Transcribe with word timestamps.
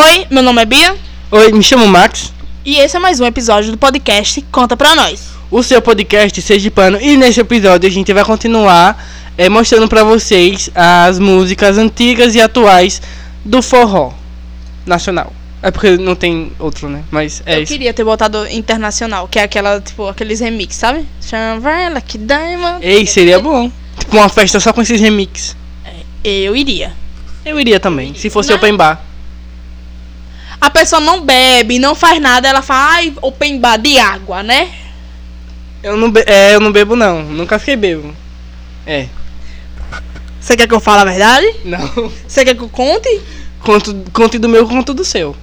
Oi, 0.00 0.26
meu 0.30 0.42
nome 0.42 0.62
é 0.62 0.64
Bia 0.64 0.94
Oi, 1.30 1.52
me 1.52 1.62
chamo 1.62 1.86
Max, 1.86 2.32
e 2.64 2.76
esse 2.76 2.96
é 2.96 3.00
mais 3.00 3.20
um 3.20 3.26
episódio 3.26 3.70
do 3.72 3.78
podcast 3.78 4.40
Conta 4.52 4.76
Pra 4.76 4.94
Nós. 4.94 5.30
o 5.50 5.62
seu 5.62 5.80
podcast 5.82 6.40
Sergipano, 6.40 7.00
e 7.00 7.16
nesse 7.16 7.40
episódio 7.40 7.88
a 7.88 7.92
gente 7.92 8.12
vai 8.12 8.24
continuar 8.24 9.02
eh, 9.36 9.48
mostrando 9.48 9.88
pra 9.88 10.04
vocês 10.04 10.70
as 10.74 11.18
músicas 11.18 11.78
antigas 11.78 12.34
e 12.34 12.40
atuais 12.40 13.00
do 13.44 13.60
forró 13.62 14.12
nacional. 14.86 15.32
É 15.62 15.70
porque 15.72 15.96
não 15.96 16.14
tem 16.14 16.52
outro, 16.58 16.88
né? 16.88 17.02
Mas 17.10 17.42
é 17.44 17.56
Eu 17.58 17.62
isso. 17.62 17.72
queria 17.72 17.92
ter 17.92 18.04
botado 18.04 18.46
internacional, 18.48 19.26
que 19.26 19.38
é 19.40 19.42
aquela, 19.42 19.80
tipo, 19.80 20.06
aqueles 20.06 20.38
remix, 20.38 20.76
sabe? 20.76 21.04
Chama 21.20 21.70
ela 21.72 22.00
que 22.00 22.16
Diamond. 22.16 22.78
Ei, 22.80 23.04
seria 23.06 23.40
bom. 23.40 23.68
Tipo 23.98 24.16
uma 24.18 24.28
festa 24.28 24.60
só 24.60 24.72
com 24.72 24.80
esses 24.80 25.00
remix. 25.00 25.56
Eu 26.22 26.54
iria. 26.54 26.92
Eu 27.44 27.58
iria 27.58 27.80
também, 27.80 28.14
se 28.14 28.30
fosse 28.30 28.50
Não. 28.50 28.56
open 28.56 28.76
bar. 28.76 29.02
A 30.60 30.70
pessoa 30.70 31.00
não 31.00 31.20
bebe, 31.20 31.78
não 31.78 31.94
faz 31.94 32.20
nada, 32.20 32.48
ela 32.48 32.62
fala, 32.62 32.94
ai, 32.94 33.14
open 33.22 33.58
bar 33.60 33.76
de 33.78 33.98
água, 33.98 34.42
né? 34.42 34.68
Eu 35.82 35.96
não, 35.96 36.10
be 36.10 36.24
é, 36.26 36.54
eu 36.54 36.60
não 36.60 36.72
bebo 36.72 36.96
não, 36.96 37.22
nunca 37.22 37.58
fiquei 37.58 37.76
bebo. 37.76 38.14
É, 38.86 39.06
Você 40.40 40.56
quer 40.56 40.66
que 40.66 40.74
eu 40.74 40.80
fale 40.80 41.02
a 41.02 41.04
verdade? 41.04 41.46
não. 41.64 41.86
Você 42.26 42.44
quer 42.44 42.54
que 42.54 42.62
eu 42.62 42.68
conte? 42.68 43.20
Conto, 43.60 44.04
conto 44.12 44.38
do 44.38 44.48
meu, 44.48 44.66
conto 44.66 44.92
do 44.94 45.04
seu. 45.04 45.36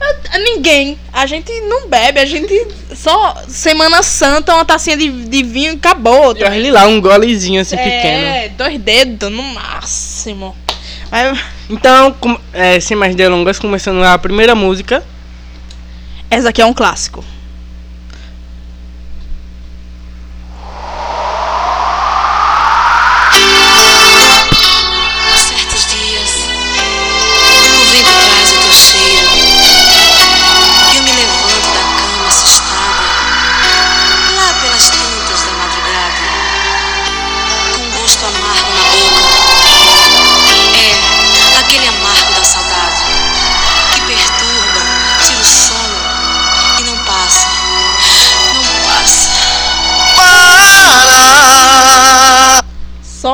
Ah, 0.00 0.38
Ninguém. 0.38 0.98
A 1.12 1.26
gente 1.26 1.50
não 1.62 1.88
bebe, 1.88 2.20
a 2.20 2.26
gente 2.26 2.66
só 2.94 3.42
Semana 3.48 4.02
Santa, 4.02 4.54
uma 4.54 4.64
tacinha 4.64 4.96
de, 4.96 5.08
de 5.10 5.42
vinho 5.42 5.72
e 5.72 5.76
acabou. 5.76 6.36
E 6.36 6.44
olha 6.44 6.72
lá, 6.72 6.86
um 6.86 7.00
golezinho 7.00 7.60
assim 7.60 7.76
pequeno. 7.76 8.26
É, 8.26 8.48
dois 8.50 8.78
dedos 8.80 9.30
no 9.30 9.42
máximo. 9.42 10.54
Então, 11.68 12.12
com- 12.12 12.38
é, 12.52 12.78
sem 12.80 12.96
mais 12.96 13.14
delongas, 13.14 13.58
começando 13.58 14.02
a 14.02 14.16
primeira 14.18 14.54
música. 14.54 15.02
essa 16.30 16.48
aqui 16.48 16.60
é 16.60 16.66
um 16.66 16.74
clássico. 16.74 17.24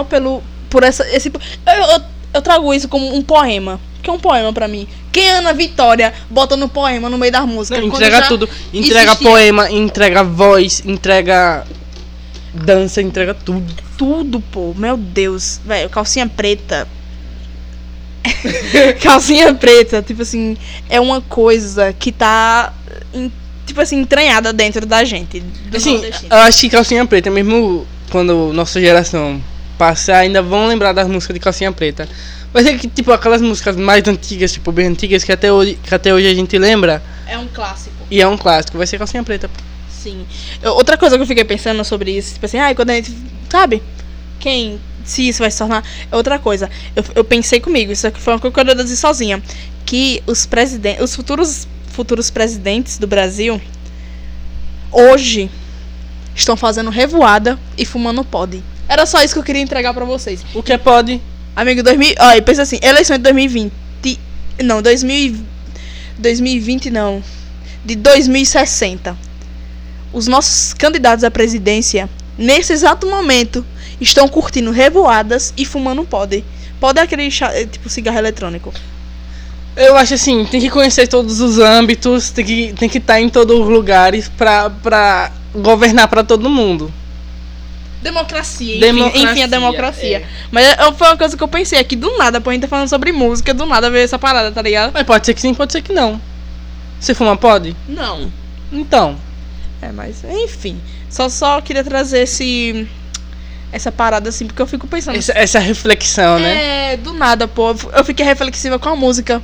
Só 0.02 0.04
pelo. 0.04 0.42
Por 0.68 0.82
essa. 0.82 1.08
Esse, 1.08 1.28
eu, 1.28 1.72
eu, 1.72 2.02
eu 2.34 2.42
trago 2.42 2.74
isso 2.74 2.88
como 2.88 3.14
um 3.14 3.22
poema. 3.22 3.80
Que 4.02 4.10
é 4.10 4.12
um 4.12 4.18
poema 4.18 4.52
pra 4.52 4.66
mim. 4.66 4.88
Quem 5.12 5.28
é 5.28 5.36
Ana 5.36 5.52
Vitória 5.52 6.12
bota 6.28 6.56
no 6.56 6.68
poema 6.68 7.08
no 7.08 7.16
meio 7.16 7.30
das 7.30 7.46
músicas? 7.46 7.80
Não, 7.80 7.88
entrega 7.88 8.22
tudo. 8.22 8.48
Entrega 8.72 9.12
existia 9.12 9.28
poema, 9.30 9.70
entrega 9.70 10.24
voz, 10.24 10.82
entrega 10.84 11.64
dança, 12.52 13.00
entrega 13.00 13.32
tudo. 13.32 13.72
Tudo, 13.96 14.40
pô. 14.40 14.74
Meu 14.76 14.96
Deus. 14.96 15.60
Velho, 15.64 15.88
calcinha 15.88 16.28
preta. 16.28 16.88
calcinha 19.00 19.54
preta, 19.54 20.02
tipo 20.02 20.22
assim, 20.22 20.56
é 20.88 21.00
uma 21.00 21.20
coisa 21.20 21.92
que 21.92 22.10
tá. 22.10 22.72
tipo 23.66 23.80
assim, 23.80 24.00
entranhada 24.00 24.52
dentro 24.52 24.84
da 24.84 25.04
gente. 25.04 25.44
Assim, 25.72 26.02
eu 26.28 26.36
acho 26.38 26.60
que 26.60 26.70
Calcinha 26.70 27.06
Preta, 27.06 27.30
mesmo 27.30 27.86
quando 28.10 28.52
nossa 28.52 28.80
geração 28.80 29.40
passar, 29.82 30.18
ainda 30.18 30.40
vão 30.40 30.68
lembrar 30.68 30.92
das 30.92 31.08
músicas 31.08 31.34
de 31.34 31.40
Calcinha 31.40 31.72
Preta. 31.72 32.08
Vai 32.52 32.62
ser 32.62 32.78
que, 32.78 32.86
tipo, 32.86 33.10
aquelas 33.10 33.42
músicas 33.42 33.74
mais 33.76 34.06
antigas, 34.06 34.52
tipo, 34.52 34.70
bem 34.70 34.86
antigas, 34.86 35.24
que 35.24 35.32
até 35.32 35.50
hoje, 35.52 35.76
que 35.82 35.92
até 35.92 36.14
hoje 36.14 36.28
a 36.28 36.34
gente 36.34 36.56
lembra, 36.56 37.02
É 37.26 37.36
um 37.36 37.48
clássico. 37.48 37.96
e 38.08 38.20
é 38.22 38.28
um 38.28 38.36
clássico, 38.38 38.78
vai 38.78 38.86
ser 38.86 38.96
Calcinha 38.98 39.24
Preta. 39.24 39.50
Sim. 39.90 40.24
Eu- 40.62 40.74
outra 40.74 40.96
coisa 40.96 41.16
que 41.16 41.22
eu 41.22 41.26
fiquei 41.26 41.44
pensando 41.44 41.82
sobre 41.84 42.12
isso, 42.16 42.34
tipo 42.34 42.46
assim, 42.46 42.58
ai, 42.58 42.74
quando 42.76 42.90
a 42.90 42.94
gente. 42.94 43.12
Sabe? 43.50 43.82
Quem. 44.38 44.78
Se 45.04 45.26
isso 45.28 45.40
vai 45.40 45.50
se 45.50 45.58
tornar. 45.58 45.82
É 46.12 46.14
outra 46.16 46.38
coisa. 46.38 46.70
Eu, 46.94 47.04
eu 47.16 47.24
pensei 47.24 47.58
comigo, 47.58 47.90
isso 47.90 48.06
aqui 48.06 48.20
foi 48.20 48.34
uma 48.34 48.38
coisa 48.38 48.54
que 48.54 48.60
eu 48.60 48.64
deduzi 48.64 48.96
sozinha. 48.96 49.42
Que 49.84 50.22
os 50.28 50.46
presidentes. 50.46 51.02
Os 51.02 51.16
futuros, 51.16 51.66
futuros 51.88 52.30
presidentes 52.30 52.98
do 52.98 53.06
Brasil. 53.08 53.60
Hoje. 54.92 55.50
Estão 56.34 56.56
fazendo 56.56 56.88
revoada 56.90 57.58
e 57.76 57.84
fumando 57.84 58.24
pod. 58.24 58.62
Era 58.88 59.06
só 59.06 59.22
isso 59.22 59.34
que 59.34 59.40
eu 59.40 59.44
queria 59.44 59.62
entregar 59.62 59.94
pra 59.94 60.04
vocês. 60.04 60.44
O 60.54 60.62
que 60.62 60.72
é 60.72 60.78
pode? 60.78 61.20
Amigo, 61.54 61.82
2000. 61.82 62.14
Olha, 62.18 62.42
pensa 62.42 62.62
assim: 62.62 62.78
eleição 62.82 63.16
de 63.16 63.22
2020. 63.22 63.72
Não, 64.62 64.82
2000, 64.82 65.36
2020 66.18 66.90
não. 66.90 67.22
De 67.84 67.96
2060. 67.96 69.16
Os 70.12 70.26
nossos 70.26 70.74
candidatos 70.74 71.24
à 71.24 71.30
presidência, 71.30 72.08
nesse 72.36 72.72
exato 72.72 73.06
momento, 73.06 73.64
estão 74.00 74.28
curtindo 74.28 74.70
revoadas 74.70 75.54
e 75.56 75.64
fumando 75.64 76.04
pod. 76.04 76.44
Pod 76.78 76.98
é 76.98 77.02
aquele 77.02 77.28
é 77.28 77.66
tipo 77.66 77.88
cigarro 77.88 78.18
eletrônico. 78.18 78.72
Eu 79.74 79.96
acho 79.96 80.14
assim, 80.14 80.44
tem 80.44 80.60
que 80.60 80.68
conhecer 80.68 81.08
todos 81.08 81.40
os 81.40 81.58
âmbitos, 81.58 82.30
tem 82.30 82.44
que 82.44 82.74
tem 82.74 82.88
que 82.90 82.98
estar 82.98 83.18
em 83.20 83.30
todos 83.30 83.58
os 83.58 83.68
lugares 83.68 84.28
pra 84.28 85.32
governar 85.54 86.08
pra 86.08 86.22
todo 86.22 86.50
mundo. 86.50 86.92
Democracia, 88.02 88.76
enfim, 88.76 88.80
Democracia, 88.80 89.30
enfim, 89.30 89.42
a 89.42 89.46
democracia. 89.46 90.16
é. 90.18 90.26
Mas 90.50 90.66
é- 90.66 90.92
foi 90.92 91.06
uma 91.06 91.16
coisa 91.16 91.36
que 91.36 91.42
eu 91.42 91.48
pensei 91.48 91.78
aqui, 91.78 91.94
do 91.94 92.16
nada, 92.18 92.40
pô, 92.40 92.50
a 92.50 92.52
gente 92.52 92.62
tá 92.62 92.68
falando 92.68 92.88
sobre 92.88 93.12
música, 93.12 93.54
do 93.54 93.64
nada 93.64 93.90
veio 93.90 94.04
essa 94.04 94.18
parada, 94.18 94.50
tá 94.50 94.60
ligado? 94.60 94.92
Mas 94.92 95.04
pode 95.04 95.24
ser 95.24 95.34
que 95.34 95.40
sim, 95.40 95.54
pode 95.54 95.72
ser 95.72 95.82
que 95.82 95.92
não. 95.92 96.20
Você 96.98 97.14
fuma 97.14 97.36
pode? 97.36 97.76
Não. 97.88 98.30
Então. 98.72 99.16
É, 99.80 99.90
mas 99.92 100.22
enfim. 100.24 100.80
Só 101.08 101.28
só 101.28 101.60
queria 101.60 101.82
trazer 101.84 102.20
esse 102.20 102.86
essa 103.72 103.90
parada 103.90 104.28
assim, 104.28 104.46
porque 104.46 104.60
eu 104.60 104.66
fico 104.66 104.86
pensando. 104.86 105.16
Essa, 105.16 105.32
essa 105.32 105.58
reflexão, 105.58 106.38
né? 106.38 106.92
É, 106.92 106.96
do 106.96 107.12
nada, 107.12 107.48
pô. 107.48 107.74
Eu 107.96 108.04
fiquei 108.04 108.24
reflexiva 108.24 108.78
com 108.78 108.88
a 108.88 108.96
música. 108.96 109.42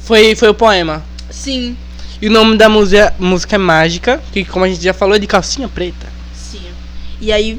Foi, 0.00 0.34
foi 0.34 0.48
o 0.48 0.54
poema. 0.54 1.04
Sim. 1.30 1.76
E 2.22 2.28
o 2.28 2.30
nome 2.30 2.56
da 2.56 2.68
música, 2.68 3.14
música 3.18 3.54
é 3.56 3.58
Mágica, 3.58 4.20
que 4.32 4.44
como 4.44 4.64
a 4.64 4.68
gente 4.68 4.82
já 4.82 4.92
falou 4.92 5.14
é 5.14 5.18
de 5.18 5.26
calcinha 5.26 5.68
preta. 5.68 6.06
Sim. 6.34 6.62
E 7.20 7.32
aí, 7.32 7.58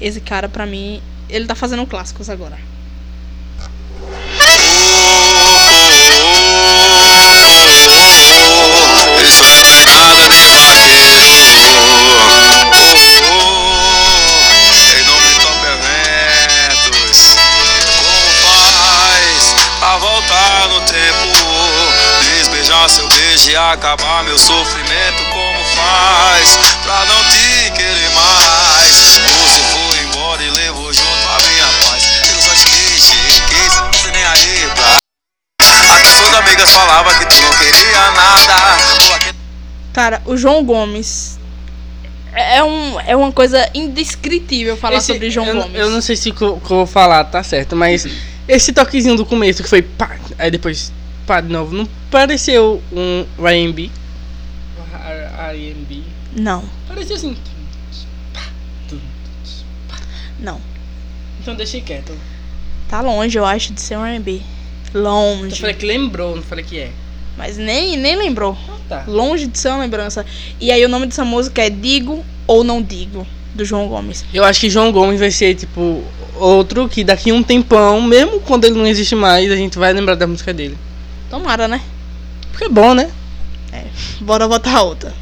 esse 0.00 0.20
cara, 0.20 0.48
pra 0.48 0.66
mim, 0.66 1.02
ele 1.28 1.46
tá 1.46 1.54
fazendo 1.54 1.86
clássicos 1.86 2.28
agora. 2.28 2.58
Seu 22.88 23.08
beijo 23.08 23.48
e 23.48 23.56
acabar 23.56 24.24
meu 24.24 24.36
sofrimento. 24.36 25.24
Como 25.30 25.64
faz 25.66 26.58
pra 26.82 27.04
não 27.06 27.24
te 27.24 27.70
querer 27.70 28.10
mais? 28.10 28.71
Até 35.58 36.04
suas 36.06 36.34
amigas 36.34 36.70
falavam 36.70 37.12
que 37.18 37.26
tu 37.26 37.40
não 37.42 37.50
queria 37.58 38.10
nada. 38.12 38.54
Cara, 39.92 40.22
o 40.24 40.36
João 40.36 40.64
Gomes. 40.64 41.38
É, 42.34 42.56
é 42.58 42.64
um, 42.64 42.98
é 43.00 43.14
uma 43.14 43.30
coisa 43.30 43.68
indescritível 43.74 44.74
falar 44.76 44.96
Esse- 44.96 45.12
sobre 45.12 45.30
João 45.30 45.46
eu, 45.46 45.54
Gomes. 45.56 45.74
Eu 45.78 45.90
não 45.90 46.00
sei 46.00 46.16
se 46.16 46.30
o 46.30 46.34
que 46.34 46.42
eu 46.42 46.56
que 46.56 46.64
eu 46.72 46.76
vou 46.78 46.86
falar 46.86 47.24
tá 47.24 47.42
certo, 47.42 47.76
mas 47.76 48.06
esse 48.48 48.72
toquezinho 48.72 49.16
do 49.16 49.26
começo 49.26 49.62
que 49.62 49.68
foi 49.68 49.82
pá, 49.82 50.16
aí 50.38 50.50
depois 50.50 50.90
pá 51.26 51.42
de 51.42 51.48
novo, 51.48 51.74
não 51.74 51.86
pareceu 52.10 52.82
um 52.90 53.26
R&B? 53.46 53.90
R&B? 55.50 56.02
Não, 56.34 56.64
Parecia 56.88 57.16
assim. 57.16 57.36
não. 60.40 60.58
Então 61.40 61.54
deixei 61.54 61.82
quieto. 61.82 62.16
Tá 62.92 63.00
longe, 63.00 63.38
eu 63.38 63.46
acho, 63.46 63.72
de 63.72 63.80
ser 63.80 63.96
um 63.96 64.04
R&B. 64.04 64.42
Eu 64.92 65.00
Longe. 65.00 65.58
falei 65.58 65.74
que 65.74 65.86
lembrou, 65.86 66.36
não 66.36 66.42
falei 66.42 66.62
que 66.62 66.78
é. 66.78 66.90
Mas 67.38 67.56
nem, 67.56 67.96
nem 67.96 68.14
lembrou. 68.14 68.54
Tá. 68.86 69.04
Longe 69.06 69.46
de 69.46 69.58
ser 69.58 69.70
uma 69.70 69.78
lembrança. 69.78 70.26
E 70.60 70.70
aí 70.70 70.84
o 70.84 70.90
nome 70.90 71.06
dessa 71.06 71.24
música 71.24 71.62
é 71.62 71.70
Digo 71.70 72.22
ou 72.46 72.62
Não 72.62 72.82
Digo, 72.82 73.26
do 73.54 73.64
João 73.64 73.88
Gomes. 73.88 74.26
Eu 74.34 74.44
acho 74.44 74.60
que 74.60 74.68
João 74.68 74.92
Gomes 74.92 75.18
vai 75.18 75.30
ser, 75.30 75.54
tipo, 75.54 76.04
outro 76.36 76.86
que 76.86 77.02
daqui 77.02 77.32
um 77.32 77.42
tempão, 77.42 78.02
mesmo 78.02 78.40
quando 78.40 78.66
ele 78.66 78.74
não 78.74 78.86
existe 78.86 79.14
mais, 79.14 79.50
a 79.50 79.56
gente 79.56 79.78
vai 79.78 79.90
lembrar 79.94 80.14
da 80.14 80.26
música 80.26 80.52
dele. 80.52 80.76
Tomara, 81.30 81.66
né? 81.66 81.80
Porque 82.50 82.66
é 82.66 82.68
bom, 82.68 82.92
né? 82.92 83.10
Bora 84.20 84.46
botar 84.46 84.82
outra. 84.82 85.14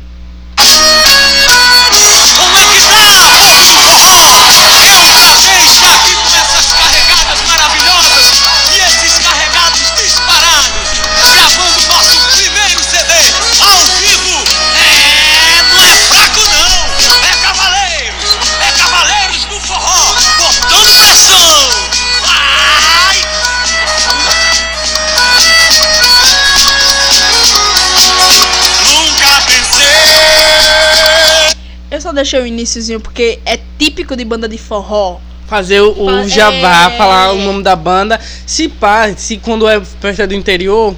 Deixei 32.23 32.41
o 32.41 32.47
iníciozinho 32.47 33.01
porque 33.01 33.39
é 33.45 33.59
típico 33.79 34.17
de 34.17 34.25
banda 34.25 34.49
de 34.49 34.59
forró. 34.59 35.19
Fazer 35.47 35.81
o, 35.81 35.91
o 36.01 36.29
jabá, 36.29 36.93
é. 36.93 36.97
falar 36.97 37.33
o 37.33 37.39
nome 37.43 37.63
da 37.63 37.75
banda. 37.75 38.21
Se 38.47 38.69
pá, 38.69 39.13
se 39.17 39.37
quando 39.39 39.69
é 39.69 39.81
festa 40.01 40.25
do 40.27 40.33
interior, 40.35 40.95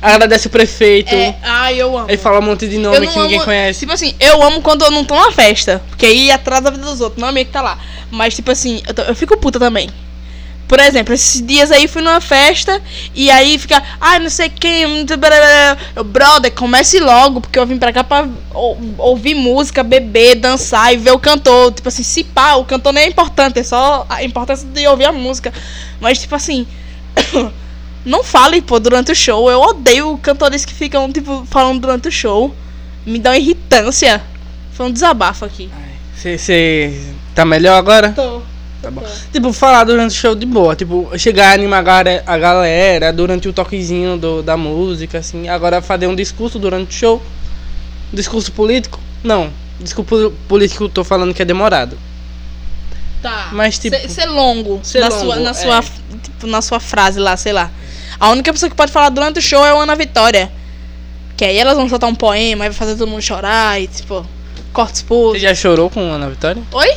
agradece 0.00 0.48
o 0.48 0.50
prefeito. 0.50 1.14
É, 1.14 1.36
ai, 1.42 1.80
eu 1.80 1.96
amo. 1.96 2.10
Aí 2.10 2.16
fala 2.16 2.40
um 2.40 2.42
monte 2.42 2.66
de 2.66 2.78
nome 2.78 3.06
que 3.06 3.18
ninguém 3.18 3.36
amo- 3.36 3.44
conhece. 3.44 3.78
Tipo 3.80 3.92
assim, 3.92 4.12
eu 4.18 4.42
amo 4.42 4.60
quando 4.60 4.84
eu 4.84 4.90
não 4.90 5.04
tô 5.04 5.14
na 5.14 5.30
festa. 5.30 5.80
Porque 5.88 6.06
aí 6.06 6.32
atrasa 6.32 6.66
a 6.68 6.70
vida 6.72 6.82
dos 6.84 7.00
outros, 7.00 7.20
não 7.22 7.28
é 7.28 7.32
meio 7.32 7.46
que 7.46 7.52
tá 7.52 7.62
lá. 7.62 7.78
Mas, 8.10 8.34
tipo 8.34 8.50
assim, 8.50 8.82
eu, 8.88 8.92
tô- 8.92 9.02
eu 9.02 9.14
fico 9.14 9.36
puta 9.36 9.60
também. 9.60 9.88
Por 10.72 10.80
exemplo, 10.80 11.12
esses 11.12 11.46
dias 11.46 11.70
aí 11.70 11.86
fui 11.86 12.00
numa 12.00 12.18
festa 12.18 12.80
e 13.14 13.30
aí 13.30 13.58
fica, 13.58 13.82
ai, 14.00 14.18
não 14.18 14.30
sei 14.30 14.48
quem, 14.48 14.84
eu, 14.84 16.02
brother, 16.02 16.50
comece 16.52 16.98
logo, 16.98 17.42
porque 17.42 17.58
eu 17.58 17.66
vim 17.66 17.76
pra 17.76 17.92
cá 17.92 18.02
pra 18.02 18.26
ou- 18.54 18.78
ouvir 18.96 19.34
música, 19.34 19.82
beber, 19.82 20.36
dançar 20.36 20.94
e 20.94 20.96
ver 20.96 21.10
o 21.10 21.18
cantor. 21.18 21.72
Tipo 21.74 21.88
assim, 21.88 22.02
se 22.02 22.24
pá, 22.24 22.54
o 22.54 22.64
cantor 22.64 22.94
nem 22.94 23.04
é 23.04 23.06
importante, 23.06 23.58
é 23.58 23.62
só 23.62 24.06
a 24.08 24.24
importância 24.24 24.66
de 24.66 24.86
ouvir 24.86 25.04
a 25.04 25.12
música. 25.12 25.52
Mas, 26.00 26.20
tipo 26.20 26.34
assim, 26.34 26.66
não 28.02 28.24
fale, 28.24 28.62
pô, 28.62 28.80
durante 28.80 29.12
o 29.12 29.14
show. 29.14 29.50
Eu 29.50 29.60
odeio 29.60 30.16
cantores 30.22 30.64
que 30.64 30.72
ficam, 30.72 31.12
tipo, 31.12 31.46
falando 31.50 31.82
durante 31.82 32.08
o 32.08 32.10
show. 32.10 32.56
Me 33.04 33.18
dá 33.18 33.32
uma 33.32 33.36
irritância. 33.36 34.22
Foi 34.72 34.86
um 34.86 34.90
desabafo 34.90 35.44
aqui. 35.44 35.68
Você 36.16 36.98
tá 37.34 37.44
melhor 37.44 37.76
agora? 37.76 38.12
Tô. 38.12 38.51
Tá 38.82 38.90
bom. 38.90 39.02
Tipo, 39.32 39.52
falar 39.52 39.84
durante 39.84 40.10
o 40.10 40.14
show 40.14 40.34
de 40.34 40.44
boa. 40.44 40.74
Tipo, 40.74 41.10
chegar 41.16 41.50
a 41.50 41.52
animar 41.54 41.78
a 42.26 42.36
galera- 42.38 43.08
a 43.08 43.12
durante 43.12 43.48
o 43.48 43.52
toquezinho 43.52 44.16
do, 44.18 44.42
da 44.42 44.56
música, 44.56 45.18
assim. 45.18 45.48
Agora 45.48 45.80
fazer 45.80 46.08
um 46.08 46.14
discurso 46.16 46.58
durante 46.58 46.90
o 46.90 46.92
show. 46.92 47.22
Discurso 48.12 48.50
político? 48.52 48.98
Não. 49.22 49.50
Discurso 49.80 50.32
político 50.48 50.84
eu 50.84 50.88
tô 50.88 51.04
falando 51.04 51.32
que 51.32 51.40
é 51.40 51.44
demorado. 51.44 51.96
Tá. 53.22 53.50
Mas, 53.52 53.78
tipo- 53.78 53.96
Ser, 53.96 54.08
ser 54.10 54.26
longo. 54.26 54.80
Ser 54.82 55.00
na, 55.00 55.08
longo, 55.08 55.20
sua, 55.24 55.36
na, 55.36 55.50
é. 55.50 55.54
sua, 55.54 55.82
tipo, 56.22 56.46
na 56.48 56.60
sua 56.60 56.80
frase 56.80 57.20
lá, 57.20 57.36
sei 57.36 57.52
lá. 57.52 57.70
A 58.18 58.30
única 58.30 58.52
pessoa 58.52 58.68
que 58.68 58.74
pode 58.76 58.90
falar 58.90 59.10
durante 59.10 59.38
o 59.38 59.42
show 59.42 59.64
é 59.64 59.70
a 59.70 59.74
Ana 59.74 59.94
Vitória. 59.94 60.50
Que 61.36 61.44
aí 61.44 61.56
elas 61.56 61.76
vão 61.76 61.88
soltar 61.88 62.10
um 62.10 62.14
poema, 62.14 62.64
aí 62.64 62.70
vai 62.70 62.76
fazer 62.76 62.96
todo 62.96 63.08
mundo 63.08 63.22
chorar 63.22 63.80
e, 63.80 63.86
tipo, 63.86 64.26
corta 64.72 64.92
os 64.94 64.98
Você 65.00 65.04
pulsos. 65.06 65.40
já 65.40 65.54
chorou 65.54 65.88
com 65.88 66.00
Ana 66.00 66.28
Vitória? 66.28 66.62
Oi? 66.72 66.88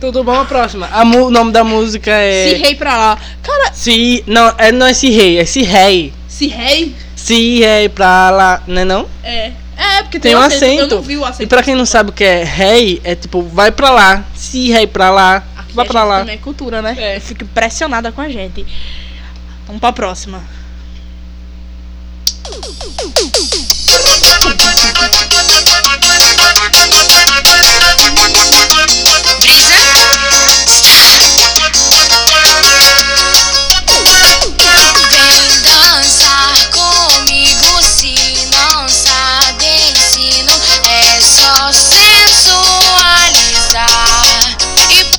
Tudo 0.00 0.22
bom, 0.22 0.38
a 0.40 0.44
próxima. 0.44 0.88
A 0.92 1.02
o 1.02 1.30
nome 1.30 1.52
da 1.52 1.64
música 1.64 2.10
é. 2.12 2.50
Se 2.50 2.54
rei 2.56 2.74
pra 2.74 2.96
lá. 2.96 3.18
Cara, 3.42 3.72
Se. 3.72 4.22
Não, 4.26 4.54
é, 4.58 4.70
não 4.72 4.86
é 4.86 4.92
Se 4.92 5.10
Rei, 5.10 5.38
é 5.38 5.44
Se 5.44 5.62
Rei. 5.62 6.12
se 6.28 6.48
rei? 6.48 6.94
Se 7.14 7.60
Rei 7.60 7.88
pra 7.88 8.30
lá, 8.30 8.62
né 8.66 8.84
não? 8.84 9.06
É. 9.24 9.52
É, 9.78 10.02
porque 10.02 10.18
Tem 10.18 10.30
tem, 10.32 10.36
um 10.36 10.38
um 10.38 10.42
acento. 10.42 10.64
Eu 10.64 10.78
acento. 10.78 10.94
não 10.96 11.02
vi 11.02 11.16
o 11.18 11.24
acento. 11.24 11.42
E 11.42 11.46
pra 11.46 11.62
quem 11.62 11.74
não 11.74 11.84
sabe 11.84 12.10
o 12.10 12.12
que 12.12 12.24
é 12.24 12.44
rei, 12.44 13.00
é 13.04 13.14
tipo, 13.14 13.42
vai 13.42 13.70
pra 13.70 13.90
lá. 13.90 14.24
Se 14.34 14.70
rei 14.70 14.86
pra 14.86 15.10
lá, 15.10 15.42
Aqui 15.56 15.74
vai 15.74 15.84
pra 15.86 16.02
lá. 16.04 16.20
Também 16.20 16.34
é 16.34 16.38
cultura, 16.38 16.80
né? 16.80 17.16
Eu 17.16 17.20
fico 17.20 17.44
impressionada 17.44 18.10
com 18.10 18.20
a 18.22 18.28
gente. 18.30 18.64
Vamos 19.66 19.80
pra 19.80 19.92
próxima. 19.92 20.42
Só 41.56 41.72
sensualizar 41.72 43.30
e 44.92 45.16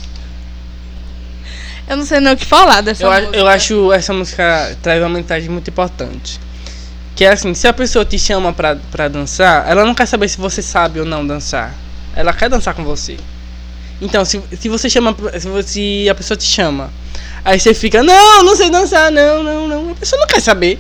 Eu 1.90 1.98
não 1.98 2.06
sei 2.06 2.20
nem 2.20 2.34
o 2.34 2.38
que 2.38 2.46
falar 2.46 2.82
dessa 2.82 3.04
Eu, 3.04 3.12
música. 3.12 3.36
eu 3.38 3.48
acho 3.48 3.92
essa 3.92 4.14
música 4.14 4.78
traz 4.84 5.02
uma 5.02 5.10
mensagem 5.10 5.50
muito 5.50 5.70
importante. 5.70 6.40
Que 7.16 7.26
é 7.26 7.32
assim, 7.32 7.56
se 7.56 7.68
a 7.68 7.74
pessoa 7.74 8.06
te 8.06 8.20
chama 8.20 8.54
pra, 8.54 8.76
pra 8.92 9.08
dançar, 9.08 9.68
ela 9.68 9.84
não 9.84 9.96
quer 9.96 10.06
saber 10.06 10.30
se 10.30 10.38
você 10.38 10.62
sabe 10.62 11.00
ou 11.00 11.06
não 11.06 11.26
dançar. 11.26 11.74
Ela 12.16 12.32
quer 12.34 12.50
dançar 12.50 12.76
com 12.76 12.84
você. 12.84 13.18
Então, 14.00 14.24
se, 14.24 14.40
se 14.60 14.70
você 14.70 14.88
chama. 14.90 15.16
Se, 15.40 15.48
você, 15.48 15.68
se 15.68 16.08
a 16.10 16.14
pessoa 16.14 16.38
te 16.38 16.44
chama, 16.46 16.92
aí 17.44 17.60
você 17.60 17.74
fica, 17.74 18.04
não, 18.04 18.44
não 18.44 18.56
sei 18.56 18.70
dançar, 18.70 19.12
não, 19.12 19.42
não, 19.42 19.68
não. 19.68 19.92
A 19.92 19.96
pessoa 19.96 20.20
não 20.20 20.28
quer 20.28 20.40
saber. 20.40 20.80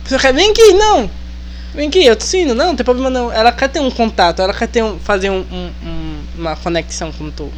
A 0.00 0.02
pessoa 0.02 0.20
quer, 0.20 0.34
vem 0.34 0.50
aqui, 0.50 0.74
não. 0.74 1.10
Vem 1.78 1.86
aqui, 1.86 2.04
eu 2.04 2.16
te 2.16 2.24
ensino, 2.24 2.56
não, 2.56 2.66
não 2.66 2.74
tem 2.76 2.82
problema 2.84 3.08
não. 3.08 3.30
Ela 3.30 3.52
quer 3.52 3.68
ter 3.68 3.78
um 3.78 3.88
contato, 3.88 4.42
ela 4.42 4.52
quer 4.52 4.66
ter 4.66 4.82
um, 4.82 4.98
fazer 4.98 5.30
um, 5.30 5.42
um- 5.48 5.72
um- 5.88 6.24
uma 6.36 6.56
conexão 6.56 7.12
com 7.12 7.30
tu. 7.30 7.52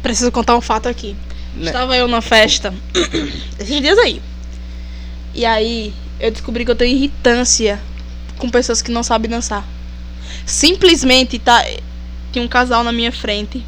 Preciso 0.00 0.30
contar 0.30 0.56
um 0.56 0.60
fato 0.60 0.88
aqui. 0.88 1.16
Né? 1.56 1.66
Estava 1.66 1.96
eu 1.96 2.06
na 2.06 2.20
festa 2.20 2.72
esses 3.58 3.80
dias 3.80 3.98
aí. 3.98 4.22
E 5.34 5.44
aí 5.44 5.92
eu 6.20 6.30
descobri 6.30 6.64
que 6.64 6.70
eu 6.70 6.76
tenho 6.76 6.96
irritância 6.96 7.80
com 8.38 8.48
pessoas 8.48 8.80
que 8.80 8.92
não 8.92 9.02
sabem 9.02 9.28
dançar. 9.28 9.64
Simplesmente 10.46 11.40
tá 11.40 11.64
tinha 12.32 12.44
um 12.44 12.48
casal 12.48 12.84
na 12.84 12.92
minha 12.92 13.10
frente 13.10 13.66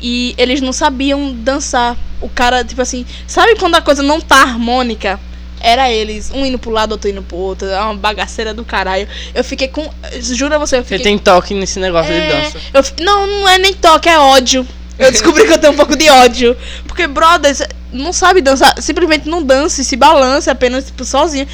e 0.00 0.34
eles 0.36 0.60
não 0.60 0.72
sabiam 0.72 1.32
dançar. 1.32 1.96
O 2.20 2.28
cara, 2.28 2.64
tipo 2.64 2.82
assim, 2.82 3.06
sabe 3.28 3.54
quando 3.54 3.76
a 3.76 3.80
coisa 3.80 4.02
não 4.02 4.20
tá 4.20 4.42
harmônica? 4.42 5.20
Era 5.60 5.90
eles, 5.90 6.30
um 6.30 6.44
indo 6.46 6.58
pro 6.58 6.70
lado, 6.70 6.92
outro 6.92 7.10
indo 7.10 7.22
pro 7.22 7.36
outro, 7.36 7.68
é 7.68 7.80
uma 7.80 7.94
bagaceira 7.94 8.54
do 8.54 8.64
caralho. 8.64 9.06
Eu 9.34 9.44
fiquei 9.44 9.68
com. 9.68 9.86
Juro 10.20 10.54
a 10.54 10.58
você, 10.58 10.76
eu 10.76 10.80
Você 10.82 10.88
fiquei 10.88 10.98
tem 11.04 11.18
toque 11.18 11.52
nesse 11.54 11.78
negócio 11.78 12.12
de 12.12 12.18
é, 12.18 12.28
dança. 12.42 12.58
eu 12.72 13.04
não, 13.04 13.26
não 13.26 13.48
é 13.48 13.58
nem 13.58 13.74
toque, 13.74 14.08
é 14.08 14.18
ódio. 14.18 14.66
Eu 14.98 15.10
descobri 15.10 15.46
que 15.46 15.52
eu 15.52 15.58
tenho 15.58 15.72
um 15.72 15.76
pouco 15.76 15.96
de 15.96 16.08
ódio. 16.10 16.56
Porque, 16.86 17.06
brother, 17.06 17.56
não 17.92 18.12
sabe 18.12 18.40
dançar. 18.42 18.74
Simplesmente 18.82 19.28
não 19.28 19.42
dance, 19.42 19.82
se 19.82 19.96
balance 19.96 20.48
apenas, 20.50 20.84
tipo, 20.86 21.04
sozinho. 21.06 21.46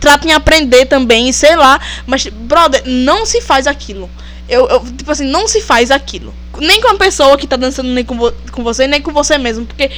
Trata 0.00 0.26
em 0.28 0.32
aprender 0.32 0.86
também, 0.86 1.32
sei 1.32 1.56
lá. 1.56 1.80
Mas, 2.06 2.26
brother, 2.26 2.82
não 2.86 3.24
se 3.26 3.40
faz 3.40 3.66
aquilo. 3.66 4.10
Eu, 4.48 4.68
eu, 4.68 4.80
tipo 4.80 5.10
assim, 5.10 5.24
não 5.26 5.48
se 5.48 5.60
faz 5.62 5.90
aquilo. 5.90 6.34
Nem 6.58 6.80
com 6.82 6.88
a 6.88 6.94
pessoa 6.96 7.36
que 7.38 7.46
tá 7.46 7.56
dançando, 7.56 7.88
nem 7.88 8.04
com, 8.04 8.16
vo- 8.16 8.34
com 8.52 8.62
você, 8.62 8.86
nem 8.86 9.00
com 9.00 9.10
você 9.12 9.38
mesmo. 9.38 9.64
Porque 9.64 9.90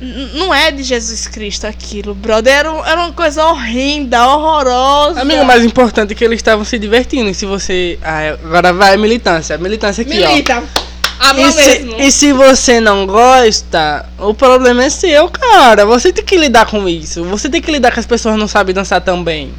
não 0.00 0.54
é 0.54 0.70
de 0.70 0.82
Jesus 0.84 1.26
Cristo 1.26 1.66
aquilo, 1.66 2.14
brother. 2.14 2.52
Era, 2.52 2.68
era 2.88 3.00
uma 3.00 3.12
coisa 3.12 3.44
horrenda, 3.46 4.26
horrorosa. 4.28 5.20
Amigo, 5.20 5.44
mais 5.44 5.64
importante 5.64 6.12
é 6.12 6.14
que 6.14 6.24
eles 6.24 6.38
estavam 6.38 6.64
se 6.64 6.78
divertindo. 6.78 7.28
E 7.28 7.34
se 7.34 7.44
você. 7.44 7.98
Ah, 8.02 8.36
agora 8.44 8.72
vai 8.72 8.96
militância. 8.96 9.58
Militância 9.58 10.02
aqui, 10.02 10.14
Milita. 10.14 10.62
ó. 10.62 10.88
E 11.36 11.52
se, 11.52 11.94
e 11.98 12.12
se 12.12 12.32
você 12.32 12.78
não 12.80 13.04
gosta, 13.04 14.08
o 14.18 14.32
problema 14.32 14.84
é 14.84 14.88
seu, 14.90 15.28
cara. 15.28 15.84
Você 15.84 16.12
tem 16.12 16.24
que 16.24 16.36
lidar 16.36 16.66
com 16.66 16.88
isso. 16.88 17.24
Você 17.24 17.48
tem 17.48 17.60
que 17.60 17.72
lidar 17.72 17.92
com 17.92 17.98
as 17.98 18.06
pessoas 18.06 18.34
que 18.36 18.40
não 18.40 18.46
sabem 18.46 18.72
dançar 18.72 19.00
tão 19.00 19.22
bem. 19.24 19.52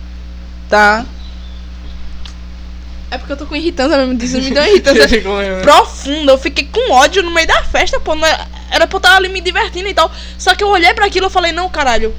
Tá? 0.69 1.05
É 3.12 3.17
porque 3.17 3.34
eu 3.34 3.38
tô 3.38 3.46
com 3.46 3.58
irritância 3.58 3.98
mesmo. 3.98 4.24
Isso 4.24 4.38
me 4.38 4.51
deu 4.51 4.63
uma 4.63 4.69
irritância 4.69 5.22
profunda. 5.62 6.31
Eu 6.31 6.38
fiquei 6.38 6.69
com 6.72 6.93
ódio 6.93 7.24
no 7.24 7.31
meio 7.31 7.48
da 7.48 7.62
festa, 7.63 8.00
pô. 8.00 8.15
Não 8.15 8.25
era, 8.25 8.48
era 8.72 8.88
pra 8.88 8.96
eu 8.96 9.00
estar 9.00 9.16
ali 9.16 9.30
me 9.30 9.42
divertindo 9.42 9.88
e 9.88 9.94
tal. 9.94 10.12
Só 10.38 10.56
que 10.56 10.64
eu 10.64 10.70
olhei 10.70 10.94
pra 10.94 11.06
aquilo 11.06 11.28
e 11.28 11.30
falei, 11.30 11.52
não, 11.52 11.70
caralho. 11.70 12.14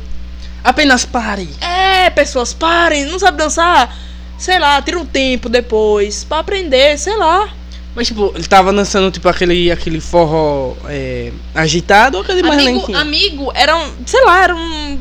Apenas 0.63 1.05
pare. 1.05 1.49
É, 1.61 2.11
pessoas, 2.11 2.53
parem. 2.53 3.07
Não 3.07 3.19
sabe 3.19 3.39
dançar? 3.39 3.97
Sei 4.39 4.59
lá, 4.59 4.81
tira 4.83 4.99
um 4.99 5.07
tempo 5.07 5.49
depois. 5.49 6.25
Pra 6.25 6.39
aprender, 6.39 6.99
sei 6.99 7.17
lá. 7.17 7.49
Mas, 7.95 8.07
tipo, 8.07 8.33
ele 8.35 8.47
tava 8.47 8.73
dançando, 8.73 9.11
tipo, 9.11 9.29
aquele, 9.29 9.71
aquele 9.71 10.01
forró 10.01 10.75
é, 10.87 11.33
agitado 11.55 12.19
ou 12.19 12.23
aquele 12.23 12.43
mais 12.43 12.63
lentinho? 12.63 12.97
amigo, 12.97 13.51
era 13.55 13.77
um. 13.77 13.93
Sei 14.07 14.25
lá, 14.25 14.45
era 14.45 14.55
um. 14.55 14.99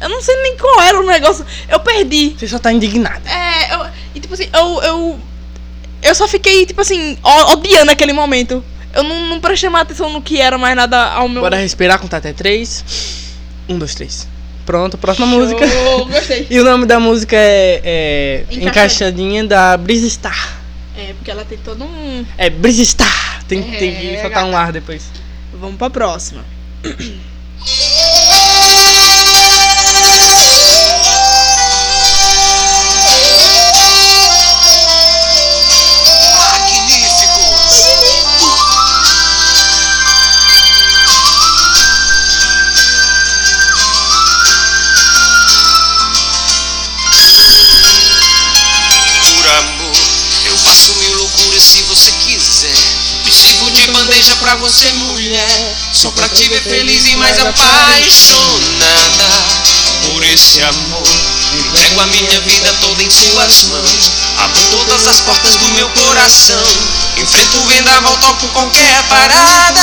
Eu 0.00 0.08
não 0.08 0.20
sei 0.22 0.34
nem 0.42 0.56
qual 0.56 0.80
era 0.82 1.00
o 1.00 1.06
negócio. 1.06 1.44
Eu 1.68 1.80
perdi. 1.80 2.34
Você 2.38 2.48
só 2.48 2.58
tá 2.58 2.72
indignada. 2.72 3.22
É, 3.28 3.74
eu, 3.74 3.86
e 4.14 4.20
tipo 4.20 4.34
assim, 4.34 4.48
eu, 4.52 4.82
eu. 4.82 5.20
Eu 6.02 6.14
só 6.14 6.28
fiquei, 6.28 6.64
tipo 6.66 6.80
assim, 6.80 7.18
odiando 7.52 7.90
aquele 7.90 8.12
momento. 8.12 8.64
Eu 8.94 9.02
não, 9.02 9.26
não 9.26 9.40
prestei 9.40 9.68
mais 9.68 9.82
atenção 9.82 10.10
no 10.10 10.22
que 10.22 10.40
era 10.40 10.56
mais 10.58 10.74
nada 10.74 11.12
ao 11.12 11.28
meu. 11.28 11.42
Bora 11.42 11.56
respirar, 11.56 11.98
contar 11.98 12.18
até 12.18 12.32
três. 12.32 12.84
Um, 13.68 13.78
dois, 13.78 13.94
três. 13.94 14.26
Pronto, 14.64 14.98
próxima 14.98 15.26
música. 15.26 15.66
Show, 15.66 16.06
Gostei. 16.06 16.46
E 16.50 16.60
o 16.60 16.64
nome 16.64 16.84
da 16.86 16.98
música 17.00 17.36
é, 17.36 18.44
é 18.50 18.54
Encaixadinha. 18.54 19.44
Da 19.44 19.76
Brisa 19.76 20.08
Star. 20.08 20.58
É, 20.96 21.12
porque 21.14 21.30
ela 21.30 21.44
tem 21.44 21.58
todo 21.58 21.84
um. 21.84 22.24
É 22.36 22.50
Brisa 22.50 22.84
Star. 22.84 23.44
Tem, 23.44 23.62
tem 23.62 23.94
que 23.94 24.14
É, 24.14 24.22
soltar 24.22 24.44
um 24.44 24.56
ar 24.56 24.72
depois. 24.72 25.04
Vamos 25.54 25.76
pra 25.76 25.88
próxima. 25.88 26.44
você, 54.78 54.92
mulher. 54.92 55.76
Só 55.92 56.10
pra 56.12 56.28
te 56.28 56.48
ver 56.48 56.62
feliz 56.62 57.06
e 57.06 57.16
mais 57.16 57.36
apaixonada 57.40 59.24
por 60.04 60.22
esse 60.22 60.62
amor. 60.62 61.08
Entrego 61.52 62.00
a 62.00 62.06
minha 62.06 62.40
vida 62.42 62.72
toda 62.80 63.02
em 63.02 63.10
suas 63.10 63.64
mãos. 63.64 64.10
Abro 64.38 64.62
todas 64.70 65.06
as 65.08 65.20
portas 65.20 65.56
do 65.56 65.68
meu 65.70 65.88
coração. 65.90 66.62
Enfrento 67.16 67.58
o 67.58 67.66
vendaval, 67.66 68.16
topo 68.18 68.46
qualquer 68.48 69.02
parada. 69.08 69.80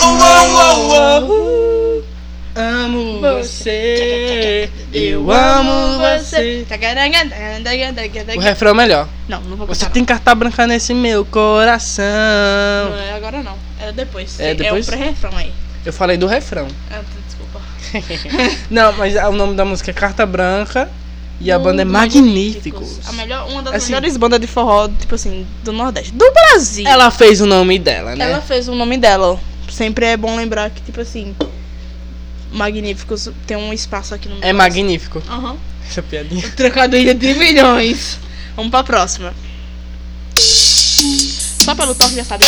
Oh, 0.00 0.06
oh, 0.06 0.90
oh, 0.90 1.30
oh. 1.30 2.60
Amo 2.60 3.20
você. 3.20 4.53
Eu 4.94 5.28
amo 5.30 5.98
você. 5.98 6.64
O 8.36 8.40
refrão 8.40 8.70
é 8.70 8.74
melhor. 8.74 9.08
Não, 9.28 9.40
não 9.40 9.56
vou 9.56 9.66
Você 9.66 9.80
cantar. 9.80 9.92
tem 9.92 10.04
carta 10.04 10.34
branca 10.34 10.66
nesse 10.68 10.94
meu 10.94 11.24
coração. 11.24 12.04
Não 12.90 12.98
é 12.98 13.12
agora 13.14 13.42
não. 13.42 13.56
Era 13.80 13.92
depois. 13.92 14.38
É 14.38 14.54
depois? 14.54 14.88
É 14.88 14.94
o 14.94 14.96
pré-refrão 14.96 15.36
aí. 15.36 15.52
Eu 15.84 15.92
falei 15.92 16.16
do 16.16 16.26
refrão. 16.28 16.68
Ah, 16.90 17.00
desculpa. 17.26 17.60
Não, 18.70 18.92
mas 18.92 19.16
o 19.16 19.32
nome 19.32 19.54
da 19.54 19.64
música 19.64 19.90
é 19.90 19.94
Carta 19.94 20.24
Branca 20.24 20.88
e 21.40 21.50
a 21.50 21.58
banda 21.58 21.82
é 21.82 21.84
Magníficos. 21.84 23.00
A 23.06 23.12
melhor, 23.12 23.48
uma 23.50 23.62
das 23.62 23.74
Assim- 23.74 23.92
melhores 23.92 24.16
bandas 24.16 24.40
de 24.40 24.46
forró, 24.46 24.88
tipo 24.88 25.14
assim, 25.16 25.44
do 25.64 25.72
Nordeste. 25.72 26.12
Do 26.12 26.24
Brasil. 26.32 26.86
Ela 26.86 27.10
fez 27.10 27.40
o 27.40 27.46
nome 27.46 27.78
dela, 27.78 28.14
né? 28.14 28.24
Ela 28.30 28.40
fez 28.40 28.68
o 28.68 28.74
nome 28.74 28.96
dela. 28.96 29.38
Sempre 29.68 30.06
é 30.06 30.16
bom 30.16 30.36
lembrar 30.36 30.70
que, 30.70 30.80
tipo 30.82 31.00
assim, 31.00 31.34
Magníficos 32.54 33.28
tem 33.46 33.56
um 33.56 33.72
espaço 33.72 34.14
aqui 34.14 34.28
no 34.28 34.36
meu 34.36 34.48
É 34.48 34.52
magnífico. 34.52 35.20
Aham. 35.28 35.56
Essa 35.86 36.00
piadinha. 36.02 36.48
Trocadilho 36.56 37.14
de 37.14 37.34
milhões. 37.34 38.18
Vamos 38.54 38.70
pra 38.70 38.84
próxima. 38.84 39.34
Só 40.38 41.74
pelo 41.74 41.94
toque 41.94 42.14
já 42.14 42.24
sabe. 42.24 42.44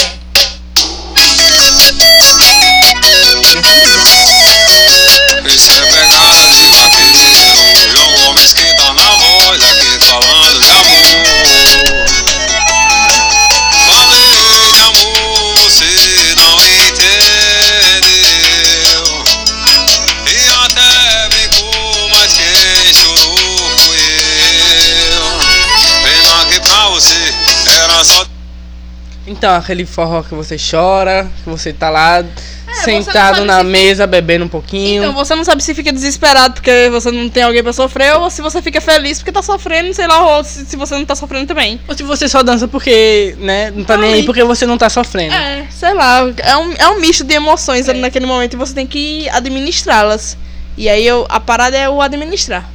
Então, 29.37 29.55
aquele 29.55 29.85
forró 29.85 30.23
que 30.23 30.35
você 30.35 30.57
chora, 30.59 31.29
que 31.45 31.49
você 31.51 31.73
tá 31.73 31.91
lá 31.91 32.23
não 32.23 32.75
sentado 32.75 33.45
na 33.45 33.59
se- 33.59 33.65
mesa 33.65 34.07
bebendo 34.07 34.45
um 34.45 34.49
pouquinho. 34.49 35.03
Então, 35.03 35.13
você 35.15 35.35
não 35.35 35.45
sabe 35.45 35.63
se 35.63 35.75
fica 35.75 35.93
desesperado 35.93 36.55
porque 36.55 36.89
você 36.91 37.11
não 37.11 37.29
tem 37.29 37.43
alguém 37.43 37.63
pra 37.63 37.73
sofrer 37.73 38.15
ou 38.17 38.31
se 38.31 38.41
você 38.43 38.61
fica 38.63 38.81
feliz 38.81 39.19
porque 39.19 39.33
tá 39.33 39.43
sofrendo, 39.43 39.93
sei 39.95 40.07
lá, 40.07 40.37
ou 40.37 40.45
se, 40.45 40.65
se 40.67 40.77
você 40.77 40.95
não 40.95 41.05
tá 41.05 41.15
sofrendo 41.15 41.47
também. 41.47 41.79
Ou 41.87 41.95
se 41.97 42.03
você 42.03 42.29
só 42.29 42.43
dança 42.43 42.67
porque, 42.67 43.37
né, 43.39 43.71
não 43.75 43.85
tá 43.85 43.97
nem 43.97 44.13
aí 44.15 44.21
Ai. 44.21 44.27
porque 44.27 44.43
você 44.43 44.67
não 44.67 44.77
tá 44.79 44.89
sofrendo. 44.91 45.35
É, 45.35 45.67
sei 45.71 45.93
lá, 45.95 46.21
é 46.39 46.57
um, 46.57 46.73
é 46.79 46.89
um 46.89 47.01
misto 47.01 47.25
de 47.25 47.35
emoções 47.35 47.89
ali 47.89 48.01
naquele 48.01 48.27
momento 48.27 48.55
e 48.55 48.57
você 48.57 48.75
tem 48.75 48.87
que 48.87 49.29
administrá-las. 49.31 50.37
E 50.77 50.89
aí 50.89 51.07
eu, 51.07 51.27
a 51.29 51.41
parada 51.41 51.77
é 51.77 51.89
o 51.89 52.01
administrar. 52.03 52.69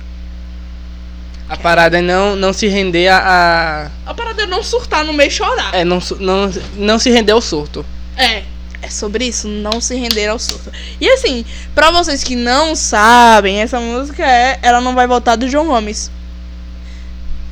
A 1.51 1.57
parada 1.57 1.97
é 1.99 2.01
não, 2.01 2.35
não 2.37 2.53
se 2.53 2.65
render 2.67 3.09
a, 3.09 3.17
a- 3.17 4.09
A 4.09 4.13
parada 4.13 4.43
é 4.43 4.45
não 4.45 4.63
surtar 4.63 5.03
no 5.03 5.11
meio 5.13 5.27
e 5.27 5.31
chorar. 5.31 5.75
É, 5.75 5.83
não, 5.83 5.99
não, 6.19 6.49
não 6.77 6.97
se 6.97 7.09
render 7.11 7.33
ao 7.33 7.41
surto. 7.41 7.85
É. 8.15 8.43
É 8.81 8.89
sobre 8.89 9.25
isso, 9.25 9.47
não 9.47 9.79
se 9.81 9.93
render 9.95 10.27
ao 10.27 10.39
surto. 10.39 10.71
E 10.99 11.07
assim, 11.09 11.45
pra 11.75 11.91
vocês 11.91 12.23
que 12.23 12.35
não 12.35 12.73
sabem, 12.75 13.59
essa 13.61 13.79
música 13.79 14.23
é 14.25 14.57
Ela 14.61 14.79
Não 14.81 14.95
Vai 14.95 15.05
Voltar 15.07 15.35
do 15.35 15.47
João 15.49 15.67
Gomes. 15.67 16.09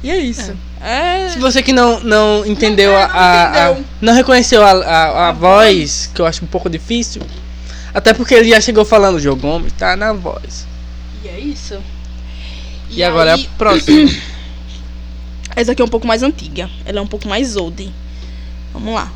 E 0.02 0.10
é 0.10 0.18
isso. 0.18 0.56
É. 0.82 1.30
Se 1.30 1.40
você 1.40 1.62
que 1.62 1.74
não, 1.74 2.00
não 2.00 2.46
entendeu 2.46 2.92
Não, 2.94 2.98
é, 2.98 3.04
a, 3.04 3.08
não 3.10 3.14
a- 3.20 3.52
a- 3.66 3.66
entendeu. 3.72 3.86
não 4.02 4.14
reconheceu 4.14 4.64
a, 4.64 4.72
a, 4.72 5.28
a 5.30 5.32
voz, 5.34 6.10
que 6.16 6.22
eu 6.22 6.26
acho 6.26 6.44
um 6.46 6.48
pouco 6.48 6.70
difícil. 6.70 7.22
Até 7.94 8.14
porque 8.14 8.34
ele 8.34 8.50
já 8.50 8.62
chegou 8.62 8.86
falando, 8.86 9.20
João 9.20 9.36
Gomes 9.38 9.74
tá 9.74 9.96
na 9.98 10.14
voz. 10.14 10.66
E 11.24 11.28
é 11.28 11.38
isso. 11.38 11.78
E, 12.92 13.04
agora 13.04 13.32
é 13.32 13.34
aí- 13.36 13.46
a 13.54 13.58
próxima. 13.58 14.10
Essa 15.56 15.72
aqui 15.74 15.82
é 15.82 15.86
um 15.86 15.90
pouco 15.90 16.08
mais 16.08 16.24
antiga. 16.24 16.70
Ela 16.86 17.00
é 17.00 17.02
um 17.02 17.08
pouco 17.08 17.28
mais 17.28 17.56
old. 17.56 17.92
Vamos 18.74 18.94
lá. 18.94 19.12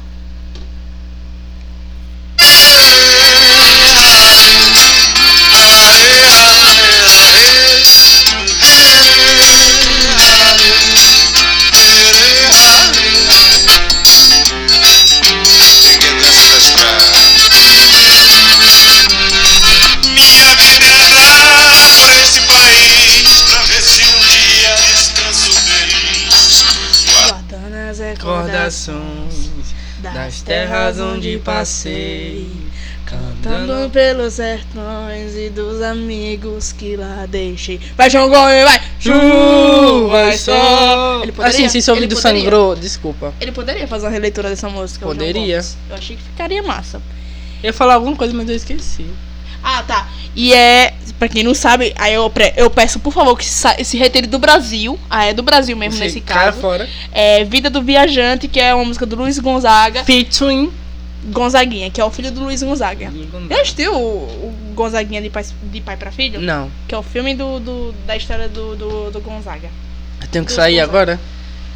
Onde 31.00 31.38
passei, 31.40 32.48
Cantando 33.06 33.90
pelos 33.92 34.34
sertões 34.34 35.36
e 35.36 35.50
dos 35.50 35.82
amigos 35.82 36.72
que 36.72 36.96
lá 36.96 37.26
deixei. 37.30 37.80
Vai, 37.96 38.10
João 38.10 38.28
Gomes, 38.30 38.64
vai! 38.64 38.82
Chuva 39.00 40.34
e 40.34 40.38
sol. 40.38 41.22
Ele 41.24 41.32
poderia- 41.32 41.58
Assim, 41.60 41.70
se 41.70 41.82
seu 41.82 41.94
ouvido 41.94 42.16
poderia- 42.16 42.40
sangrou, 42.42 42.76
desculpa. 42.76 43.34
Ele 43.40 43.52
poderia 43.52 43.88
fazer 43.88 44.06
uma 44.06 44.12
releitura 44.12 44.50
dessa 44.50 44.68
música. 44.70 45.06
Poderia. 45.06 45.62
Eu 45.90 45.96
achei 45.96 46.16
que 46.16 46.24
ficaria 46.24 46.64
massa. 46.64 46.98
Eu 47.62 47.68
ia 47.68 47.74
falar 47.74 47.96
alguma 47.96 48.16
coisa, 48.16 48.34
mas 48.34 48.50
eu 48.50 48.56
esqueci. 48.56 49.06
Ah, 49.64 49.84
tá. 49.84 50.08
E 50.36 50.54
é, 50.54 50.94
pra 51.20 51.28
quem 51.30 51.44
não 51.44 51.54
sabe, 51.54 51.94
aí 51.98 52.14
eu, 52.14 52.32
eu 52.58 52.70
peço, 52.70 53.00
por 53.00 53.14
favor, 53.14 53.38
que 53.38 53.46
se 53.46 53.98
retire 53.98 54.28
do 54.28 54.40
Brasil. 54.40 55.00
Ah, 55.10 55.26
é 55.26 55.34
do 55.34 55.44
Brasil 55.44 55.78
mesmo 55.78 55.98
Você 55.98 56.06
nesse 56.06 56.22
caso. 56.22 56.60
fora. 56.60 56.90
É 57.12 57.44
Vida 57.44 57.70
do 57.70 57.82
Viajante, 57.82 58.48
que 58.48 58.60
é 58.60 58.74
uma 58.74 58.84
música 58.86 59.06
do 59.06 59.16
Luiz 59.16 59.38
Gonzaga. 59.40 60.04
Featuring. 60.04 60.72
Gonzaguinha, 61.26 61.90
que 61.90 62.02
é 62.02 62.04
o 62.06 62.12
filho 62.12 62.30
do 62.32 62.42
Luiz 62.44 62.62
Gonzaga. 62.62 63.10
Já 63.50 63.62
assistiu 63.62 63.94
o, 63.96 64.24
o 64.26 64.56
Gonzaguinha 64.76 65.22
de 65.22 65.30
pai, 65.30 65.46
de 65.72 65.80
pai 65.80 65.96
pra 65.96 66.12
filho? 66.12 66.42
Não. 66.42 66.70
Que 66.86 66.94
é 66.94 66.98
o 66.98 67.04
filme 67.04 67.34
do, 67.34 67.60
do- 67.62 67.96
da 68.06 68.18
história 68.18 68.50
do, 68.50 68.76
do, 68.76 69.12
do 69.12 69.22
Gonzaga. 69.22 69.70
Eu 70.22 70.28
tenho 70.28 70.44
que 70.44 70.52
Do 70.52 70.56
sair 70.56 70.74
Gonzaga. 70.82 70.92
agora? 70.92 71.20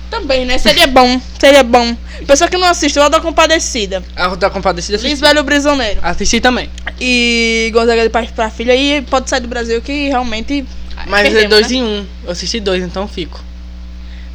Também, 0.09 0.45
né? 0.45 0.57
Seria 0.57 0.87
bom, 0.87 1.19
seria 1.39 1.63
bom. 1.63 1.95
Pessoa 2.25 2.49
que 2.49 2.57
não 2.57 2.67
assistiu, 2.67 3.03
a 3.03 3.09
da 3.09 3.19
Compadecida. 3.19 4.03
A 4.15 4.35
da 4.35 4.49
Compadecida 4.49 4.95
assisti. 4.95 5.11
Lisbelo 5.11 5.43
Brisoneiro. 5.43 5.99
Assisti 6.01 6.39
também. 6.39 6.69
E 6.99 7.69
Gonzaga 7.73 8.03
de 8.03 8.09
pai 8.09 8.29
pra 8.33 8.49
filha. 8.49 8.75
E 8.75 9.01
pode 9.01 9.29
sair 9.29 9.41
do 9.41 9.47
Brasil 9.47 9.81
que 9.81 10.07
realmente. 10.07 10.65
Mas 11.07 11.27
é 11.27 11.29
perdemos, 11.29 11.49
dois 11.49 11.69
né? 11.69 11.77
em 11.77 11.83
um. 11.83 12.05
Eu 12.23 12.31
assisti 12.31 12.59
dois, 12.59 12.83
então 12.83 13.07
fico. 13.07 13.43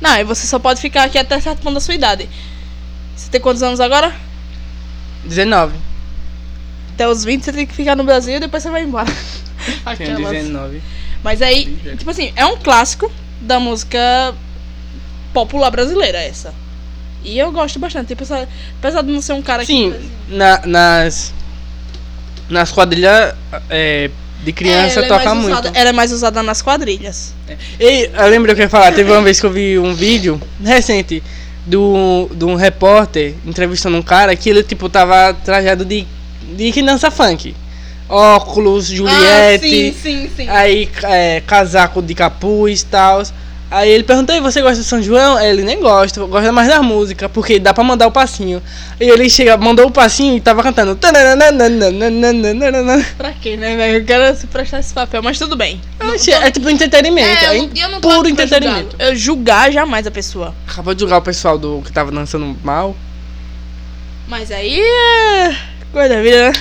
Não, 0.00 0.16
e 0.16 0.24
você 0.24 0.46
só 0.46 0.58
pode 0.58 0.80
ficar 0.80 1.04
aqui 1.04 1.18
até 1.18 1.40
certo 1.40 1.60
ponto 1.62 1.74
da 1.74 1.80
sua 1.80 1.94
idade. 1.94 2.28
Você 3.16 3.30
tem 3.30 3.40
quantos 3.40 3.62
anos 3.62 3.80
agora? 3.80 4.14
19. 5.24 5.74
Até 6.94 7.08
os 7.08 7.24
20 7.24 7.44
você 7.44 7.52
tem 7.52 7.66
que 7.66 7.74
ficar 7.74 7.96
no 7.96 8.04
Brasil 8.04 8.36
e 8.36 8.40
depois 8.40 8.62
você 8.62 8.70
vai 8.70 8.82
embora. 8.82 9.06
Tenho 9.96 10.16
Aquelas. 10.16 10.32
19. 10.32 10.82
Mas 11.22 11.40
aí, 11.40 11.78
tipo 11.96 12.10
assim, 12.10 12.32
é 12.34 12.44
um 12.44 12.56
clássico 12.56 13.10
da 13.40 13.60
música 13.60 14.34
popular 15.32 15.70
brasileira 15.70 16.18
essa. 16.18 16.52
E 17.24 17.38
eu 17.38 17.52
gosto 17.52 17.78
bastante, 17.78 18.12
apesar, 18.12 18.48
apesar 18.78 19.02
de 19.02 19.12
não 19.12 19.22
ser 19.22 19.32
um 19.34 19.42
cara 19.42 19.64
Sim, 19.64 19.92
que. 20.28 20.34
na- 20.34 20.60
nas. 20.66 21.32
Nas 22.48 22.70
quadrilhas 22.72 23.34
é, 23.70 24.10
De 24.44 24.52
criança 24.52 24.98
ela 24.98 25.06
é 25.06 25.08
toca 25.08 25.24
mais 25.26 25.38
muito. 25.38 25.52
usada- 25.52 25.70
ela 25.78 25.88
é 25.90 25.92
mais 25.92 26.12
usada 26.12 26.42
nas 26.42 26.60
quadrilhas. 26.60 27.32
E 27.80 28.10
eu 28.12 28.28
lembro 28.28 28.54
que 28.54 28.60
eu 28.60 28.64
ia 28.64 28.68
falar, 28.68 28.92
teve 28.92 29.10
uma 29.10 29.22
vez 29.22 29.38
que 29.40 29.46
eu 29.46 29.50
vi 29.50 29.78
um 29.78 29.94
vídeo 29.94 30.40
recente 30.62 31.22
do, 31.64 32.28
de 32.34 32.44
um 32.44 32.56
repórter 32.56 33.34
entrevistando 33.46 33.96
um 33.96 34.02
cara 34.02 34.34
que 34.34 34.50
ele 34.50 34.62
tipo 34.64 34.88
tava 34.88 35.32
trajado 35.32 35.84
de, 35.84 36.06
de 36.56 36.72
que 36.72 36.82
dança 36.82 37.10
funk. 37.10 37.54
Óculos, 38.08 38.86
Juliette, 38.88 39.64
Ah, 39.64 39.68
sim, 39.70 39.94
sim, 40.02 40.30
sim. 40.36 40.48
aí 40.48 40.90
é, 41.04 41.40
casaco 41.46 42.02
de 42.02 42.14
capuz 42.14 42.80
e 42.82 42.86
tal. 42.86 43.22
Aí 43.74 43.90
ele 43.90 44.04
perguntou, 44.04 44.34
"E 44.36 44.40
você 44.40 44.60
gosta 44.60 44.76
de 44.82 44.84
São 44.84 45.02
João? 45.02 45.40
Ele 45.40 45.62
nem 45.62 45.80
gosta, 45.80 46.22
gosta 46.26 46.52
mais 46.52 46.68
da 46.68 46.82
música, 46.82 47.26
porque 47.28 47.58
dá 47.58 47.72
pra 47.72 47.82
mandar 47.82 48.06
o 48.06 48.12
passinho. 48.12 48.62
E 49.00 49.04
ele 49.08 49.30
chega, 49.30 49.56
mandou 49.56 49.86
o 49.86 49.90
passinho 49.90 50.36
e 50.36 50.40
tava 50.42 50.62
cantando. 50.62 50.94
Pra 53.16 53.32
quê, 53.32 53.56
né, 53.56 53.74
velho? 53.76 53.98
Eu 53.98 54.04
quero 54.04 54.36
se 54.36 54.46
prestar 54.46 54.80
esse 54.80 54.92
papel, 54.92 55.22
mas 55.22 55.38
tudo 55.38 55.56
bem. 55.56 55.80
Oxe, 56.00 56.30
É 56.32 56.50
tipo 56.50 56.68
entretenimento, 56.68 57.44
é, 57.46 57.56
eu 57.58 57.62
não- 57.62 57.70
eu 57.74 57.88
não 57.88 58.00
puro 58.02 58.28
entretenimento. 58.28 58.94
Eu 58.98 59.16
julgar 59.16 59.72
jamais 59.72 60.06
a 60.06 60.10
pessoa. 60.10 60.54
Acabou 60.68 60.92
de 60.92 61.00
julgar 61.00 61.16
o 61.18 61.22
pessoal 61.22 61.56
do 61.58 61.80
que 61.82 61.90
tava 61.90 62.10
dançando 62.12 62.54
mal. 62.62 62.94
Mas 64.28 64.50
aí 64.50 64.80
é. 64.80 65.56
Coisa 65.90 66.08
da 66.10 66.20
vida, 66.22 66.50
né? 66.50 66.52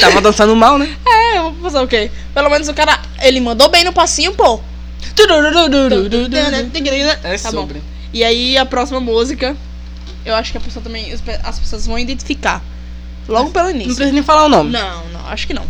Tava 0.00 0.20
dançando 0.20 0.54
mal, 0.56 0.76
né? 0.78 0.94
É, 1.06 1.38
eu 1.38 1.52
vou 1.52 1.82
o 1.82 1.86
quê? 1.88 2.10
Pelo 2.34 2.50
menos 2.50 2.68
o 2.68 2.74
cara. 2.74 2.98
Ele 3.22 3.40
mandou 3.40 3.68
bem 3.68 3.84
no 3.84 3.92
passinho, 3.92 4.32
pô. 4.34 4.60
É 7.22 7.38
Tá 7.38 7.50
bom. 7.52 7.60
sobre. 7.60 7.82
E 8.12 8.22
aí 8.24 8.56
a 8.56 8.64
próxima 8.66 9.00
música. 9.00 9.56
Eu 10.24 10.34
acho 10.34 10.52
que 10.52 10.58
a 10.58 10.60
pessoa 10.60 10.82
também. 10.82 11.12
as 11.12 11.20
pe- 11.20 11.40
As 11.42 11.58
pessoas 11.58 11.86
vão 11.86 11.98
identificar. 11.98 12.62
Logo 13.28 13.50
pelo 13.50 13.64
Não 13.66 13.70
início. 13.70 13.94
precisa 13.94 14.12
nem 14.12 14.22
falar 14.22 14.44
o 14.44 14.48
nome. 14.48 14.70
Não, 14.70 15.06
não, 15.08 15.26
acho 15.28 15.46
que 15.46 15.54
não. 15.54 15.64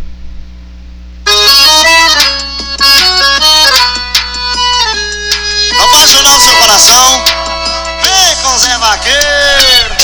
Apaixonou 5.80 6.40
seu 6.40 6.54
coração? 6.56 7.24
Vem 8.02 8.36
com 8.42 8.58
Zé 8.58 8.78
Vaqueiro. 8.78 10.01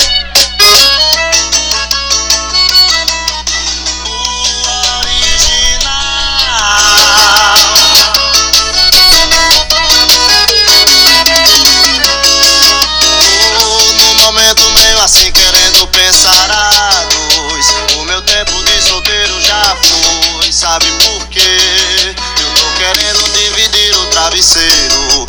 Meio 15.09 15.31
assim 15.31 15.31
querendo 15.31 15.87
pensar 15.87 16.51
a 16.51 17.05
dois. 17.09 17.95
O 17.97 18.03
meu 18.05 18.21
tempo 18.21 18.51
de 18.63 18.81
solteiro 18.81 19.41
já 19.41 19.75
foi, 19.75 20.51
sabe 20.51 20.85
por 21.03 21.27
quê? 21.29 21.41
Eu 21.41 22.53
tô 22.53 22.65
querendo 22.77 23.23
dividir 23.33 23.95
o 23.95 24.05
travesseiro. 24.07 25.25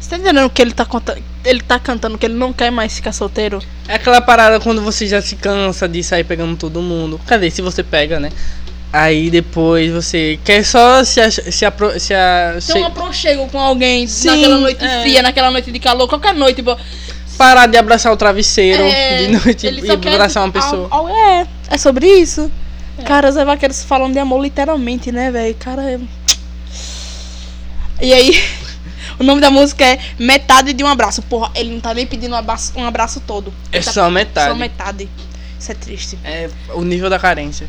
Você 0.00 0.10
tá 0.10 0.16
entendendo 0.16 0.50
que 0.50 0.60
ele 0.60 0.72
tá, 0.72 0.84
conta... 0.84 1.16
ele 1.44 1.60
tá 1.60 1.78
cantando 1.78 2.18
que 2.18 2.26
ele 2.26 2.34
não 2.34 2.52
quer 2.52 2.70
mais 2.70 2.94
ficar 2.94 3.12
solteiro? 3.12 3.62
É 3.88 3.94
aquela 3.94 4.20
parada 4.20 4.58
quando 4.60 4.82
você 4.82 5.06
já 5.06 5.22
se 5.22 5.36
cansa 5.36 5.88
de 5.88 6.02
sair 6.02 6.24
pegando 6.24 6.56
todo 6.56 6.82
mundo. 6.82 7.20
Cadê? 7.26 7.50
Se 7.50 7.62
você 7.62 7.82
pega, 7.82 8.18
né? 8.18 8.30
Aí 8.92 9.30
depois 9.30 9.90
você 9.90 10.38
quer 10.44 10.62
só 10.64 11.02
se 11.02 11.18
se, 11.30 11.64
apro 11.64 11.98
se, 11.98 12.12
a- 12.12 12.50
Tem 12.52 12.58
um 12.58 12.60
se 12.60 12.84
aproxego 12.84 13.48
com 13.48 13.58
alguém 13.58 14.06
Sim, 14.06 14.26
naquela 14.28 14.58
noite 14.58 14.84
é. 14.84 15.00
fria, 15.00 15.22
naquela 15.22 15.50
noite 15.50 15.70
de 15.70 15.78
calor, 15.78 16.06
qualquer 16.08 16.34
noite, 16.34 16.62
pô. 16.62 16.76
Parar 17.38 17.66
de 17.66 17.76
abraçar 17.76 18.12
o 18.12 18.16
travesseiro 18.16 18.82
É, 18.82 19.18
de 19.26 19.28
noite 19.32 19.66
e 19.66 19.90
abraçar 19.90 20.42
uma 20.44 20.52
tipo, 20.52 20.64
pessoa. 20.64 20.88
al- 20.90 21.06
al- 21.06 21.08
é, 21.08 21.46
é 21.70 21.78
sobre 21.78 22.06
isso. 22.06 22.50
Cara, 23.06 23.28
os 23.30 23.34
vaqueiros 23.34 23.82
falam 23.82 24.10
de 24.12 24.18
amor 24.18 24.40
literalmente, 24.42 25.10
né, 25.10 25.30
velho? 25.30 25.54
Cara. 25.56 25.82
é- 25.82 25.98
E 28.00 28.12
aí, 28.12 28.32
o 29.18 29.24
nome 29.24 29.40
da 29.40 29.50
música 29.50 29.84
é 29.84 29.98
Metade 30.18 30.72
de 30.72 30.82
um 30.84 30.86
Abraço. 30.86 31.22
Porra, 31.22 31.50
ele 31.54 31.70
não 31.70 31.80
tá 31.80 31.94
nem 31.94 32.06
pedindo 32.06 32.32
um 32.32 32.38
abraço, 32.38 32.72
um 32.76 32.84
abraço 32.84 33.20
todo. 33.20 33.52
É 33.72 33.80
tá 33.80 33.92
só 33.92 34.10
metade. 34.10 34.50
Só 34.50 34.54
metade. 34.56 35.08
Isso 35.58 35.70
é 35.72 35.74
triste. 35.74 36.18
É 36.24 36.48
o 36.74 36.82
nível 36.82 37.08
da 37.08 37.18
carência. 37.18 37.68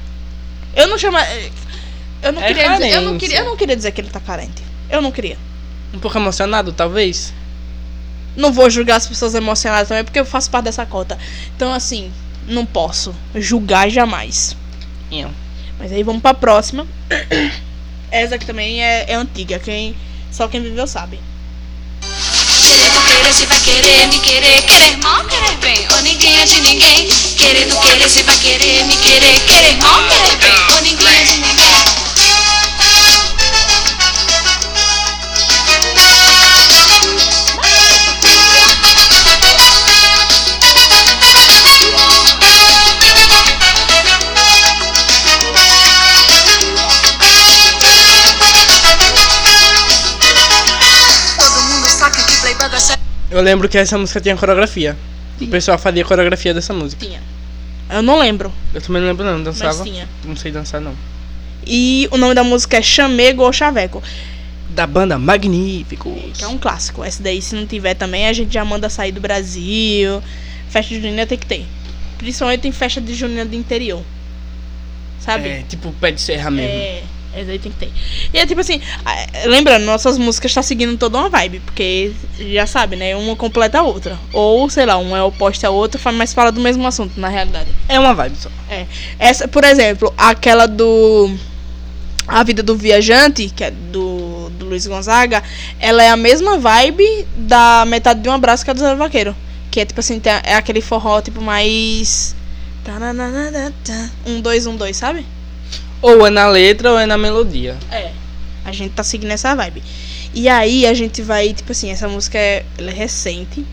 Eu 0.76 0.88
não 0.88 0.98
chamo. 0.98 1.18
Eu 2.22 2.32
não, 2.32 2.42
É 2.42 2.48
queria 2.48 2.72
dizer, 2.72 2.90
eu, 2.94 3.02
não 3.02 3.18
queria, 3.18 3.38
eu 3.40 3.46
não 3.46 3.58
queria 3.58 3.76
dizer 3.76 3.92
que 3.92 4.02
ele 4.02 4.10
tá 4.10 4.20
carente. 4.20 4.64
Eu 4.90 5.02
não 5.02 5.12
queria. 5.12 5.38
Um 5.94 6.00
pouco 6.00 6.18
emocionado, 6.18 6.72
talvez. 6.74 7.34
Não 8.36 8.52
vou 8.52 8.70
julgar 8.70 8.98
as 8.98 9.08
pessoas 9.08 9.36
emocionadas 9.36 9.88
também, 9.88 10.04
porque 10.04 10.20
eu 10.20 10.26
faço 10.26 10.50
parte 10.50 10.66
dessa 10.66 10.86
cota. 10.86 11.18
Então, 11.56 11.74
assim, 11.74 12.12
não 12.48 12.66
posso 12.66 13.16
julgar 13.36 13.90
jamais. 13.90 14.56
Eu. 15.12 15.32
Mas 15.80 15.92
aí 15.92 16.04
vamos 16.04 16.22
pra 16.22 16.34
próxima. 16.34 16.88
Essa 18.12 18.36
aqui 18.36 18.46
também 18.46 18.84
é, 18.84 19.12
é 19.12 19.16
antiga. 19.16 19.60
Quem, 19.60 19.96
só 20.32 20.48
quem 20.48 20.62
viveu 20.62 20.88
sabe. 20.88 21.20
Querendo 22.62 23.04
querer, 23.06 23.34
se 23.34 23.46
vai 23.46 23.60
querer 23.60 24.08
me 24.08 24.20
querer, 24.20 24.62
querer 24.64 24.98
mal, 24.98 25.24
querer 25.26 25.58
bem, 25.58 25.88
ou 25.92 26.02
ninguém 26.02 26.40
é 26.42 26.46
de 26.46 26.60
ninguém. 26.62 27.08
Querendo 27.38 27.76
querer, 27.82 28.10
se 28.10 28.24
vai 28.24 28.38
querer 28.38 28.86
me 28.86 28.96
querer, 28.98 29.40
querer 29.42 29.78
mal, 29.78 30.02
querer 30.08 30.38
bem, 30.38 30.76
ou 30.76 30.82
ninguém 30.82 31.08
é 31.08 31.24
de 31.24 31.38
ninguém. 31.38 32.03
Eu 53.34 53.42
lembro 53.42 53.68
que 53.68 53.80
essa 53.80 53.98
música 53.98 54.22
tinha 54.22 54.38
coreografia. 54.38 54.96
O 55.42 55.48
pessoal 55.48 55.76
fazia 55.80 56.06
coreografia 56.06 56.54
dessa 56.54 56.72
música. 56.72 57.04
Tinha. 57.04 57.20
Eu 57.90 58.04
não 58.04 58.20
lembro, 58.20 58.54
Eu 58.74 58.80
também 58.80 59.02
não 59.02 59.10
lembro 59.10 59.26
não, 59.26 59.34
mas 59.40 59.44
dançava. 59.44 59.84
tinha. 59.84 60.08
Não 60.24 60.36
sei 60.36 60.52
dançar 60.52 60.80
não. 60.80 60.94
E 61.66 62.08
o 62.12 62.18
nome 62.18 62.36
da 62.36 62.44
música 62.44 62.78
é 62.78 62.82
Chamego 62.82 63.42
ou 63.42 63.52
Chaveco. 63.52 64.04
Da 64.70 64.86
banda 64.86 65.18
Magníficos. 65.18 66.14
Que 66.38 66.44
é 66.44 66.48
um 66.48 66.60
clássico. 66.60 67.04
Essa 67.04 67.24
daí, 67.24 67.42
se 67.42 67.56
não 67.56 67.66
tiver 67.66 67.96
também, 67.96 68.28
a 68.28 68.34
gente 68.34 68.54
já 68.54 68.64
manda 68.64 68.88
sair 68.88 69.12
do 69.12 69.20
Brasil. 69.20 70.22
Festa 70.70 70.94
junina 70.94 71.26
tem 71.26 71.38
que 71.38 71.48
ter. 71.48 71.66
Principalmente 72.20 72.68
em 72.68 72.72
festa 72.72 73.02
de 73.02 73.16
junina 73.16 73.46
do 73.46 73.56
interior. 73.56 74.04
Sabe? 75.20 75.50
É, 75.50 75.64
tipo 75.68 75.92
pé 75.94 76.12
de 76.12 76.22
serra 76.22 76.52
mesmo. 76.52 76.72
É, 76.72 77.02
essa 77.36 77.52
aí 77.52 77.60
tem 77.60 77.72
que 77.72 77.78
ter. 77.78 77.92
E 78.34 78.38
é 78.38 78.46
tipo 78.46 78.62
assim, 78.62 78.80
lembrando, 79.46 79.84
nossas 79.84 80.18
músicas 80.18 80.54
tá 80.54 80.62
seguindo 80.62 80.98
toda 80.98 81.18
uma 81.18 81.30
vibe, 81.30 81.60
porque 81.62 82.12
já 82.52 82.66
sabe, 82.68 82.96
né? 82.96 83.16
Uma 83.16 83.36
completa 83.36 83.80
a 83.80 83.84
outra. 83.84 84.20
Ou, 84.32 84.70
sei 84.70 84.86
lá, 84.86 84.98
um 84.98 85.16
é 85.16 85.24
oposto 85.24 85.66
a 85.66 85.70
outro, 85.70 86.00
mas 86.14 86.34
fala 86.34 86.52
do 86.52 86.62
mesmo 86.62 86.86
assunto, 86.86 87.20
na 87.20 87.30
realidade. 87.30 87.70
É 87.90 88.00
uma 88.00 88.14
vibe 88.14 88.38
só. 88.38 88.50
É. 88.70 88.86
Essa, 89.18 89.48
por 89.48 89.64
exemplo, 89.64 90.14
aquela 90.18 90.68
do. 90.68 91.36
A 92.26 92.42
Vida 92.42 92.64
do 92.64 92.78
Viajante, 92.78 93.52
que 93.54 93.66
é 93.66 93.72
do, 93.72 94.50
do 94.52 94.66
Luiz 94.68 94.88
Gonzaga, 94.88 95.44
ela 95.78 96.02
é 96.02 96.10
a 96.10 96.16
mesma 96.16 96.58
vibe 96.58 97.28
da 97.36 97.84
Metade 97.86 98.22
de 98.22 98.30
um 98.30 98.32
Abraço 98.32 98.64
que 98.64 98.72
é 98.72 98.74
do 98.74 98.80
Zé 98.80 98.96
Vaqueiro. 98.96 99.36
Que 99.70 99.82
é 99.82 99.86
tipo 99.86 100.00
assim, 100.00 100.22
é 100.44 100.56
aquele 100.56 100.80
forró 100.80 101.22
tipo 101.22 101.42
mais. 101.42 102.34
Um, 104.26 104.40
dois, 104.40 104.66
um, 104.66 104.78
dois, 104.78 104.96
sabe? 104.96 105.26
Ou 106.04 106.28
é 106.28 106.30
na 106.30 106.48
letra 106.48 106.92
ou 106.92 107.00
é 107.00 107.06
na 107.06 107.18
melodia. 107.18 107.78
É. 107.90 108.12
A 108.64 108.72
gente 108.72 108.92
tá 108.92 109.04
seguindo 109.04 109.32
essa 109.32 109.56
vibe. 109.56 109.82
E 110.34 110.48
aí 110.50 110.86
a 110.86 110.94
gente 110.94 111.22
vai, 111.22 111.54
tipo 111.54 111.72
assim, 111.72 111.90
essa 111.90 112.08
música 112.08 112.38
é, 112.38 112.66
ela 112.78 112.92
é 112.92 112.94
recente. 112.94 113.66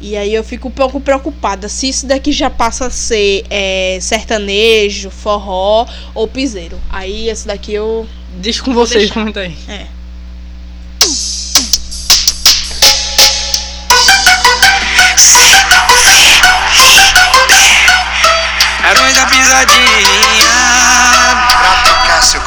E 0.00 0.16
aí 0.16 0.32
eu 0.32 0.44
fico 0.44 0.68
um 0.68 0.70
pouco 0.70 1.00
preocupada 1.00 1.68
se 1.68 1.88
isso 1.88 2.06
daqui 2.06 2.30
já 2.30 2.48
passa 2.48 2.86
a 2.86 2.90
ser 2.90 3.44
é, 3.50 3.98
sertanejo, 4.00 5.10
forró 5.10 5.88
ou 6.14 6.28
piseiro. 6.28 6.78
Aí 6.88 7.28
esse 7.28 7.46
daqui 7.46 7.72
eu. 7.72 8.06
Deixa 8.36 8.62
com 8.62 8.72
vocês, 8.72 9.10
comenta 9.10 9.40
aí. 9.40 9.56
É. 9.68 9.86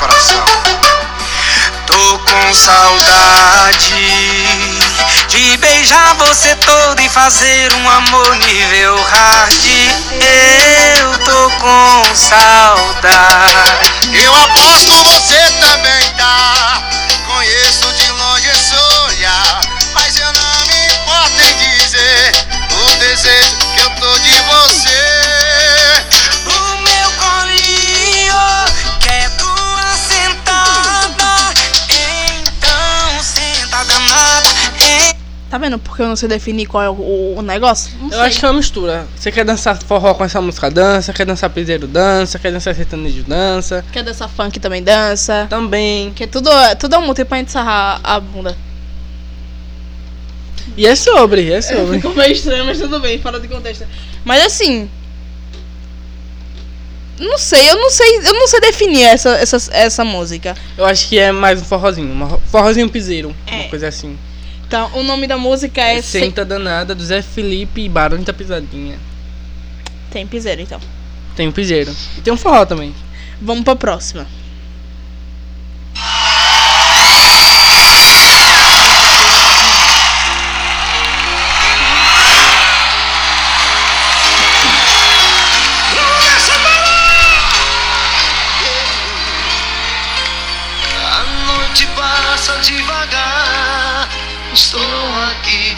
coração. 0.02 0.44
Tô 1.86 2.20
com 2.20 2.54
saudade 2.54 3.94
de 5.28 5.58
beijar 5.58 6.16
você 6.16 6.56
todo 6.56 7.00
e 7.00 7.08
fazer 7.08 7.72
um 7.74 7.90
amor 7.90 8.36
nível 8.38 9.00
hard. 9.00 9.64
Eu 10.98 11.18
tô 11.20 11.50
com 11.60 12.16
saudade. 12.16 13.92
Eu 14.12 14.36
aposto 14.36 14.92
você 15.04 15.40
também 15.60 16.10
tá. 16.18 16.91
Tá 35.52 35.58
vendo 35.58 35.78
porque 35.78 36.02
eu 36.02 36.08
não 36.08 36.16
sei 36.16 36.30
definir 36.30 36.66
qual 36.66 36.82
é 36.82 36.90
o, 36.90 37.36
o 37.38 37.42
negócio? 37.42 37.92
Não 38.00 38.06
Eu 38.08 38.12
sei. 38.12 38.20
acho 38.22 38.40
que 38.40 38.46
é 38.46 38.48
uma 38.48 38.54
mistura. 38.54 39.06
Você 39.18 39.30
quer 39.34 39.44
dançar 39.44 39.78
forró 39.84 40.14
com 40.14 40.24
essa 40.24 40.40
música, 40.40 40.72
dança. 40.72 41.12
Quer 41.12 41.26
dançar 41.26 41.50
piseiro, 41.50 41.88
dança. 41.88 42.40
Quer 42.40 42.54
dançar 42.54 42.74
sertanejo, 42.74 43.24
dança. 43.24 43.84
Quer 43.92 44.02
dançar 44.02 44.30
funk 44.30 44.62
também 44.62 44.82
dança. 44.82 45.48
Também. 45.50 46.14
Que 46.14 46.26
tudo, 46.26 46.50
tudo 46.80 46.96
é 46.96 46.98
um 47.00 47.06
motivo 47.06 47.28
pra 47.28 47.38
gente 47.40 47.52
sarrar 47.52 48.00
a 48.02 48.18
bunda. 48.18 48.56
E 50.78 50.88
é 50.88 50.96
sobre, 50.96 51.52
é 51.52 51.60
sobre. 51.62 51.98
Ficou 51.98 52.16
meio 52.16 52.32
estranho, 52.32 52.64
mas 52.66 52.80
tudo 52.80 53.02
bem, 53.02 53.20
fora 53.20 53.38
de 53.38 53.50
contexto. 53.50 53.86
Mas 54.24 54.46
assim. 54.46 54.90
Não 57.20 57.38
sei, 57.38 57.70
eu 57.70 57.76
não 57.76 57.90
sei, 57.90 58.18
eu 58.20 58.34
não 58.34 58.48
sei 58.48 58.62
definir 58.62 59.04
essa, 59.04 59.32
essa, 59.32 59.58
essa 59.74 60.06
música. 60.06 60.56
Eu 60.78 60.86
acho 60.86 61.10
que 61.10 61.20
é 61.20 61.34
mais 61.34 61.62
um 61.62 61.66
forrozinho. 61.66 62.08
Um 62.08 62.40
forrozinho 62.48 62.88
piseiro. 62.90 63.36
É. 63.46 63.56
Uma 63.56 63.64
coisa 63.66 63.90
assim. 63.90 64.18
Então, 64.72 64.90
o 64.94 65.04
nome 65.04 65.28
da 65.28 65.38
música 65.38 65.82
é. 65.82 65.98
É 65.98 66.02
Senta 66.02 66.46
Danada, 66.46 66.96
do 66.96 67.04
Zé 67.04 67.22
Felipe 67.22 67.82
e 67.82 67.90
Barão 67.90 68.24
da 68.24 68.32
Pisadinha. 68.32 68.98
Tem 70.10 70.26
piseiro, 70.26 70.62
então. 70.62 70.80
Tem 71.36 71.46
um 71.46 71.52
piseiro. 71.52 71.94
E 72.18 72.22
tem 72.22 72.32
um 72.32 72.38
forró 72.38 72.66
também. 72.66 72.96
Vamos 73.42 73.66
pra 73.66 73.76
próxima. 73.76 74.26
Estou 94.54 94.82
aqui. 94.82 95.78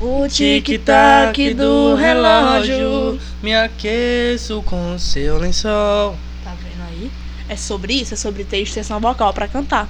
O 0.00 0.28
Tic-tac 0.28 1.54
do 1.54 1.96
relógio. 1.96 3.18
Me 3.42 3.52
aqueço 3.56 4.62
com 4.62 4.96
seu 4.96 5.38
lençol. 5.38 6.16
Tá 6.44 6.52
vendo 6.62 6.86
aí? 6.88 7.10
É 7.48 7.56
sobre 7.56 7.94
isso, 7.94 8.14
é 8.14 8.16
sobre 8.16 8.44
ter 8.44 8.58
extensão 8.58 9.00
vocal 9.00 9.34
pra 9.34 9.48
cantar. 9.48 9.88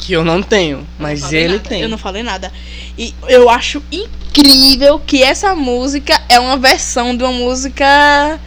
Que 0.00 0.12
eu 0.12 0.24
não 0.24 0.42
tenho, 0.42 0.84
mas 0.98 1.22
Não 1.22 1.32
ele 1.32 1.56
nada, 1.58 1.68
tem. 1.68 1.82
Eu 1.82 1.88
não 1.88 1.98
falei 1.98 2.24
nada. 2.24 2.52
E 2.98 3.14
eu 3.28 3.48
acho 3.48 3.80
incrível 3.92 4.98
que 4.98 5.22
essa 5.22 5.54
música 5.54 6.20
é 6.28 6.40
uma 6.40 6.56
versão 6.56 7.16
de 7.16 7.22
uma 7.22 7.32
música. 7.32 8.40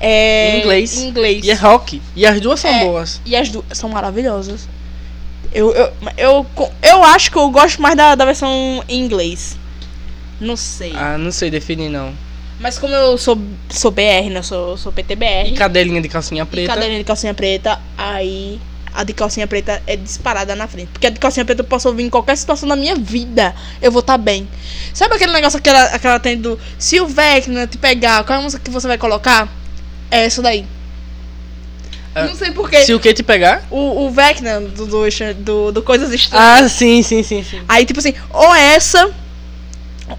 É, 0.00 0.56
Em 0.56 0.60
inglês. 0.60 0.96
inglês. 0.98 1.44
E 1.44 1.50
é 1.50 1.54
rock. 1.54 2.00
E 2.16 2.24
as 2.26 2.40
duas 2.40 2.58
são 2.60 2.70
É. 2.70 2.84
boas. 2.84 3.20
E 3.24 3.36
as 3.36 3.48
duas 3.50 3.66
são 3.72 3.88
maravilhosas. 3.90 4.66
Eu, 5.52 5.72
eu, 5.74 5.92
eu, 6.16 6.46
eu 6.82 7.04
acho 7.04 7.30
que 7.30 7.36
eu 7.36 7.50
gosto 7.50 7.82
mais 7.82 7.96
da, 7.96 8.14
da 8.14 8.24
versão 8.24 8.82
em 8.88 9.00
inglês. 9.00 9.58
Não 10.40 10.56
sei. 10.56 10.92
Ah, 10.96 11.18
não 11.18 11.30
sei 11.30 11.50
definir 11.50 11.90
não. 11.90 12.12
Mas 12.58 12.78
como 12.78 12.94
eu 12.94 13.16
sou, 13.18 13.38
sou 13.68 13.90
BR, 13.90 14.28
né? 14.30 14.38
Eu 14.38 14.42
sou, 14.42 14.76
sou 14.76 14.92
PTBR. 14.92 15.48
E 15.50 15.54
cadelinha 15.54 16.00
de 16.00 16.08
calcinha 16.08 16.42
E 16.42 16.46
preta. 16.46 16.72
cadelinha 16.74 16.98
de 16.98 17.04
calcinha 17.04 17.34
preta, 17.34 17.78
aí 17.96 18.60
a 18.94 19.02
de 19.04 19.12
calcinha 19.12 19.46
preta 19.46 19.82
é 19.86 19.96
disparada 19.96 20.54
na 20.54 20.66
frente. 20.68 20.88
Porque 20.92 21.06
a 21.06 21.10
de 21.10 21.18
calcinha 21.18 21.44
preta 21.44 21.62
eu 21.62 21.66
posso 21.66 21.88
ouvir 21.88 22.04
em 22.04 22.10
qualquer 22.10 22.36
situação 22.36 22.68
da 22.68 22.76
minha 22.76 22.96
vida. 22.96 23.54
Eu 23.82 23.90
vou 23.90 24.00
estar 24.00 24.18
bem. 24.18 24.46
Sabe 24.94 25.14
aquele 25.14 25.32
negócio 25.32 25.60
que 25.60 25.68
ela, 25.68 25.98
que 25.98 26.06
ela 26.06 26.20
tem 26.20 26.36
do. 26.38 26.58
Se 26.78 27.00
o 27.00 27.06
Vecna 27.06 27.66
te 27.66 27.76
pegar, 27.78 28.24
qual 28.24 28.36
é 28.38 28.40
a 28.40 28.44
música 28.44 28.62
que 28.62 28.70
você 28.70 28.86
vai 28.86 28.98
colocar? 28.98 29.48
É 30.10 30.24
essa 30.24 30.42
daí. 30.42 30.66
Ah, 32.14 32.24
Não 32.24 32.34
sei 32.34 32.50
porquê. 32.50 32.84
Se 32.84 32.92
o 32.92 32.98
que 32.98 33.14
te 33.14 33.22
pegar? 33.22 33.62
O, 33.70 34.06
o 34.06 34.10
Vecna 34.10 34.60
do, 34.60 34.86
do, 34.86 35.04
do, 35.34 35.72
do 35.72 35.82
Coisas 35.82 36.12
Estranhas. 36.12 36.64
Ah, 36.64 36.68
sim, 36.68 37.02
sim, 37.02 37.22
sim, 37.22 37.44
sim. 37.44 37.62
Aí, 37.68 37.86
tipo 37.86 38.00
assim, 38.00 38.14
ou 38.30 38.52
essa, 38.54 39.10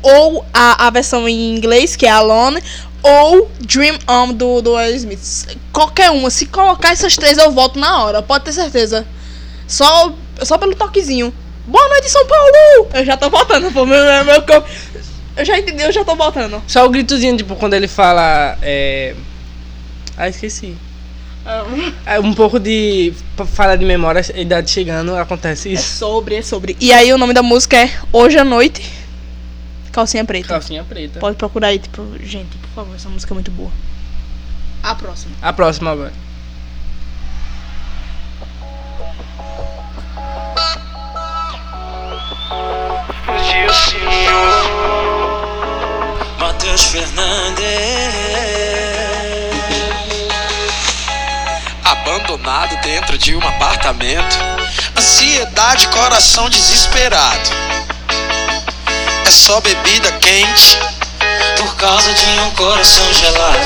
ou 0.02 0.46
a, 0.54 0.88
a 0.88 0.90
versão 0.90 1.28
em 1.28 1.54
inglês, 1.54 1.96
que 1.98 2.06
é 2.06 2.10
Alone, 2.10 2.64
ou 3.04 3.50
Dream 3.60 3.98
On 4.08 4.34
do, 4.34 4.62
do 4.62 4.74
Will 4.76 4.96
Smith. 4.96 5.58
Qualquer 5.74 6.12
uma. 6.12 6.30
Se 6.30 6.46
colocar 6.46 6.92
essas 6.92 7.16
três, 7.16 7.38
eu 7.38 7.52
volto 7.52 7.78
na 7.78 8.04
hora, 8.04 8.22
pode 8.22 8.46
ter 8.46 8.54
certeza. 8.54 9.06
Só, 9.68 10.14
só 10.44 10.58
pelo 10.58 10.76
toquezinho. 10.76 11.34
Boa 11.68 11.88
noite, 11.90 12.10
São 12.10 12.26
Paulo! 12.26 12.90
Eu 12.94 13.06
já 13.06 13.18
tô 13.18 13.30
voltando, 13.30 13.72
pô, 13.72 13.86
meu, 13.86 14.04
meu, 14.04 14.26
meu. 14.26 14.64
Eu 15.38 15.46
já 15.46 15.58
entendi, 15.58 15.82
eu 15.84 15.92
já 15.92 16.04
tô 16.04 16.16
voltando. 16.16 16.62
Só 16.68 16.86
o 16.86 16.90
gritozinho, 16.90 17.38
tipo, 17.38 17.56
quando 17.56 17.74
ele 17.74 17.88
fala. 17.88 18.58
É... 18.62 19.16
Ah, 20.22 20.30
esqueci. 20.30 20.78
É 22.06 22.20
um 22.20 22.32
pouco 22.36 22.60
de 22.60 23.12
falha 23.56 23.76
de 23.76 23.84
memória, 23.84 24.22
a 24.36 24.40
idade 24.40 24.70
chegando, 24.70 25.16
acontece 25.16 25.68
É 25.70 25.72
isso. 25.74 25.98
sobre, 25.98 26.36
é 26.36 26.42
sobre. 26.44 26.78
E 26.80 26.94
aí 26.94 27.12
o 27.12 27.18
nome 27.18 27.34
da 27.34 27.42
música 27.42 27.76
é 27.76 27.90
Hoje 28.14 28.38
à 28.38 28.44
Noite, 28.44 28.88
Calcinha 29.92 30.24
Preta. 30.24 30.50
Calcinha 30.50 30.84
preta. 30.84 31.20
Pode 31.20 31.38
procurar 31.38 31.70
aí, 31.70 31.80
tipo, 31.80 32.06
gente, 32.24 32.56
por 32.58 32.70
favor, 32.70 32.96
essa 32.96 33.10
música 33.10 33.34
é 33.34 33.36
muito 33.36 33.50
boa. 33.50 33.72
A 34.84 34.94
próxima. 34.94 35.34
A 35.42 35.52
próxima 35.52 35.90
agora. 35.90 36.14
Matheus 46.40 46.86
Fernandes. 46.92 47.62
Abandonado 52.32 52.78
dentro 52.82 53.18
de 53.18 53.36
um 53.36 53.46
apartamento. 53.46 54.38
Ansiedade, 54.98 55.86
coração 55.90 56.50
desesperado. 56.50 57.50
É 59.26 59.30
só 59.30 59.60
bebida 59.60 60.10
quente. 60.14 60.78
Por 61.58 61.76
causa 61.76 62.14
de 62.14 62.26
um 62.40 62.52
coração 62.52 63.14
gelado. 63.14 63.60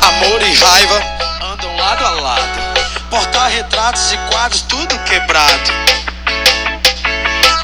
Amor 0.00 0.42
e 0.42 0.52
raiva 0.52 1.00
andam 1.42 1.76
lado 1.76 2.04
a 2.04 2.10
lado. 2.10 2.60
Porta-retratos 3.08 4.12
e 4.12 4.16
quadros, 4.32 4.62
tudo 4.62 4.98
quebrado. 5.04 5.72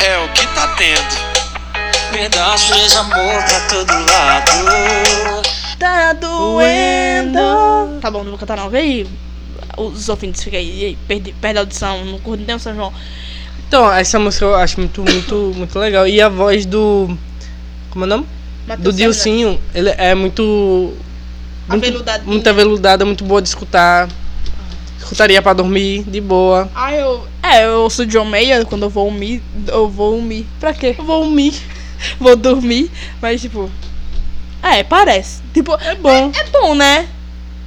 É 0.00 0.18
o 0.18 0.28
que 0.28 0.46
tá 0.54 0.68
tendo. 0.76 2.12
Pedaços 2.12 2.92
de 2.92 2.96
amor 2.96 3.42
pra 3.42 3.60
todo 3.68 3.92
lado. 3.92 5.42
Tá 5.80 6.12
doendo. 6.12 7.98
Tá 8.00 8.08
bom, 8.08 8.22
não 8.22 8.30
vou 8.30 8.38
cantar 8.38 8.56
não. 8.56 8.68
Aí. 8.68 9.27
Os 9.76 10.08
ouvintes 10.08 10.42
ficam 10.42 10.58
aí. 10.58 10.96
Perde, 11.06 11.32
perde 11.40 11.58
a 11.58 11.62
audição. 11.62 12.04
Não 12.04 12.18
curte 12.18 12.44
nem 12.46 12.56
o 12.56 12.58
São 12.58 12.74
João. 12.74 12.92
Então, 13.66 13.92
essa 13.92 14.18
música 14.18 14.46
eu 14.46 14.54
acho 14.54 14.80
muito, 14.80 15.02
muito, 15.02 15.52
muito 15.54 15.78
legal. 15.78 16.06
E 16.08 16.20
a 16.20 16.28
voz 16.28 16.64
do. 16.64 17.16
Como 17.90 18.04
é 18.04 18.06
o 18.06 18.08
nome? 18.08 18.26
Matheus 18.66 18.94
Do. 18.94 18.98
Dilcinho, 18.98 19.60
ele 19.74 19.90
é 19.90 20.14
muito. 20.14 20.94
muito 21.68 22.04
muito 22.24 22.48
aveludada, 22.48 23.04
muito 23.04 23.24
boa 23.24 23.42
de 23.42 23.48
escutar. 23.48 24.08
Escutaria 24.98 25.40
pra 25.40 25.52
dormir, 25.52 26.02
de 26.04 26.20
boa. 26.20 26.70
Ah, 26.74 26.94
eu. 26.94 27.26
É, 27.42 27.64
eu 27.64 27.80
ouço 27.82 28.04
John 28.06 28.24
Mayer 28.24 28.66
quando 28.66 28.82
eu 28.82 28.90
vou 28.90 29.08
umir. 29.08 29.42
Eu 29.66 29.88
vou 29.88 30.18
umir. 30.18 30.46
Pra 30.58 30.74
quê? 30.74 30.94
Eu 30.98 31.04
vou 31.04 31.22
umir. 31.24 31.54
vou 32.18 32.36
dormir. 32.36 32.90
Mas, 33.20 33.40
tipo. 33.40 33.70
É, 34.62 34.82
parece. 34.82 35.42
Tipo, 35.54 35.74
é 35.74 35.94
bom. 35.94 36.32
É, 36.34 36.44
bom, 36.50 36.74
né? 36.74 37.08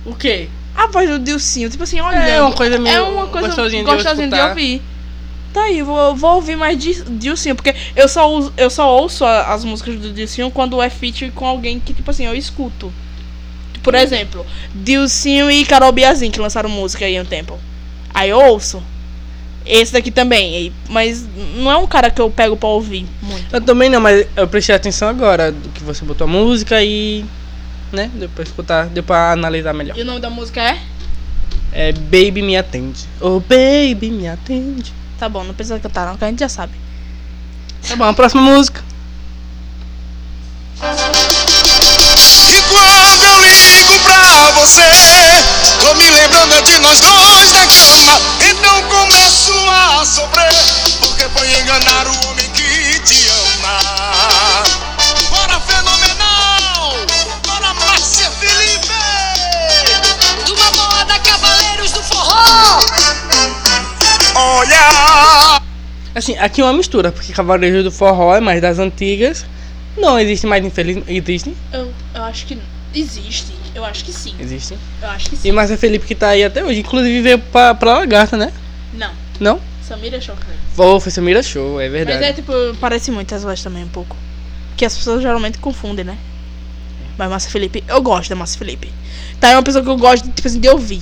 O 0.06 0.15
quê? 0.15 0.49
A 0.75 0.88
voz 0.88 1.10
do 1.10 1.19
Dilcinho, 1.19 1.69
tipo 1.69 1.84
assim, 1.84 1.99
olha. 2.01 2.15
É 2.17 2.41
uma 2.41 2.53
coisa 2.53 2.77
meio 2.79 2.95
É 2.95 3.01
uma 3.01 3.27
coisa 3.27 3.47
gostosinha 3.47 3.84
gostosinha, 3.84 4.27
de 4.29 4.36
de, 4.36 4.41
ouvir. 4.41 4.81
Tá 5.53 5.63
aí, 5.63 5.81
vou, 5.81 6.15
vou 6.15 6.36
ouvir 6.36 6.55
mais 6.55 6.77
Dil- 6.77 7.03
Dilcinho, 7.10 7.55
porque 7.55 7.75
eu 7.95 8.07
só, 8.07 8.31
uso- 8.31 8.53
eu 8.55 8.69
só 8.69 8.89
ouço 8.97 9.25
a- 9.25 9.53
as 9.53 9.65
músicas 9.65 9.99
do 9.99 10.12
Dilcinho 10.13 10.49
quando 10.49 10.81
é 10.81 10.89
feat 10.89 11.29
com 11.36 11.45
alguém 11.45 11.77
que, 11.79 11.93
tipo 11.93 12.10
assim, 12.10 12.25
eu 12.25 12.34
escuto. 12.34 12.91
Por 13.84 13.93
exemplo, 13.95 14.45
Dilcinho 14.73 15.49
e 15.51 15.65
Carol 15.65 15.91
Biazin, 15.91 16.31
que 16.31 16.39
lançaram 16.39 16.69
música 16.69 17.03
aí 17.05 17.17
há 17.17 17.21
um 17.21 17.25
tempo. 17.25 17.60
Aí 18.13 18.29
eu 18.29 18.39
ouço. 18.39 18.81
Esse 19.65 19.93
daqui 19.93 20.10
também, 20.10 20.71
mas 20.89 21.23
não 21.55 21.69
é 21.71 21.77
um 21.77 21.86
cara 21.86 22.10
que 22.10 22.19
eu 22.21 22.29
pego 22.31 22.55
pra 22.55 22.69
ouvir 22.69 23.05
muito. 23.21 23.53
Eu 23.53 23.62
também 23.62 23.89
não, 23.89 23.99
mas 24.01 24.25
eu 24.36 24.47
prestei 24.47 24.73
atenção 24.75 25.07
agora 25.10 25.53
que 25.75 25.84
você 25.84 26.03
botou 26.05 26.25
a 26.25 26.27
música 26.29 26.81
e. 26.84 27.23
né? 27.95 28.10
Deu 28.13 28.30
pra 28.30 28.43
escutar, 28.43 28.86
deu 28.88 29.04
pra 29.04 29.32
analisar 29.32 29.73
melhor. 29.73 29.97
E 29.97 30.01
o 30.01 30.06
nome 30.06 30.19
da 30.19 30.30
música 30.30 30.62
é? 30.62 30.80
É 31.71 31.91
Baby 31.91 32.41
Me 32.41 32.58
Atende. 32.58 33.08
Oh, 33.19 33.39
baby, 33.39 34.10
me 34.10 34.27
atende. 34.27 34.93
Tá 35.17 35.30
bom, 35.30 35.43
não 35.43 35.54
precisa 35.54 35.80
cantar 35.80 36.08
não, 36.08 36.17
que 36.17 36.25
a 36.25 36.27
gente 36.27 36.39
já 36.39 36.49
sabe. 36.49 36.73
Tá 37.88 37.95
bom, 37.95 38.06
a 38.06 38.13
próxima 38.13 38.41
música. 38.41 38.84
E 42.49 42.62
quando 42.69 43.23
eu 43.23 43.41
ligo 43.41 43.99
pra 43.99 44.51
você, 44.51 44.82
tô 45.80 45.93
me 45.93 46.10
lembrando 46.10 46.62
de 46.63 46.77
nós 46.80 46.99
dois 46.99 47.51
na 47.54 47.67
cama. 47.67 48.19
Então 48.41 48.84
começo 48.89 49.54
a 49.69 50.04
sofrer, 50.06 50.54
porque 50.99 51.30
foi 51.30 51.47
enganar 51.62 52.08
o 52.08 52.27
homem 52.27 52.40
Assim, 66.21 66.38
aqui 66.38 66.62
é 66.62 66.63
uma 66.63 66.73
mistura, 66.73 67.12
porque 67.12 67.34
Cavaleiro 67.34 67.84
do 67.84 67.91
Forró 67.91 68.36
é 68.36 68.39
mais 68.39 68.62
das 68.62 68.77
antigas. 68.77 69.43
Não 69.97 70.19
existe 70.19 70.45
mais, 70.45 70.63
infeliz. 70.63 71.03
Existe? 71.07 71.55
Eu, 71.73 71.91
eu 72.13 72.23
acho 72.23 72.45
que 72.45 72.60
existe. 72.93 73.51
Eu 73.73 73.84
acho 73.84 74.05
que 74.05 74.13
sim. 74.13 74.36
Existe. 74.39 74.77
Eu 75.01 75.10
acho 75.10 75.31
que 75.31 75.36
sim. 75.36 75.49
E 75.49 75.51
Márcia 75.51 75.79
Felipe 75.79 76.05
que 76.05 76.13
tá 76.13 76.27
aí 76.27 76.43
até 76.43 76.63
hoje. 76.63 76.81
Inclusive 76.81 77.21
veio 77.23 77.39
pra, 77.39 77.73
pra 77.73 77.97
Lagarta, 77.97 78.38
né? 78.38 78.53
Não. 78.93 79.12
Não? 79.39 79.60
Samira 79.81 80.21
Chocolate. 80.21 80.60
Pô, 80.75 80.99
foi 80.99 81.12
Samira 81.12 81.41
Show, 81.41 81.81
é 81.81 81.89
verdade. 81.89 82.19
Mas 82.19 82.29
é 82.29 82.34
tipo, 82.34 82.53
parece 82.79 83.10
muito 83.10 83.34
as 83.34 83.41
vozes 83.41 83.63
também 83.63 83.84
um 83.84 83.89
pouco. 83.89 84.15
Que 84.77 84.86
as 84.86 84.95
pessoas 84.95 85.23
geralmente 85.23 85.57
confundem, 85.57 86.05
né? 86.05 86.19
Mas 87.17 87.31
Márcia 87.31 87.49
Felipe, 87.49 87.84
eu 87.88 87.99
gosto 87.99 88.29
da 88.29 88.36
Márcia 88.36 88.60
Felipe. 88.60 88.93
Tá, 89.39 89.49
é 89.49 89.55
uma 89.55 89.63
pessoa 89.63 89.84
que 89.84 89.89
eu 89.89 89.97
gosto, 89.97 90.29
tipo 90.29 90.47
assim, 90.47 90.60
de 90.60 90.69
ouvir. 90.69 91.01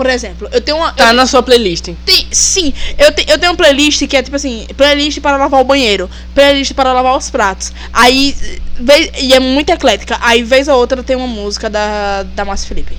Por 0.00 0.08
exemplo, 0.08 0.48
eu 0.50 0.62
tenho 0.62 0.78
uma. 0.78 0.92
Tá 0.94 1.08
eu 1.10 1.12
na 1.14 1.26
sua 1.26 1.42
playlist. 1.42 1.90
Tem- 2.06 2.26
sim, 2.32 2.72
eu, 2.96 3.12
te- 3.12 3.26
eu 3.28 3.38
tenho 3.38 3.52
uma 3.52 3.56
playlist 3.58 4.06
que 4.08 4.16
é 4.16 4.22
tipo 4.22 4.34
assim, 4.34 4.66
playlist 4.74 5.20
para 5.20 5.36
lavar 5.36 5.60
o 5.60 5.64
banheiro, 5.64 6.08
playlist 6.34 6.72
para 6.72 6.90
lavar 6.94 7.14
os 7.18 7.28
pratos. 7.28 7.70
Aí, 7.92 8.34
vez- 8.80 9.10
e 9.20 9.34
é 9.34 9.38
muito 9.38 9.68
eclética. 9.68 10.16
Aí, 10.22 10.42
vez 10.42 10.68
ou 10.68 10.78
outra, 10.78 11.02
tem 11.02 11.16
uma 11.16 11.26
música 11.26 11.68
da, 11.68 12.22
da 12.22 12.46
Márcia 12.46 12.66
Felipe. 12.66 12.96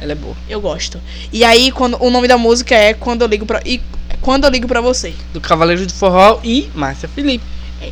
Ela 0.00 0.10
é 0.10 0.14
boa. 0.16 0.34
Eu 0.48 0.60
gosto. 0.60 1.00
E 1.32 1.44
aí, 1.44 1.70
quando, 1.70 1.96
o 2.02 2.10
nome 2.10 2.26
da 2.26 2.36
música 2.36 2.74
é 2.74 2.92
Quando 2.92 3.22
Eu 3.22 3.28
Ligo 3.28 3.46
Pra, 3.46 3.60
e, 3.64 3.80
quando 4.20 4.42
eu 4.42 4.50
ligo 4.50 4.66
pra 4.66 4.80
Você. 4.80 5.14
Do 5.32 5.40
Cavaleiro 5.40 5.86
do 5.86 5.92
Forró 5.94 6.40
e 6.42 6.68
Márcia 6.74 7.08
Felipe. 7.08 7.44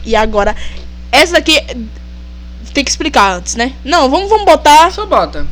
E 0.05 0.17
agora, 0.17 0.57
essa 1.13 1.35
daqui 1.35 1.61
tem 2.75 2.83
que 2.83 2.91
explicar 2.91 3.37
antes, 3.37 3.55
né? 3.55 3.73
Não, 3.85 4.11
vamos, 4.11 4.29
vamos 4.29 4.45
botar. 4.47 4.91
Só 4.91 5.07
bota. 5.07 5.47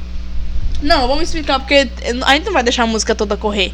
Não, 0.81 1.07
vamos 1.09 1.25
explicar, 1.25 1.59
porque 1.59 1.89
a 2.25 2.33
gente 2.35 2.45
não 2.47 2.53
vai 2.53 2.63
deixar 2.63 2.85
a 2.85 2.87
música 2.87 3.15
toda 3.15 3.37
correr. 3.37 3.73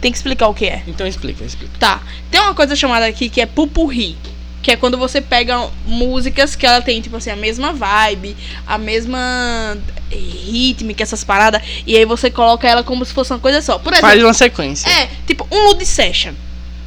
Tem 0.00 0.10
que 0.10 0.16
explicar 0.16 0.48
o 0.48 0.54
que 0.54 0.66
é. 0.66 0.82
Então 0.86 1.06
explica, 1.06 1.44
explica. 1.44 1.72
Tá. 1.78 2.02
Tem 2.30 2.40
uma 2.40 2.54
coisa 2.54 2.74
chamada 2.74 3.06
aqui 3.06 3.28
que 3.28 3.40
é 3.40 3.46
pupurri. 3.46 4.16
Que 4.62 4.72
é 4.72 4.76
quando 4.76 4.98
você 4.98 5.22
pega 5.22 5.70
músicas 5.86 6.54
que 6.54 6.66
ela 6.66 6.82
tem, 6.82 7.00
tipo 7.00 7.16
assim, 7.16 7.30
a 7.30 7.36
mesma 7.36 7.72
vibe, 7.72 8.36
a 8.66 8.76
mesma 8.76 9.78
rítmica, 10.10 11.02
essas 11.02 11.24
paradas, 11.24 11.62
e 11.86 11.96
aí 11.96 12.04
você 12.04 12.30
coloca 12.30 12.68
ela 12.68 12.82
como 12.84 13.04
se 13.04 13.12
fosse 13.14 13.32
uma 13.32 13.38
coisa 13.38 13.62
só. 13.62 13.78
Por 13.78 13.92
exemplo, 13.92 14.08
Faz 14.10 14.22
uma 14.22 14.34
sequência. 14.34 14.88
é, 14.90 15.08
tipo, 15.26 15.46
um 15.50 15.68
Lud 15.68 15.84
Session. 15.86 16.34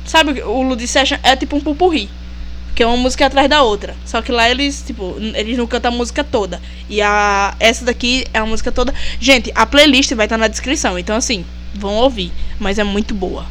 Sabe 0.06 0.32
o 0.32 0.34
que- 0.36 0.42
o 0.44 0.62
Lud 0.62 0.86
Session? 0.88 1.18
É 1.24 1.36
tipo 1.36 1.56
um 1.56 1.62
pupurri. 1.62 2.10
Que 2.76 2.84
é 2.84 2.88
uma 2.88 2.98
música 2.98 3.26
atrás 3.26 3.50
da 3.50 3.62
outra. 3.62 3.96
Só 4.06 4.22
que 4.22 4.32
lá 4.32 4.50
eles, 4.50 4.84
tipo, 4.86 5.16
eles 5.36 5.58
não 5.58 5.68
cantam 5.68 5.94
a 5.94 5.96
música 5.96 6.24
toda. 6.24 6.62
E 6.90 7.02
a 7.02 7.56
essa 7.60 7.86
daqui 7.86 8.26
é 8.34 8.40
a 8.40 8.46
música 8.46 8.72
toda. 8.72 8.94
Gente, 9.20 9.52
a 9.54 9.66
playlist 9.66 10.14
vai 10.14 10.26
estar 10.26 10.38
na 10.38 10.48
descrição. 10.48 10.98
Então, 10.98 11.16
assim, 11.16 11.46
vão 11.74 11.96
ouvir. 11.96 12.32
Mas 12.60 12.80
é 12.80 12.84
muito 12.84 13.14
boa. 13.14 13.46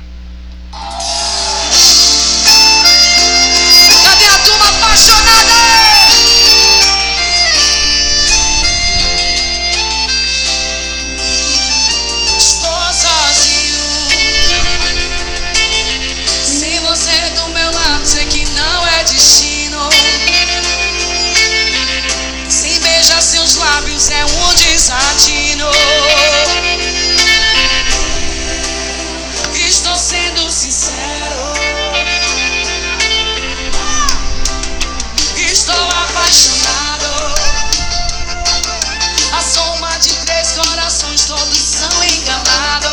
Todos 41.37 41.59
são 41.59 42.05
enganados. 42.05 42.92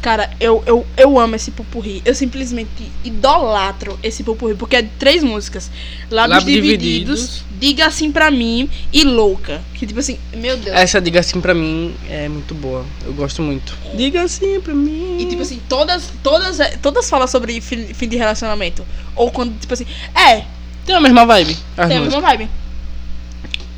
Cara, 0.00 0.30
eu, 0.38 0.62
eu, 0.66 0.86
eu 0.98 1.18
amo 1.18 1.34
esse 1.34 1.50
pupurri. 1.50 2.02
Eu 2.04 2.14
simplesmente 2.14 2.90
idolatro 3.02 3.98
esse 4.02 4.22
pupurri. 4.22 4.54
Porque 4.54 4.76
é 4.76 4.82
de 4.82 4.90
três 4.98 5.22
músicas: 5.22 5.70
Lábios, 6.10 6.38
Lábios 6.40 6.44
divididos, 6.44 7.20
Divididos. 7.20 7.44
Diga 7.58 7.86
Assim 7.86 8.12
Pra 8.12 8.30
Mim 8.30 8.68
e 8.92 9.02
Louca. 9.02 9.62
Que 9.74 9.86
tipo 9.86 10.00
assim, 10.00 10.18
meu 10.34 10.56
Deus. 10.58 10.76
Essa 10.76 11.00
diga 11.00 11.20
assim 11.20 11.40
pra 11.40 11.54
mim 11.54 11.94
é 12.10 12.28
muito 12.28 12.54
boa. 12.54 12.84
Eu 13.04 13.14
gosto 13.14 13.40
muito. 13.40 13.74
Diga 13.94 14.22
assim 14.22 14.60
pra 14.60 14.74
mim. 14.74 15.16
E 15.20 15.26
tipo 15.26 15.40
assim, 15.40 15.60
todas, 15.68 16.10
todas, 16.22 16.58
todas 16.82 17.08
falam 17.08 17.26
sobre 17.26 17.60
fim, 17.62 17.86
fim 17.94 18.08
de 18.08 18.16
relacionamento. 18.16 18.84
Ou 19.16 19.30
quando, 19.30 19.58
tipo 19.58 19.72
assim, 19.72 19.86
é, 20.14 20.44
Tem 20.84 20.94
a 20.94 21.00
mesma 21.00 21.24
vibe. 21.24 21.56
Tem 21.76 21.96
a 21.96 22.00
mesma 22.00 22.20
vibe. 22.20 22.48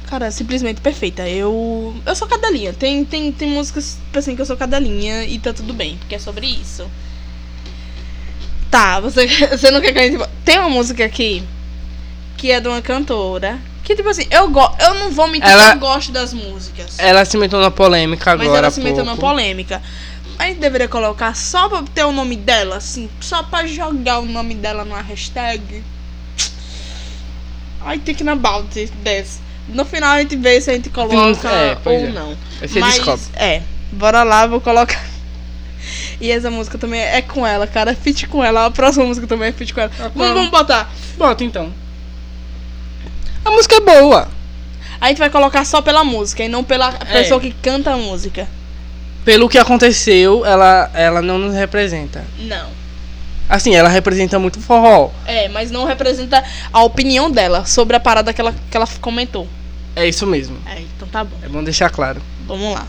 Cara, 0.07 0.31
simplesmente 0.31 0.81
perfeita. 0.81 1.29
Eu. 1.29 1.95
Eu 2.05 2.17
sou 2.17 2.29
cadelinha. 2.29 2.73
Tem, 2.73 3.05
tem, 3.05 3.33
tem 3.33 3.49
músicas, 3.51 3.99
tipo 4.05 4.19
assim, 4.19 4.37
que 4.37 4.43
eu 4.43 4.47
sou 4.47 4.57
cadelinha 4.57 5.25
e 5.25 5.39
tá 5.39 5.53
tudo 5.53 5.73
bem, 5.75 5.97
porque 5.99 6.15
é 6.15 6.19
sobre 6.19 6.47
isso. 6.47 6.89
Tá, 8.71 9.01
você, 9.01 9.27
você 9.51 9.71
não 9.71 9.81
quer 9.81 9.93
que 9.93 9.99
a 9.99 10.03
gente. 10.03 10.25
Tem 10.45 10.59
uma 10.59 10.71
música 10.71 11.05
aqui 11.05 11.43
que 12.37 12.51
é 12.51 12.61
de 12.61 12.69
uma 12.69 12.81
cantora. 12.83 13.59
Que, 13.83 13.95
tipo 13.95 14.09
assim, 14.09 14.27
eu, 14.31 14.51
go 14.51 14.61
eu 14.81 14.95
não 14.95 15.13
vou 15.13 15.29
mentir 15.29 15.49
Ela- 15.49 15.71
que 15.71 15.77
eu 15.77 15.81
gosto 15.81 16.11
das 16.13 16.33
músicas. 16.33 16.99
Ela 16.99 17.25
se 17.25 17.37
meteu 17.37 17.61
na 17.61 17.71
polêmica 17.71 18.33
agora. 18.33 18.49
Mas 18.49 18.59
ela 18.59 18.71
se 18.71 18.81
meteu 18.81 19.05
pouco. 19.05 19.21
polêmica. 19.21 19.81
A 20.39 20.47
gente 20.47 20.59
deveria 20.59 20.89
colocar 20.89 21.35
só 21.35 21.69
pra 21.69 21.83
ter 21.95 22.05
o 22.05 22.13
nome 22.13 22.37
dela, 22.37 22.77
assim, 22.77 23.09
só 23.21 23.43
pra 23.43 23.67
jogar 23.67 24.19
o 24.19 24.27
nome 24.27 24.55
dela 24.55 24.85
numa 24.85 25.01
hashtag. 25.01 25.83
I 27.89 27.99
thinking 27.99 28.29
about 28.29 28.77
it, 28.77 28.93
this. 29.05 29.41
No 29.69 29.85
final 29.85 30.13
a 30.13 30.21
gente 30.21 30.37
vê 30.37 30.61
se 30.61 30.71
a 30.71 30.75
gente 30.75 30.91
coloca 30.91 31.49
é, 31.49 31.77
ou 31.85 31.93
é. 31.93 32.09
não. 32.09 32.37
Você 32.61 32.79
Mas, 32.79 32.95
descobre. 32.95 33.25
é, 33.35 33.63
bora 33.93 34.23
lá, 34.23 34.47
vou 34.47 34.61
colocar. 34.61 35.05
E 36.21 36.31
essa 36.31 36.51
música 36.51 36.79
também 36.79 36.99
é 37.01 37.21
com 37.21 37.47
ela, 37.47 37.67
cara. 37.67 37.91
É 37.91 37.95
feat 37.95 38.27
com 38.27 38.43
ela. 38.43 38.65
A 38.65 38.71
próxima 38.71 39.05
música 39.05 39.27
também 39.27 39.51
é 39.51 39.53
feat 39.53 39.75
com 39.75 39.83
ela. 39.83 39.91
Ah, 40.01 40.11
Vamos, 40.15 40.35
vamos 40.35 40.51
botar. 40.51 40.91
Bota 41.17 41.45
então. 41.45 41.73
A 43.45 43.51
música 43.51 43.77
é 43.77 43.81
boa. 43.81 44.27
A 45.01 45.09
gente 45.09 45.19
vai 45.19 45.29
colocar 45.31 45.65
só 45.67 45.83
pela 45.83 46.03
música 46.03 46.43
e 46.43 46.49
não 46.49 46.65
pela 46.65 46.89
É. 46.89 47.13
pessoa 47.13 47.39
que 47.39 47.53
canta 47.63 47.93
a 47.93 47.97
música. 47.97 48.49
Pelo 49.27 49.49
que 49.49 49.59
aconteceu, 49.59 50.45
ela, 50.45 50.91
ela 50.95 51.21
não 51.21 51.39
nos 51.39 51.55
representa. 51.55 52.25
Não. 52.39 52.69
Assim, 53.49 53.75
ela 53.75 53.89
representa 53.89 54.39
muito 54.39 54.61
forró. 54.61 55.11
É, 55.25 55.49
mas 55.49 55.71
não 55.71 55.85
representa 55.85 56.43
a 56.73 56.83
opinião 56.83 57.31
dela 57.31 57.65
sobre 57.65 57.97
a 57.97 58.01
parada 58.01 58.33
que 58.33 58.41
ela, 58.41 58.55
que 58.71 58.77
ela 58.77 58.89
comentou. 59.01 59.47
É 59.95 60.07
isso 60.07 60.27
mesmo. 60.27 60.59
É, 60.67 60.81
então 60.81 61.09
tá 61.09 61.25
bom. 61.25 61.37
É 61.43 61.49
bom 61.49 61.63
deixar 61.63 61.91
claro. 61.91 62.21
Vamos 62.47 62.75
lá. 62.75 62.87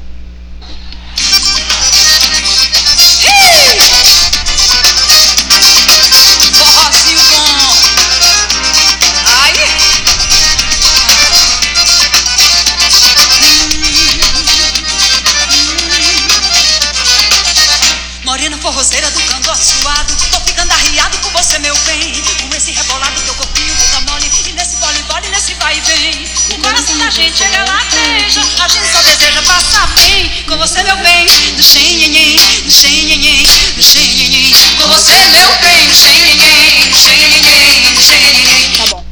Com 30.48 30.58
você, 30.58 30.84
meu 30.84 30.96
bem 30.98 31.26
No 31.58 31.64
xenhenhen, 31.64 32.36
no 32.66 32.72
xenhenhen, 32.72 33.44
no 33.76 33.84
xenhenhen 33.84 34.76
Com 34.78 34.88
você, 34.88 35.12
meu 35.12 35.50
bem 35.62 35.88
No 35.88 35.96
xenhenhen, 35.96 36.90
no 36.90 36.98
xenhenhen, 36.98 37.94
no 37.94 38.02
xenhenhen 38.02 38.78
Tá 38.78 38.86
bom. 38.96 39.04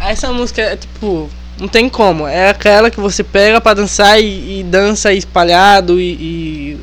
Essa 0.00 0.32
música 0.32 0.60
é 0.62 0.76
tipo. 0.76 1.30
Não 1.58 1.68
tem 1.68 1.88
como. 1.88 2.26
É 2.26 2.48
aquela 2.50 2.90
que 2.90 2.98
você 3.00 3.22
pega 3.22 3.60
pra 3.60 3.74
dançar 3.74 4.20
e, 4.20 4.60
e 4.60 4.64
dança 4.64 5.12
espalhado 5.12 6.00
e, 6.00 6.12
e 6.12 6.80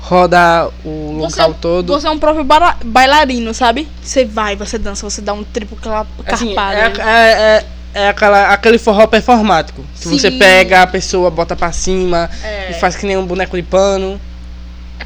roda 0.00 0.68
o 0.84 1.12
local 1.12 1.54
todo. 1.54 1.92
Você 1.94 2.06
é 2.06 2.10
um 2.10 2.18
próprio 2.18 2.44
bailarino, 2.84 3.54
sabe? 3.54 3.88
Você 4.02 4.24
vai, 4.26 4.56
você 4.56 4.76
dança, 4.76 5.08
você 5.08 5.22
dá 5.22 5.32
um 5.32 5.42
triplo 5.44 5.78
cla- 5.80 6.06
Assim, 6.26 6.54
carpado. 6.54 7.00
é, 7.00 7.06
é, 7.06 7.30
é, 7.30 7.66
é 7.94 8.08
aquela, 8.08 8.48
aquele 8.52 8.78
forró 8.78 9.06
performático. 9.06 9.84
Que 10.00 10.08
você 10.08 10.30
Sim. 10.30 10.38
pega 10.38 10.82
a 10.82 10.86
pessoa, 10.86 11.30
bota 11.30 11.56
pra 11.56 11.72
cima 11.72 12.30
É. 12.42 12.70
e 12.70 12.74
faz 12.74 12.96
que 12.96 13.06
nem 13.06 13.16
um 13.16 13.26
boneco 13.26 13.56
de 13.56 13.62
pano. 13.62 14.20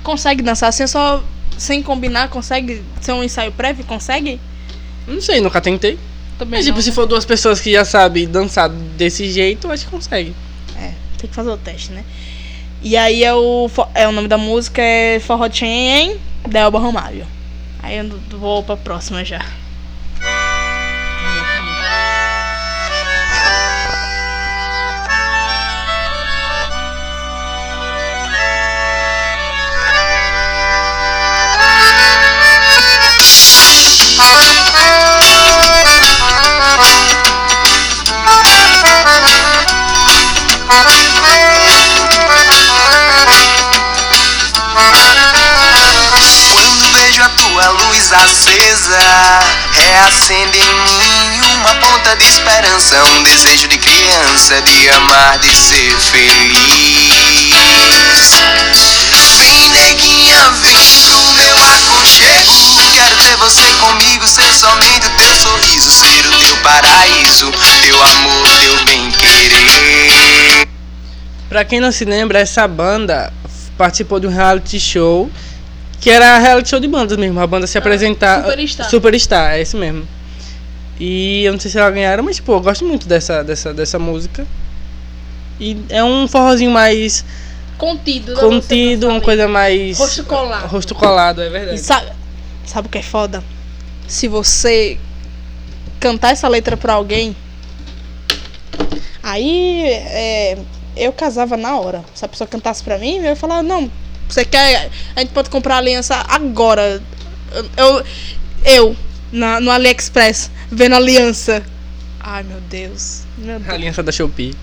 Consegue 0.02 0.42
dançar 0.42 0.68
assim, 0.68 0.86
só 0.86 1.22
sem 1.56 1.82
combinar, 1.82 2.28
consegue 2.28 2.82
ser 3.00 3.12
um 3.12 3.22
ensaio 3.22 3.52
prévio? 3.52 3.84
Consegue? 3.84 4.40
Não 5.06 5.20
sei, 5.20 5.40
nunca 5.40 5.60
tentei. 5.60 5.98
Também 6.38 6.58
Mas 6.58 6.64
tipo, 6.66 6.76
não. 6.78 6.82
se 6.82 6.90
for 6.92 7.06
duas 7.06 7.24
pessoas 7.24 7.60
que 7.60 7.72
já 7.72 7.84
sabem 7.84 8.26
dançar 8.28 8.68
desse 8.68 9.30
jeito, 9.30 9.70
acho 9.70 9.84
que 9.84 9.90
consegue. 9.90 10.34
É, 10.76 10.90
tem 11.16 11.28
que 11.30 11.34
fazer 11.34 11.50
o 11.50 11.56
teste, 11.56 11.92
né? 11.92 12.02
E 12.82 12.96
aí 12.96 13.22
é 13.24 13.32
o, 13.32 13.70
é, 13.94 14.06
o 14.06 14.12
nome 14.12 14.28
da 14.28 14.36
música 14.36 14.82
é 14.82 15.20
Forró 15.20 15.48
Chain, 15.50 16.16
da 16.46 16.60
Elba 16.60 16.80
Ramalho. 16.80 17.26
Aí 17.82 17.96
eu 17.98 18.10
vou 18.38 18.62
pra 18.62 18.76
próxima 18.76 19.24
já. 19.24 19.40
Acesa, 48.14 49.40
reacende 49.72 50.58
em 50.58 50.74
mim 50.84 51.40
uma 51.60 51.74
ponta 51.76 52.14
de 52.16 52.26
esperança, 52.26 53.04
um 53.04 53.22
desejo 53.22 53.68
de 53.68 53.78
criança 53.78 54.60
de 54.62 54.90
amar, 54.90 55.38
de 55.38 55.54
ser 55.54 55.98
feliz. 55.98 56.58
Vem, 59.38 59.70
neguinha, 59.70 60.50
vem 60.62 60.98
pro 61.02 61.32
meu 61.32 61.58
aconchego. 61.58 62.52
Quero 62.94 63.16
ter 63.16 63.36
você 63.36 63.72
comigo, 63.80 64.26
ser 64.26 64.54
somente 64.54 65.06
o 65.06 65.10
teu 65.10 65.34
sorriso, 65.34 65.90
ser 65.90 66.26
o 66.26 66.38
teu 66.38 66.56
paraíso, 66.58 67.52
teu 67.82 68.02
amor, 68.02 68.48
teu 68.60 68.84
bem 68.84 69.10
querer. 69.12 70.68
Pra 71.48 71.64
quem 71.64 71.80
não 71.80 71.92
se 71.92 72.04
lembra, 72.04 72.38
essa 72.38 72.66
banda 72.68 73.32
participou 73.76 74.20
de 74.20 74.26
um 74.26 74.30
reality 74.30 74.78
show 74.78 75.30
que 76.00 76.10
era 76.10 76.38
reality 76.38 76.68
show 76.70 76.80
de 76.80 76.88
bandas 76.88 77.16
mesmo. 77.16 77.40
A 77.40 77.46
banda 77.46 77.66
se 77.66 77.78
apresentar. 77.78 78.42
Superstar. 78.44 78.90
Superstar, 78.90 79.52
é 79.54 79.62
isso 79.62 79.76
mesmo. 79.76 80.06
E 81.00 81.44
eu 81.44 81.52
não 81.52 81.58
sei 81.60 81.70
se 81.70 81.78
ela 81.78 81.90
ganharam, 81.90 82.22
mas 82.22 82.38
pô, 82.38 82.54
eu 82.54 82.60
gosto 82.60 82.84
muito 82.84 83.08
dessa, 83.08 83.42
dessa, 83.42 83.72
dessa 83.74 83.98
música. 83.98 84.46
E 85.58 85.76
é 85.88 86.02
um 86.04 86.26
forrozinho 86.28 86.70
mais 86.70 87.24
Contido. 87.78 88.34
né? 88.34 88.40
contido, 88.40 89.06
Você 89.06 89.12
uma 89.12 89.20
coisa 89.20 89.48
mais. 89.48 89.98
Rosto 89.98 90.24
colado. 90.24 90.66
Rosto 90.68 90.94
colado, 90.94 91.42
é 91.42 91.46
E 91.46 91.50
verdade. 91.50 91.78
sabe, 91.80 92.12
sabe 92.64 92.86
o 92.88 92.90
que 92.90 92.98
é 92.98 93.02
foda? 93.02 93.42
Se 94.06 94.28
você 94.28 94.98
cantar 95.98 96.30
essa 96.32 96.46
letra 96.48 96.76
pra 96.76 96.92
alguém, 96.94 97.34
aí 99.22 99.84
é, 99.86 100.58
eu 100.96 101.12
casava 101.12 101.56
na 101.56 101.76
hora. 101.78 102.04
Se 102.14 102.24
a 102.24 102.28
pessoa 102.28 102.46
cantasse 102.46 102.82
pra 102.82 102.98
mim, 102.98 103.16
eu 103.16 103.24
ia 103.24 103.36
falar, 103.36 103.62
não, 103.62 103.90
você 104.28 104.44
quer. 104.44 104.90
A 105.14 105.20
gente 105.20 105.30
pode 105.32 105.50
comprar 105.50 105.76
aliança 105.76 106.24
agora. 106.28 107.02
Eu, 107.76 108.04
eu 108.64 108.96
na, 109.32 109.60
no 109.60 109.70
AliExpress, 109.70 110.50
vendo 110.70 110.94
aliança. 110.94 111.62
Ai 112.20 112.42
meu 112.42 112.60
Deus. 112.60 113.22
Meu 113.36 113.56
A 113.56 113.58
Deus. 113.58 113.70
aliança 113.70 114.02
da 114.02 114.10
Shopee. 114.12 114.54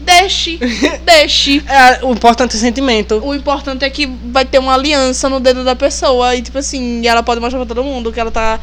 Deixe, 0.00 0.58
deixe. 1.04 1.62
É, 1.68 2.04
o 2.04 2.12
importante 2.12 2.54
é 2.54 2.56
o 2.56 2.60
sentimento. 2.60 3.20
O 3.24 3.34
importante 3.34 3.84
é 3.84 3.90
que 3.90 4.06
vai 4.06 4.44
ter 4.44 4.58
uma 4.58 4.74
aliança 4.74 5.28
no 5.28 5.40
dedo 5.40 5.64
da 5.64 5.74
pessoa. 5.74 6.36
E, 6.36 6.42
tipo 6.42 6.58
assim, 6.58 7.06
ela 7.06 7.22
pode 7.22 7.40
mostrar 7.40 7.58
pra 7.58 7.66
todo 7.66 7.82
mundo 7.82 8.12
que 8.12 8.20
ela 8.20 8.30
tá 8.30 8.60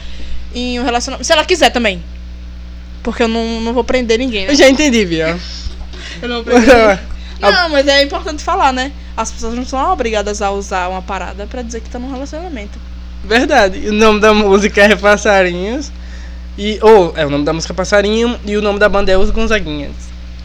em 0.54 0.80
um 0.80 0.84
relacionamento. 0.84 1.26
Se 1.26 1.34
ela 1.34 1.44
quiser 1.44 1.72
também. 1.72 2.02
Porque 3.02 3.24
eu 3.24 3.28
não, 3.28 3.60
não 3.62 3.74
vou 3.74 3.84
prender 3.84 4.18
ninguém, 4.18 4.46
né? 4.46 4.52
Eu 4.52 4.56
já 4.56 4.70
entendi, 4.70 5.06
Bia. 5.06 5.38
Eu 6.22 6.30
não 6.30 6.44
vou 6.44 6.54
prender. 6.54 7.00
Não, 7.52 7.70
mas 7.70 7.88
é 7.88 8.04
importante 8.04 8.44
falar, 8.44 8.72
né? 8.74 8.92
As 9.16 9.32
pessoas 9.32 9.54
não 9.56 9.66
são 9.66 9.80
obrigadas 9.92 10.42
a 10.42 10.52
usar 10.52 10.88
uma 10.90 11.02
parada 11.02 11.46
pra 11.48 11.62
dizer 11.62 11.82
que 11.82 11.90
tá 11.90 12.00
num 12.00 12.12
relacionamento. 12.12 12.80
Verdade. 13.24 13.88
O 13.90 13.94
nome 13.94 14.20
da 14.20 14.34
música 14.34 14.82
é 14.82 14.96
Passarinhos. 14.96 15.92
E, 16.58 16.78
ou, 16.82 17.14
é 17.16 17.26
o 17.26 17.30
nome 17.30 17.46
da 17.46 17.54
música 17.54 17.74
é 17.74 17.76
Passarinho 17.76 18.40
e 18.46 18.56
o 18.56 18.62
nome 18.62 18.78
da 18.80 18.88
banda 18.88 19.12
é 19.12 19.18
Os 19.18 19.32
Gonzaguinhas. 19.32 19.94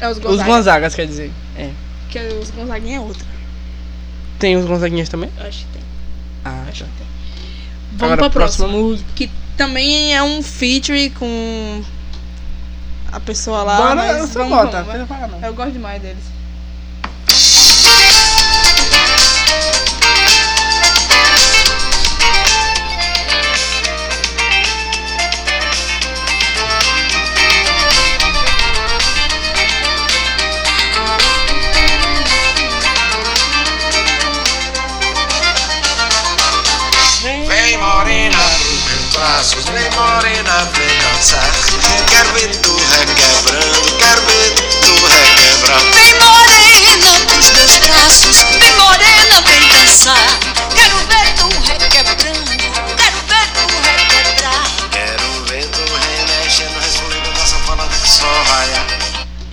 É 0.00 0.08
os 0.08 0.16
Os 0.16 0.22
Gonzaga. 0.22 0.44
Gonzagas, 0.50 0.94
quer 0.94 1.06
dizer. 1.06 1.30
É. 1.56 1.70
Que 2.08 2.18
os 2.18 2.50
Gonzaguinha 2.50 2.96
é 2.96 3.00
outra. 3.00 3.26
Tem 4.38 4.56
os 4.56 4.64
Gonzaguinhas 4.64 5.08
também? 5.08 5.30
Eu 5.38 5.46
acho 5.46 5.58
que 5.58 5.72
tem. 5.72 5.82
Ah, 6.44 6.64
Acho 6.68 6.84
tá. 6.84 6.90
que 6.90 6.96
tem. 6.98 7.06
Vamos 7.92 8.12
Agora, 8.14 8.30
pra 8.30 8.30
próxima. 8.30 8.68
música. 8.68 9.08
Que 9.14 9.28
também 9.56 10.14
é 10.14 10.22
um 10.22 10.42
feature 10.42 11.10
com 11.10 11.82
a 13.10 13.18
pessoa 13.20 13.62
lá. 13.64 13.76
Bora, 13.76 13.94
mas 13.96 14.18
você 14.20 14.38
vamos, 14.38 14.56
bota. 14.56 14.82
vamos. 14.82 15.42
Eu 15.42 15.54
gosto 15.54 15.72
demais 15.72 16.00
deles. 16.00 16.22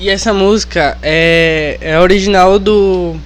E 0.05 0.09
essa 0.11 0.31
música 0.31 0.99
é, 1.01 1.79
é 1.81 1.99
original 1.99 2.59
do 2.59 3.19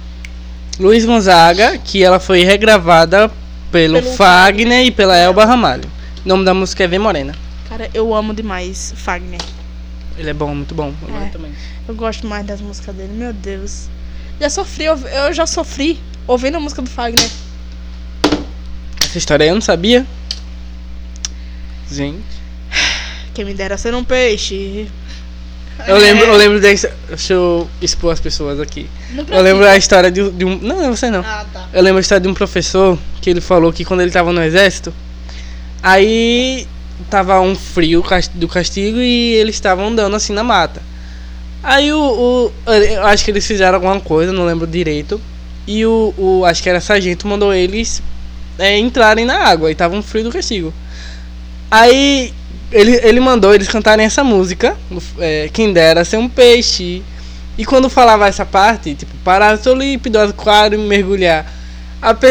Luiz 0.78 1.04
Gonzaga, 1.04 1.76
que 1.76 2.02
ela 2.02 2.18
foi 2.18 2.42
regravada 2.42 3.30
pelo, 3.70 4.00
Pelo 4.00 4.14
Fagner 4.14 4.86
e 4.86 4.90
pela 4.90 5.14
Elba 5.14 5.44
Ramalho. 5.44 5.84
O 6.24 6.26
nome 6.30 6.42
da 6.42 6.54
música 6.54 6.82
é 6.84 6.86
Vem 6.88 6.98
Morena. 6.98 7.34
Cara, 7.68 7.90
eu 7.92 8.14
amo 8.14 8.32
demais 8.32 8.94
Fagner. 8.96 9.42
Ele 10.16 10.30
é 10.30 10.32
bom, 10.32 10.54
muito 10.54 10.74
bom. 10.74 10.94
Eu 11.06 11.14
É. 11.18 11.26
também. 11.28 11.52
Eu 11.86 11.94
gosto 11.94 12.26
mais 12.26 12.46
das 12.46 12.62
músicas 12.62 12.94
dele, 12.96 13.12
meu 13.12 13.34
Deus. 13.34 13.90
Já 14.40 14.48
sofri, 14.48 14.84
eu, 14.86 14.96
eu 14.96 15.34
já 15.34 15.46
sofri 15.46 16.00
ouvindo 16.26 16.56
a 16.56 16.60
música 16.60 16.80
do 16.80 16.88
Fagner. 16.88 17.28
Essa 19.04 19.18
história 19.18 19.44
aí 19.44 19.50
eu 19.50 19.54
não 19.54 19.60
sabia. 19.60 20.06
Gente. 21.92 22.24
Quem 23.34 23.44
me 23.44 23.52
dera 23.52 23.76
ser 23.76 23.94
um 23.94 24.02
peixe. 24.02 24.88
Eu 25.86 25.96
lembro, 25.98 26.26
eu 26.26 26.36
lembro 26.36 26.60
desse. 26.60 26.88
Deixa 27.08 27.32
eu 27.34 27.68
expor 27.80 28.12
as 28.12 28.20
pessoas 28.20 28.60
aqui. 28.60 28.88
Eu 29.28 29.42
lembro 29.42 29.64
a 29.66 29.76
história 29.76 30.10
de, 30.10 30.30
de 30.30 30.44
um. 30.44 30.58
Não, 30.58 30.76
não 30.78 30.84
é 30.86 30.88
você 30.90 31.10
não. 31.10 31.20
Ah, 31.20 31.44
tá. 31.52 31.68
Eu 31.72 31.82
lembro 31.82 31.98
a 31.98 32.00
história 32.00 32.20
de 32.20 32.28
um 32.28 32.34
professor 32.34 32.98
que 33.20 33.30
ele 33.30 33.40
falou 33.40 33.72
que 33.72 33.84
quando 33.84 34.00
ele 34.00 34.10
tava 34.10 34.32
no 34.32 34.42
exército, 34.42 34.92
aí 35.82 36.66
tava 37.08 37.40
um 37.40 37.54
frio 37.56 38.04
do 38.34 38.48
castigo 38.48 38.98
e 38.98 39.34
eles 39.34 39.54
estavam 39.56 39.88
andando 39.88 40.14
assim 40.16 40.32
na 40.32 40.44
mata. 40.44 40.82
Aí 41.62 41.92
o, 41.92 41.98
o- 42.66 42.72
Eu 42.72 43.04
acho 43.06 43.24
que 43.24 43.30
eles 43.30 43.46
fizeram 43.46 43.74
alguma 43.74 44.00
coisa, 44.00 44.32
não 44.32 44.44
lembro 44.44 44.66
direito. 44.66 45.20
E 45.66 45.84
o. 45.86 46.14
o 46.16 46.44
acho 46.44 46.62
que 46.62 46.68
era 46.68 46.80
sargento, 46.80 47.26
mandou 47.28 47.52
eles 47.52 48.02
é, 48.58 48.78
entrarem 48.78 49.24
na 49.24 49.38
água 49.46 49.70
e 49.70 49.74
tava 49.74 49.94
um 49.94 50.02
frio 50.02 50.24
do 50.24 50.30
castigo. 50.32 50.72
Aí 51.70 52.32
ele, 52.72 53.00
ele 53.02 53.20
mandou 53.20 53.54
eles 53.54 53.68
cantarem 53.68 54.06
essa 54.06 54.22
música, 54.22 54.76
é, 55.18 55.48
Quem 55.52 55.72
dera 55.72 56.04
ser 56.04 56.16
um 56.16 56.28
peixe. 56.28 57.02
E 57.58 57.64
quando 57.64 57.90
falava 57.90 58.26
essa 58.26 58.46
parte, 58.46 58.94
tipo, 58.94 59.12
parar 59.22 59.58
lípido, 59.76 60.18
aquário 60.18 60.80
e 60.80 60.82
mergulhar, 60.82 61.46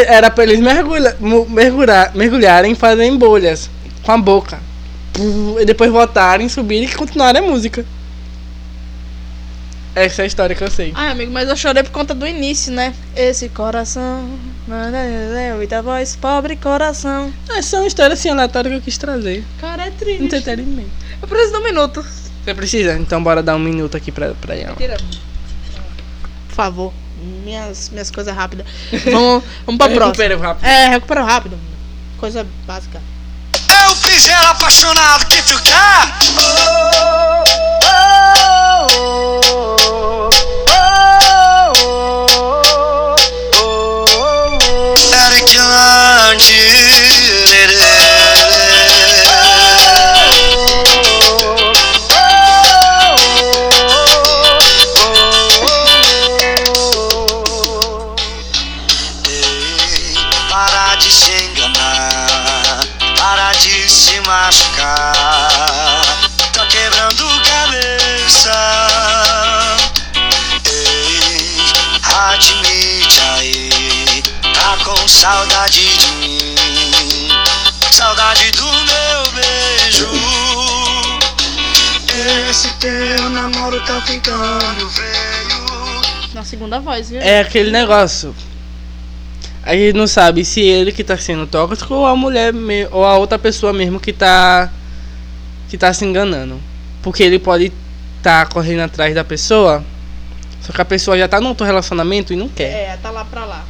era 0.08 0.32
pra 0.32 0.44
eles 0.44 0.60
mergulha, 0.60 1.16
mergulhar, 1.50 2.16
mergulharem 2.16 2.72
e 2.72 2.76
fazerem 2.76 3.16
bolhas 3.16 3.70
com 4.02 4.12
a 4.12 4.18
boca. 4.18 4.60
E 5.60 5.66
depois 5.66 5.92
voltarem, 5.92 6.50
subirem 6.50 6.90
e 6.90 6.96
continuarem 6.96 7.44
a 7.44 7.46
música. 7.46 7.86
Essa 9.96 10.22
é 10.22 10.24
a 10.24 10.28
história 10.28 10.56
que 10.56 10.64
eu 10.64 10.72
sei. 10.72 10.94
Ai, 10.96 11.12
amigo, 11.12 11.32
mas 11.32 11.50
eu 11.50 11.56
chorei 11.56 11.84
por 11.84 11.92
conta 11.92 12.14
do 12.14 12.26
início, 12.26 12.72
né? 12.72 12.94
Esse 13.16 13.50
coração. 13.50 14.30
Muita 15.58 15.82
voz, 15.82 16.16
pobre 16.16 16.56
coração. 16.56 17.34
Essa 17.50 17.78
é 17.78 17.80
uma 17.80 17.88
história 17.88 18.14
assim 18.14 18.30
aleatória 18.30 18.70
que 18.70 18.78
eu 18.78 18.82
quis 18.82 19.00
trazer. 19.00 19.44
Cara, 19.60 19.88
é 19.88 19.90
triste. 19.90 20.24
Entretenimento. 20.24 20.92
Eu 21.20 21.28
preciso 21.28 21.54
de 21.54 21.58
um 21.58 21.64
minuto. 21.64 22.06
Você 22.44 22.54
precisa? 22.54 22.94
Então 22.94 23.24
bora 23.24 23.42
dar 23.42 23.56
um 23.56 23.60
minuto 23.60 23.98
aqui 23.98 24.12
pra, 24.12 24.36
pra 24.36 24.56
ela. 24.56 24.76
Tira. 24.76 24.96
Por 26.48 26.56
favor. 26.56 26.94
Minhas, 27.44 27.90
minhas 27.90 28.12
coisas 28.12 28.34
rápidas. 28.34 28.68
Vamos, 29.12 29.44
vamos 29.66 29.78
pra 29.78 29.90
próxima. 29.90 30.06
Recupera 30.06 30.38
rápido. 30.38 30.66
É, 30.66 30.88
recupera 30.90 31.24
rápido. 31.24 31.60
Coisa 32.18 32.46
básica. 32.68 33.02
Eu 33.88 33.96
fiz 33.96 34.28
ela 34.28 34.52
apaixonado 34.52 35.26
que 35.26 35.42
tu 35.42 35.60
quer. 35.64 36.20
Eric 36.30 36.40
Lange, 38.88 39.79
namoro 83.30 83.80
tá 83.86 84.02
ficando 84.02 84.90
feio. 84.90 86.34
Na 86.34 86.44
segunda 86.44 86.80
voz, 86.80 87.10
viu? 87.10 87.20
É 87.22 87.40
aquele 87.42 87.72
negócio. 87.72 88.36
A 89.64 89.74
gente 89.76 89.94
não 89.98 90.08
sabe 90.08 90.46
se 90.46 90.62
ele 90.62 90.92
que 90.92 91.04
tá 91.04 91.18
sendo 91.18 91.46
tóxico 91.46 91.94
ou 91.94 92.06
a 92.06 92.16
mulher 92.16 92.54
me- 92.54 92.88
ou 92.92 93.06
a 93.06 93.18
outra 93.18 93.38
pessoa 93.38 93.74
mesmo 93.74 94.00
que 94.00 94.14
tá 94.14 94.72
que 95.70 95.78
tá 95.78 95.94
se 95.94 96.04
enganando. 96.06 96.60
Porque 97.04 97.22
ele 97.24 97.38
pode 97.40 97.72
tá 98.24 98.46
correndo 98.46 98.82
atrás 98.82 99.14
da 99.16 99.24
pessoa, 99.24 99.84
só 100.62 100.74
que 100.74 100.82
a 100.82 100.86
pessoa 100.86 101.18
já 101.18 101.28
tá 101.28 101.40
num 101.40 101.50
outro 101.50 101.66
relacionamento 101.66 102.34
e 102.34 102.36
não 102.36 102.50
quer. 102.50 102.72
É, 102.94 102.98
tá 103.02 103.12
lá 103.12 103.24
pra 103.26 103.46
lá. 103.46 103.64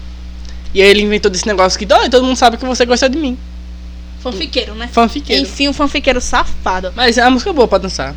E 0.74 0.82
aí 0.82 0.88
ele 0.90 1.02
inventou 1.02 1.30
desse 1.30 1.46
negócio 1.48 1.78
que 1.78 1.86
"Dói, 1.86 2.10
todo 2.10 2.24
mundo 2.26 2.36
sabe 2.36 2.58
que 2.58 2.66
você 2.66 2.86
gosta 2.86 3.10
de 3.10 3.18
mim. 3.18 3.38
Fanfiqueiro, 4.22 4.76
né? 4.76 4.88
Fanfiqueiro. 4.92 5.44
Enfim, 5.44 5.68
um 5.70 5.74
fanfiqueiro 5.74 6.20
safado. 6.22 6.92
Mas 6.96 7.18
a 7.18 7.30
música 7.30 7.50
é 7.50 7.54
boa 7.54 7.68
pra 7.68 7.78
dançar. 7.78 8.16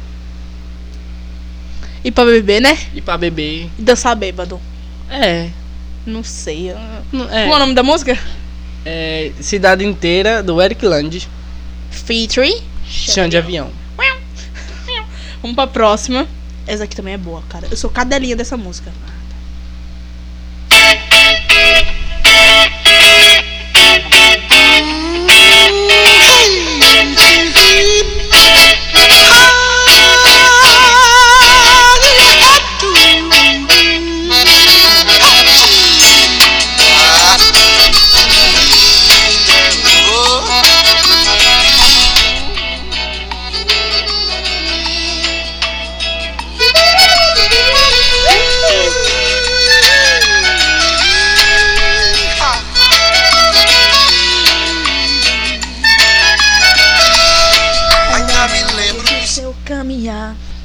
E 2.05 2.11
pra 2.11 2.25
beber, 2.25 2.61
né? 2.61 2.77
E 2.95 3.01
pra 3.01 3.17
beber. 3.17 3.71
E 3.79 3.83
dançar 3.83 4.15
bêbado. 4.17 4.61
É. 5.09 5.49
Não 6.05 6.25
sei. 6.25 6.71
eu- 6.71 6.77
não- 7.13 7.27
Qual 7.27 7.39
é 7.39 7.49
o 7.49 7.55
É, 7.55 7.59
nome 7.59 7.75
da 7.75 7.83
música? 7.83 8.19
é 8.85 9.31
Cidade 9.41 9.85
Inteira 9.85 10.43
do 10.43 10.61
Eric 10.61 10.85
Land, 10.85 11.29
Featuring. 11.91 12.61
Chão 12.87 13.29
de 13.29 13.37
Avião. 13.37 13.71
Vamos 15.41 15.55
pra 15.57 15.67
próxima. 15.67 16.27
Essa 16.67 16.85
aqui 16.85 16.95
também 16.95 17.15
é 17.15 17.19
boa, 17.19 17.43
cara. 17.49 17.67
Eu 17.71 17.77
sou 17.77 17.91
cadelinha 17.91 18.37
dessa 18.37 18.57
música. 18.57 18.93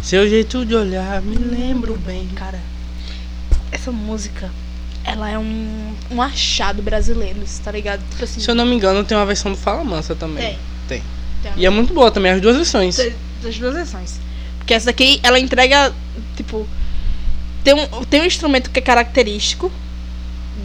Seu 0.08 0.26
jeito 0.30 0.66
de 0.66 0.74
olhar, 0.74 1.22
me 1.22 1.36
lembro 1.36 1.97
bem. 1.97 2.30
Cara, 2.34 2.58
essa 3.74 3.91
música, 3.91 4.49
ela 5.03 5.30
é 5.30 5.38
um, 5.38 5.93
um 6.10 6.22
achado 6.22 6.82
brasileiro, 6.82 7.41
tá 7.62 7.70
ligado? 7.74 8.01
Tipo 8.12 8.24
assim. 8.24 8.39
Se 8.39 8.49
eu 8.49 8.55
não 8.55 8.66
me 8.66 8.74
engano, 8.74 9.03
tem 9.03 9.18
uma 9.18 9.26
versão 9.26 9.51
do 9.51 9.58
Fala 9.58 9.84
Mansa 9.84 10.16
também. 10.16 10.38
Tem. 10.45 10.58
Tem. 10.88 11.03
Tem 11.43 11.51
E 11.58 11.66
é 11.66 11.70
muito 11.70 11.93
boa 11.93 12.10
também, 12.10 12.32
as 12.32 12.39
duas 12.39 12.55
versões. 12.55 12.95
Das- 12.95 13.14
das 13.43 13.58
duas 13.60 13.74
versões. 13.74 14.14
Porque 14.58 14.74
essa 14.74 14.86
daqui, 14.86 15.20
ela 15.22 15.38
entrega, 15.41 15.93
tipo. 16.38 16.66
Tem 17.66 17.74
um, 17.74 18.05
tem 18.05 18.22
um 18.22 18.26
instrumento 18.26 18.70
que 18.72 18.80
é 18.80 18.82
característico 18.82 19.70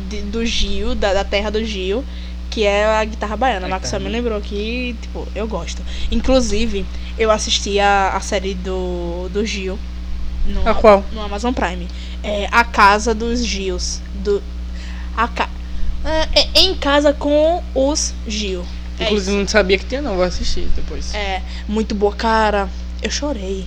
de- 0.09 0.21
do 0.23 0.47
Gil, 0.47 0.95
da, 0.95 1.13
da 1.15 1.25
terra 1.25 1.51
do 1.51 1.65
Gil, 1.65 2.05
que 2.53 2.65
é 2.65 2.85
a 2.85 3.05
guitarra 3.05 3.37
baiana. 3.37 3.67
A 3.67 3.69
A 3.69 3.71
Maxwell 3.71 4.03
me 4.03 4.11
lembrou 4.11 4.39
que, 4.41 4.95
tipo, 5.01 5.27
eu 5.35 5.49
gosto. 5.49 5.83
Inclusive, 6.11 6.85
eu 7.19 7.31
assisti 7.31 7.81
a, 7.81 8.11
a 8.11 8.21
série 8.21 8.53
do, 8.55 9.29
do 9.31 9.45
Gil. 9.45 9.79
No, 10.47 10.69
A 10.69 10.75
qual? 10.75 11.03
No 11.13 11.23
Amazon 11.23 11.55
Prime. 11.55 11.89
É 12.23 12.49
A 12.53 12.63
Casa 12.63 13.15
dos 13.15 13.45
Gils. 13.45 14.03
Do, 14.23 14.43
a 15.17 15.27
ca, 15.29 15.49
é, 16.05 16.41
é 16.41 16.61
em 16.61 16.75
casa 16.75 17.13
com 17.13 17.63
os 17.75 18.13
Gil. 18.27 18.65
É 18.99 19.05
Inclusive, 19.05 19.37
não 19.37 19.49
sabia 19.49 19.79
que 19.79 19.87
tinha, 19.87 20.03
não. 20.03 20.15
Vou 20.17 20.25
assistir 20.25 20.69
depois. 20.77 21.15
é, 21.15 21.41
muito 21.67 21.95
boa, 21.95 22.15
cara. 22.15 22.69
Eu 23.03 23.11
chorei. 23.11 23.67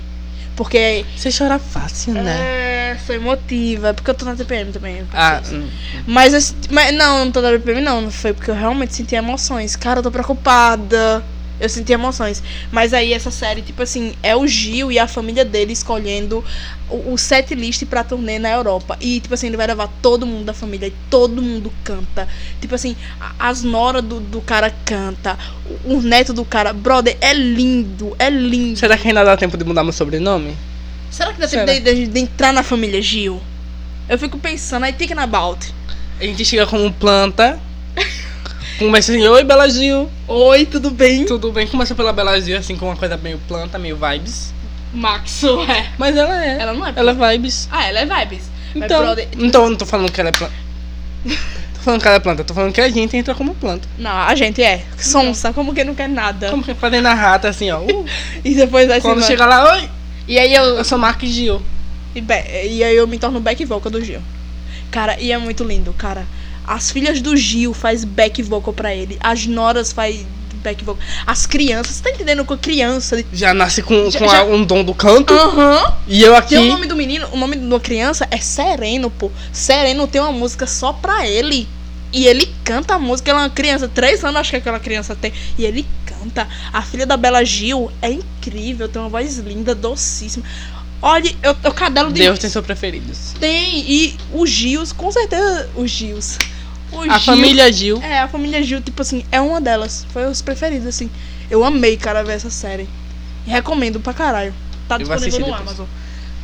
Porque. 0.55 1.05
Você 1.17 1.29
chora 1.35 1.59
fácil, 1.59 2.13
né? 2.13 2.37
É, 2.39 2.74
sou 2.99 3.15
emotiva. 3.15 3.93
Porque 3.93 4.09
eu 4.09 4.13
tô 4.13 4.25
na 4.25 4.35
TPM 4.35 4.71
também. 4.71 5.05
Ah, 5.13 5.41
hum. 5.51 5.67
Mas, 6.07 6.33
eu 6.33 6.55
mas 6.71 6.93
não, 6.93 7.25
não 7.25 7.31
tô 7.31 7.41
na 7.41 7.49
TPM 7.49 7.81
não. 7.81 8.01
Não 8.01 8.11
foi 8.11 8.33
porque 8.33 8.51
eu 8.51 8.55
realmente 8.55 8.93
senti 8.93 9.15
emoções. 9.15 9.75
Cara, 9.75 9.99
eu 9.99 10.03
tô 10.03 10.11
preocupada. 10.11 11.23
Eu 11.59 11.69
senti 11.69 11.93
emoções. 11.93 12.43
Mas 12.71 12.93
aí 12.93 13.13
essa 13.13 13.31
série, 13.31 13.61
tipo 13.61 13.81
assim, 13.81 14.13
é 14.21 14.35
o 14.35 14.45
Gil 14.45 14.91
e 14.91 14.99
a 14.99 15.07
família 15.07 15.45
dele 15.45 15.71
escolhendo 15.71 16.43
o, 16.89 17.13
o 17.13 17.17
set 17.17 17.55
list 17.55 17.85
pra 17.85 18.03
turnê 18.03 18.37
na 18.37 18.51
Europa. 18.51 18.97
E, 18.99 19.19
tipo 19.21 19.33
assim, 19.33 19.47
ele 19.47 19.57
vai 19.57 19.67
levar 19.67 19.87
todo 20.01 20.25
mundo 20.25 20.45
da 20.45 20.53
família 20.53 20.87
e 20.87 20.93
todo 21.09 21.41
mundo 21.41 21.71
canta. 21.83 22.27
Tipo 22.59 22.75
assim, 22.75 22.95
as 23.39 23.63
noras 23.63 24.03
do, 24.03 24.19
do 24.19 24.41
cara 24.41 24.73
canta. 24.83 25.37
O, 25.85 25.95
o 25.95 26.01
neto 26.01 26.33
do 26.33 26.43
cara. 26.43 26.73
Brother, 26.73 27.17
é 27.21 27.33
lindo. 27.33 28.15
É 28.19 28.29
lindo. 28.29 28.77
Será 28.77 28.97
que 28.97 29.07
ainda 29.07 29.23
dá 29.23 29.37
tempo 29.37 29.57
de 29.57 29.63
mudar 29.63 29.83
meu 29.83 29.93
sobrenome? 29.93 30.55
Será 31.15 31.31
que 31.31 31.39
dá 31.39 31.47
tempo 31.47 31.65
Será? 31.65 31.79
de, 31.79 31.95
de- 31.95 32.07
de 32.07 32.19
entrar 32.19 32.51
na 32.51 32.61
família 32.61 33.01
Gil? 33.01 33.41
Eu 34.09 34.19
fico 34.19 34.37
pensando, 34.37 34.83
aí 34.83 34.91
thinking 34.91 35.17
about. 35.17 35.73
A 36.19 36.23
gente 36.25 36.43
chega 36.43 36.67
como 36.67 36.91
planta. 36.91 37.57
Começa 38.77 39.13
assim, 39.13 39.25
oi 39.25 39.41
Bela 39.45 39.69
Gil. 39.69 40.09
Oi, 40.27 40.65
tudo 40.65 40.91
bem? 40.91 41.23
Tudo 41.25 41.53
bem? 41.53 41.65
Começa 41.67 41.95
pela 41.95 42.11
Bela 42.11 42.39
Gil, 42.41 42.57
assim, 42.57 42.75
com 42.75 42.87
uma 42.87 42.97
coisa 42.97 43.15
meio 43.15 43.37
planta, 43.47 43.79
meio 43.79 43.95
vibes. 43.95 44.53
Maxo, 44.93 45.61
é. 45.61 45.87
Mas 45.97 46.17
ela 46.17 46.45
é. 46.45 46.61
Ela 46.61 46.73
não 46.73 46.85
é 46.85 46.91
Ela 46.93 47.11
é 47.11 47.31
vibes. 47.31 47.69
Ah, 47.71 47.85
ela 47.87 47.99
é 48.01 48.05
vibes. 48.05 48.43
Então, 48.75 48.99
brother, 48.99 49.29
então 49.37 49.69
não 49.69 49.77
tô 49.77 49.85
falando 49.85 50.11
que 50.11 50.19
ela 50.19 50.29
é 50.29 50.33
planta. 50.33 50.53
tô 51.75 51.79
falando 51.81 52.01
que 52.01 52.07
ela 52.07 52.17
é 52.17 52.19
planta, 52.19 52.43
tô 52.43 52.53
falando 52.53 52.73
que 52.73 52.81
a 52.81 52.89
gente 52.89 53.15
entra 53.15 53.33
como 53.33 53.55
planta. 53.55 53.87
Não, 53.97 54.11
a 54.11 54.35
gente 54.35 54.61
é. 54.61 54.83
Sonsa, 54.97 55.53
como 55.53 55.73
que 55.73 55.85
não 55.85 55.95
quer 55.95 56.09
nada. 56.09 56.49
Como 56.49 56.61
que 56.61 56.73
fazendo 56.73 57.05
a 57.05 57.13
rata 57.13 57.47
assim, 57.47 57.71
ó. 57.71 57.79
Uh, 57.87 58.05
E 58.43 58.53
depois 58.53 58.85
vai 58.89 58.99
quando 58.99 59.21
se 59.21 59.27
chega 59.27 59.45
lá, 59.45 59.73
oi, 59.75 59.89
E 60.27 60.37
aí 60.39 60.53
eu. 60.53 60.63
eu 60.63 60.83
sou 60.83 60.97
Mark 60.97 61.21
Gil. 61.23 61.61
E, 62.15 62.19
e 62.67 62.83
aí 62.83 62.95
eu 62.95 63.07
me 63.07 63.17
torno 63.19 63.39
back 63.39 63.63
vocal 63.65 63.91
do 63.91 64.03
Gil. 64.03 64.21
Cara, 64.91 65.19
e 65.19 65.31
é 65.31 65.37
muito 65.37 65.63
lindo, 65.63 65.93
cara. 65.93 66.25
As 66.65 66.89
filhas 66.91 67.21
do 67.21 67.35
Gil 67.35 67.73
faz 67.73 68.03
back 68.03 68.41
vocal 68.41 68.73
pra 68.73 68.93
ele. 68.95 69.17
As 69.19 69.45
noras 69.45 69.91
faz 69.91 70.25
back 70.63 70.83
vocal. 70.83 71.03
As 71.27 71.45
crianças, 71.45 71.95
você 71.97 72.03
tá 72.03 72.09
entendendo 72.11 72.43
com 72.45 72.53
a 72.53 72.57
criança? 72.57 73.23
Já 73.31 73.53
nasce 73.53 73.83
com, 73.83 74.09
Já- 74.09 74.17
com 74.19 74.27
já- 74.27 74.43
um 74.45 74.63
dom 74.63 74.83
do 74.83 74.93
canto. 74.93 75.33
Aham. 75.33 75.93
E 76.07 76.23
eu 76.23 76.35
aqui. 76.35 76.55
Tem 76.55 76.59
o 76.69 76.71
nome 76.71 76.87
do 76.87 76.95
menino, 76.95 77.27
o 77.33 77.37
nome 77.37 77.55
da 77.55 77.79
criança 77.79 78.27
é 78.31 78.37
Sereno, 78.37 79.09
pô. 79.11 79.29
Sereno 79.51 80.07
tem 80.07 80.21
uma 80.21 80.31
música 80.31 80.65
só 80.65 80.91
pra 80.93 81.27
ele. 81.27 81.67
E 82.13 82.25
ele 82.27 82.47
canta 82.63 82.95
a 82.95 82.99
música, 82.99 83.29
ela 83.29 83.41
é 83.41 83.43
uma 83.43 83.49
criança, 83.49 83.89
três 83.89 84.23
anos 84.23 84.39
acho 84.39 84.51
que 84.51 84.55
aquela 84.55 84.79
criança 84.79 85.15
tem. 85.15 85.33
E 85.57 85.65
ele 85.65 85.85
canta. 86.25 86.47
A 86.73 86.81
filha 86.81 87.05
da 87.05 87.17
Bela 87.17 87.43
Gil 87.43 87.91
é 88.01 88.11
incrível, 88.11 88.87
tem 88.89 89.01
uma 89.01 89.09
voz 89.09 89.37
linda, 89.37 89.73
docíssima. 89.75 90.45
Olha, 91.01 91.33
eu, 91.43 91.55
eu 91.63 91.73
cadelo 91.73 92.11
de. 92.11 92.21
Deus 92.21 92.39
tem 92.39 92.49
seus 92.49 92.65
preferidos. 92.65 93.33
Tem, 93.39 93.79
e 93.89 94.17
os 94.33 94.49
Gils, 94.49 94.91
com 94.91 95.11
certeza, 95.11 95.69
os 95.75 95.91
Gils. 95.91 96.37
O 96.91 97.01
A 97.01 97.17
Gil- 97.17 97.19
família 97.21 97.71
Gil. 97.71 98.01
É, 98.01 98.19
a 98.19 98.27
família 98.27 98.63
Gil, 98.63 98.81
tipo 98.81 99.01
assim, 99.01 99.23
é 99.31 99.39
uma 99.41 99.59
delas. 99.61 100.05
Foi 100.11 100.25
os 100.25 100.41
preferidos, 100.41 100.87
assim. 100.87 101.09
Eu 101.49 101.63
amei, 101.63 101.97
cara, 101.97 102.23
ver 102.23 102.33
essa 102.33 102.49
série. 102.49 102.87
E 103.45 103.49
recomendo 103.51 103.99
pra 103.99 104.13
caralho. 104.13 104.53
Tá 104.87 104.95
Eu 104.95 104.99
disponível 104.99 105.39
no 105.41 105.45
assistir 105.53 105.61
Amazon. 105.61 105.85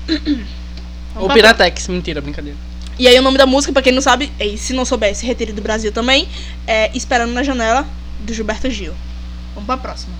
Ou 1.16 1.30
Piratex, 1.30 1.88
mentira, 1.88 2.22
brincadeira. 2.22 2.58
e 2.98 3.08
aí 3.08 3.18
o 3.20 3.22
nome 3.22 3.38
da 3.38 3.46
música, 3.46 3.74
pra 3.74 3.82
quem 3.82 3.92
não 3.92 4.02
sabe, 4.02 4.32
e 4.40 4.58
se 4.58 4.74
não 4.74 4.86
soubesse, 4.86 5.26
Retire 5.26 5.52
do 5.52 5.62
Brasil 5.62 5.92
também, 5.92 6.28
é 6.66 6.90
Esperando 6.96 7.34
na 7.34 7.44
Janela, 7.44 7.86
do 8.22 8.34
Gilberto 8.34 8.70
Gil. 8.70 8.94
Vamos 9.54 9.66
pra 9.66 9.78
próxima. 9.78 10.16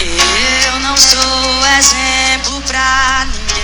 Eu 0.00 0.80
não 0.80 0.96
sou 0.96 1.66
exemplo 1.78 2.60
pra 2.62 3.26
ninguém. 3.26 3.62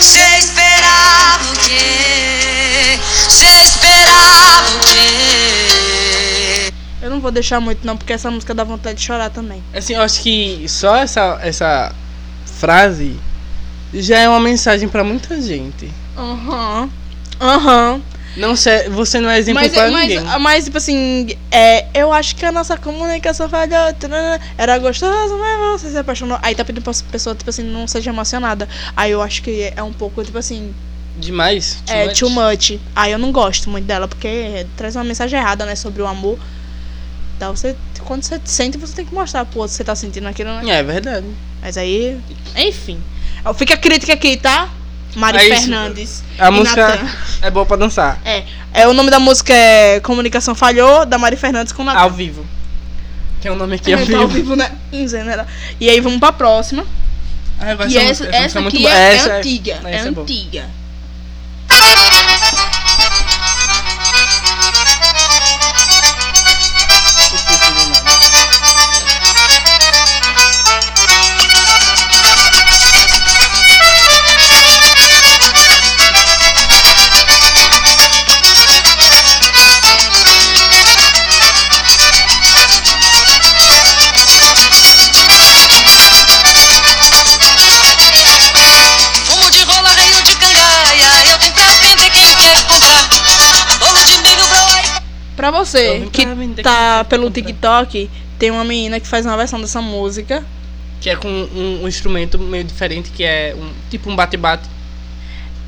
Cê 0.00 0.38
esperava 0.38 1.44
o 1.44 1.56
quê? 1.58 2.98
Cê 3.28 3.46
esperava 3.62 4.70
o 4.70 4.78
quê? 4.80 5.31
Não 7.22 7.26
vou 7.26 7.30
deixar 7.30 7.60
muito 7.60 7.86
não, 7.86 7.96
porque 7.96 8.12
essa 8.12 8.28
música 8.32 8.52
dá 8.52 8.64
vontade 8.64 8.98
de 8.98 9.04
chorar 9.04 9.30
também. 9.30 9.62
Assim, 9.72 9.94
eu 9.94 10.02
acho 10.02 10.20
que 10.22 10.68
só 10.68 10.96
essa, 10.96 11.38
essa 11.40 11.94
frase 12.58 13.16
já 13.94 14.18
é 14.18 14.28
uma 14.28 14.40
mensagem 14.40 14.88
pra 14.88 15.04
muita 15.04 15.40
gente. 15.40 15.88
Aham. 16.18 16.90
Aham. 17.40 18.02
Não 18.36 18.56
se, 18.56 18.88
você 18.88 19.20
não 19.20 19.30
é 19.30 19.38
exemplo 19.38 19.62
Mas, 19.62 19.72
pra 19.72 19.88
mas, 19.88 20.08
ninguém. 20.08 20.38
mas, 20.40 20.64
tipo 20.64 20.78
assim, 20.78 21.28
é, 21.48 21.86
eu 21.94 22.12
acho 22.12 22.34
que 22.34 22.44
a 22.44 22.50
nossa 22.50 22.76
comunicação 22.76 23.48
falhou. 23.48 23.94
Era 24.58 24.78
gostoso, 24.78 25.38
mas 25.38 25.80
você 25.80 25.90
se 25.92 25.98
apaixonou. 25.98 26.36
Aí 26.42 26.56
tá 26.56 26.64
pedindo 26.64 26.82
pra 26.82 26.92
pessoa, 27.12 27.36
tipo 27.36 27.50
assim, 27.50 27.62
não 27.62 27.86
seja 27.86 28.10
emocionada. 28.10 28.68
Aí 28.96 29.12
eu 29.12 29.22
acho 29.22 29.42
que 29.42 29.72
é 29.76 29.82
um 29.84 29.92
pouco, 29.92 30.24
tipo 30.24 30.38
assim, 30.38 30.74
Demais. 31.16 31.84
é 31.86 32.06
much. 32.06 32.18
too 32.18 32.30
much. 32.30 32.80
Aí 32.96 33.12
eu 33.12 33.18
não 33.18 33.30
gosto 33.30 33.70
muito 33.70 33.84
dela, 33.84 34.08
porque 34.08 34.66
traz 34.76 34.96
uma 34.96 35.04
mensagem 35.04 35.38
errada, 35.38 35.64
né, 35.64 35.76
sobre 35.76 36.02
o 36.02 36.06
amor. 36.08 36.36
Então 37.42 37.56
você, 37.56 37.74
quando 38.04 38.22
você 38.22 38.40
sente, 38.44 38.78
você 38.78 38.94
tem 38.94 39.04
que 39.04 39.12
mostrar 39.12 39.44
pro 39.44 39.58
outro 39.58 39.72
que 39.72 39.76
você 39.78 39.82
tá 39.82 39.96
sentindo 39.96 40.28
aquilo, 40.28 40.48
né? 40.60 40.78
É 40.78 40.80
verdade. 40.80 41.26
Mas 41.60 41.76
aí, 41.76 42.16
enfim. 42.54 43.02
Fica 43.56 43.74
a 43.74 43.76
crítica 43.76 44.12
aqui, 44.12 44.36
tá? 44.36 44.68
Mari 45.16 45.38
É. 45.38 45.56
Fernandes. 45.56 46.22
A 46.38 46.52
música 46.52 47.00
é 47.42 47.50
boa 47.50 47.66
pra 47.66 47.76
dançar. 47.76 48.20
É, 48.24 48.44
é, 48.72 48.86
o 48.86 48.92
nome 48.94 49.10
da 49.10 49.18
música 49.18 49.52
é 49.52 49.98
Comunicação 49.98 50.54
Falhou, 50.54 51.04
da 51.04 51.18
Mari 51.18 51.34
Fernandes 51.36 51.72
com 51.72 51.82
Natan. 51.82 51.98
Ao 51.98 52.10
vivo. 52.12 52.46
Tem 53.40 53.50
um 53.50 53.56
nome 53.56 53.74
aqui 53.74 53.90
É, 53.90 53.94
ao 53.94 54.00
tá 54.02 54.06
vivo. 54.06 54.20
ao 54.22 54.28
vivo, 54.28 54.54
né? 54.54 54.70
Em 54.92 55.08
general. 55.08 55.44
E 55.80 55.90
aí 55.90 55.98
vamos 55.98 56.20
pra 56.20 56.30
próxima. 56.30 56.86
Ah, 57.58 57.72
E 57.88 57.98
essa, 57.98 58.24
essa, 58.26 58.58
é 58.60 58.62
muito 58.62 58.76
aqui 58.76 58.84
boa. 58.84 58.96
é, 58.96 59.14
Essa 59.16 59.28
é 59.30 59.38
antiga. 59.40 59.80
É, 59.84 59.94
essa 59.96 60.06
é 60.06 60.10
antiga. 60.10 60.70
Pra 95.42 95.50
você 95.50 96.08
que 96.12 96.62
tá 96.62 97.02
pelo. 97.02 97.28
TikTok, 97.28 98.08
tem 98.38 98.52
uma 98.52 98.62
menina 98.62 99.00
que 99.00 99.08
faz 99.08 99.26
uma 99.26 99.36
versão 99.36 99.60
dessa 99.60 99.82
música. 99.82 100.46
Que 101.00 101.10
é 101.10 101.16
com 101.16 101.26
um, 101.28 101.80
um 101.82 101.88
instrumento 101.88 102.38
meio 102.38 102.62
diferente, 102.62 103.10
que 103.10 103.24
é 103.24 103.52
um 103.58 103.68
tipo 103.90 104.08
um 104.08 104.14
bate-bate. 104.14 104.68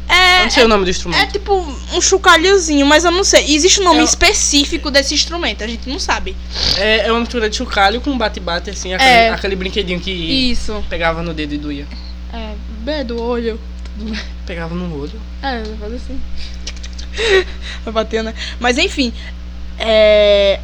É, 0.09 0.45
não 0.45 0.51
sei 0.51 0.63
o 0.63 0.69
nome 0.69 0.85
do 0.85 0.91
é 0.91 0.93
instrumento. 0.93 1.33
tipo 1.33 1.53
um 1.93 2.01
chocalhozinho, 2.01 2.87
mas 2.87 3.05
eu 3.05 3.11
não 3.11 3.25
sei. 3.25 3.53
Existe 3.53 3.81
um 3.81 3.85
nome 3.85 3.99
É 3.99 4.05
específico 4.05 4.93
desse 4.93 5.13
instrumento, 5.13 5.65
a 5.65 5.67
gente 5.67 5.89
não 5.89 5.99
sabe. 5.99 6.37
É, 6.77 7.09
é 7.09 7.11
uma 7.11 7.19
mistura 7.19 7.51
de 7.51 7.57
chocalho 7.57 8.01
com 8.01 8.17
bate-bate, 8.17 8.71
assim, 8.71 8.95
aquele, 8.95 9.11
É. 9.11 9.31
aquele 9.31 9.57
brinquedinho 9.57 9.99
que 9.99 10.13
Isso. 10.13 10.85
pegava 10.89 11.21
no 11.21 11.35
dedo 11.35 11.53
e 11.53 11.59
doía. 11.59 11.87
É, 12.33 12.55
B 12.79 13.03
do 13.03 13.21
olho. 13.21 13.59
Pegava 14.47 14.73
no 14.73 15.01
olho. 15.01 15.21
É, 15.43 15.65
fazer 15.81 15.97
assim. 15.97 16.21
Vai 17.85 17.93
bater, 17.93 18.23
né? 18.23 18.35
Mas 18.61 18.79
enfim. 18.79 19.13
É. 19.79 20.61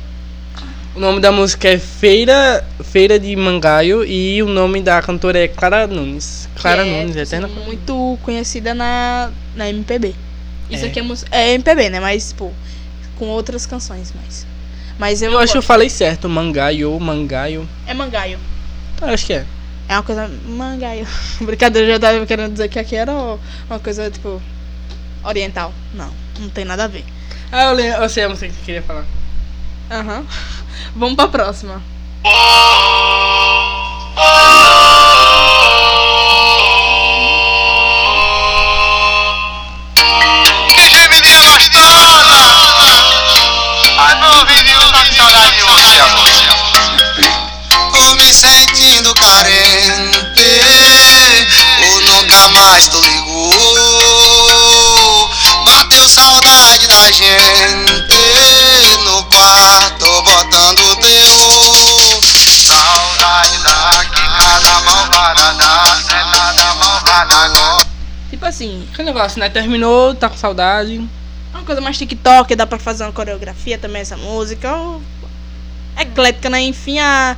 O 0.94 0.98
nome 0.98 1.20
da 1.20 1.30
música 1.30 1.68
é 1.68 1.78
Feira, 1.78 2.64
Feira 2.82 3.18
de 3.18 3.34
Mangaio 3.36 4.04
e 4.04 4.42
o 4.42 4.46
nome 4.48 4.82
da 4.82 5.00
cantora 5.00 5.38
é 5.38 5.46
Clara 5.48 5.86
Nunes. 5.86 6.48
Clara 6.56 6.84
que 6.84 6.90
Nunes, 6.90 7.16
é, 7.16 7.22
eterna. 7.22 7.46
muito 7.48 8.18
conhecida 8.22 8.74
na, 8.74 9.30
na 9.54 9.68
MPB. 9.70 10.14
Isso 10.68 10.84
É. 10.84 10.88
aqui 10.88 11.00
é, 11.30 11.50
é 11.50 11.54
MPB, 11.54 11.90
né? 11.90 12.00
Mas, 12.00 12.30
tipo, 12.30 12.52
com 13.16 13.26
outras 13.28 13.66
canções 13.66 14.12
mais. 14.12 14.46
Mas 14.98 15.22
eu, 15.22 15.32
Eu 15.32 15.38
acho 15.38 15.52
que 15.52 15.58
eu 15.58 15.62
falei 15.62 15.88
certo, 15.88 16.28
Mangaio, 16.28 16.98
Mangaio. 16.98 17.68
É 17.86 17.94
mangaio. 17.94 18.38
Eu 19.00 19.08
acho 19.08 19.26
que 19.26 19.32
é. 19.32 19.46
É 19.88 19.94
uma 19.94 20.02
coisa. 20.02 20.30
Mangaio. 20.46 21.06
Brincadeira, 21.40 21.88
eu 21.88 21.92
já 21.94 22.00
tava 22.00 22.26
querendo 22.26 22.52
dizer 22.52 22.68
que 22.68 22.78
aqui 22.78 22.96
era 22.96 23.12
uma 23.12 23.78
coisa, 23.78 24.10
tipo. 24.10 24.42
Oriental. 25.24 25.72
Não, 25.94 26.10
não 26.38 26.48
tem 26.48 26.64
nada 26.64 26.84
a 26.84 26.88
ver. 26.88 27.04
Ah, 27.52 27.64
eu, 27.64 27.72
lembro, 27.74 28.02
eu 28.02 28.08
sei 28.08 28.24
a 28.24 28.28
música 28.28 28.52
que 28.52 28.60
eu 28.60 28.64
queria 28.64 28.82
falar. 28.82 29.04
Aham. 29.90 30.24
Vamos 30.94 31.16
pra 31.16 31.26
próxima. 31.28 31.82
Que 40.68 40.90
gemidinha 40.90 41.42
gostosa! 41.42 42.40
Ai, 43.98 44.14
meu 44.20 44.46
vizinho 44.46 44.92
tá 44.92 45.04
com 45.04 45.14
saudade 45.16 45.56
de 45.56 45.62
você, 45.62 45.98
amor. 45.98 46.28
Tô 47.92 48.14
me 48.14 48.32
sentindo 48.32 49.12
carente, 49.14 50.60
ou 51.82 52.00
nunca 52.02 52.48
mais 52.50 52.88
tu 52.88 53.00
ligou. 53.00 53.19
Gente 57.12 58.98
no 59.04 59.24
quarto, 59.24 60.22
botando 60.22 60.96
terror. 61.00 62.20
Saudade 62.66 63.58
da 63.64 64.04
quicada 64.04 64.80
malvada, 64.84 65.54
da 65.54 65.96
sentada 65.96 66.74
malvada 66.74 67.34
agora. 67.34 67.86
Tipo 68.30 68.44
assim, 68.46 68.88
Que 68.94 69.02
negócio, 69.02 69.40
né? 69.40 69.48
Terminou, 69.48 70.14
tá 70.14 70.28
com 70.28 70.36
saudade. 70.36 70.96
é 71.52 71.56
uma 71.56 71.64
coisa 71.64 71.80
mais 71.80 71.98
TikTok, 71.98 72.54
dá 72.54 72.66
pra 72.66 72.78
fazer 72.78 73.04
uma 73.04 73.12
coreografia 73.12 73.76
também 73.78 74.02
essa 74.02 74.16
música. 74.16 74.74
Ou... 74.76 75.02
Eclética, 75.98 76.48
né? 76.48 76.60
Enfim, 76.62 76.98
a. 76.98 77.36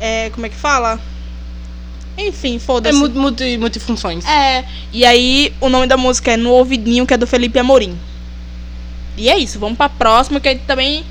É, 0.00 0.30
como 0.30 0.46
é 0.46 0.48
que 0.48 0.56
fala? 0.56 1.00
Enfim, 2.16 2.56
É 2.56 2.58
foda-se. 2.58 2.98
multi, 2.98 3.16
multi, 3.16 3.58
multifunções. 3.58 4.24
É, 4.26 4.64
e 4.92 5.04
aí 5.04 5.54
o 5.60 5.68
nome 5.68 5.86
da 5.86 5.96
música 5.96 6.32
é 6.32 6.36
No 6.36 6.50
Ouvidinho, 6.50 7.06
que 7.06 7.14
é 7.14 7.16
do 7.16 7.26
Felipe 7.26 7.58
Amorim. 7.58 7.98
E 9.18 9.28
é 9.28 9.36
isso, 9.36 9.58
vamos 9.58 9.76
pra 9.76 9.88
próxima, 9.88 10.38
que 10.40 10.48
aí 10.48 10.58
também. 10.60 11.04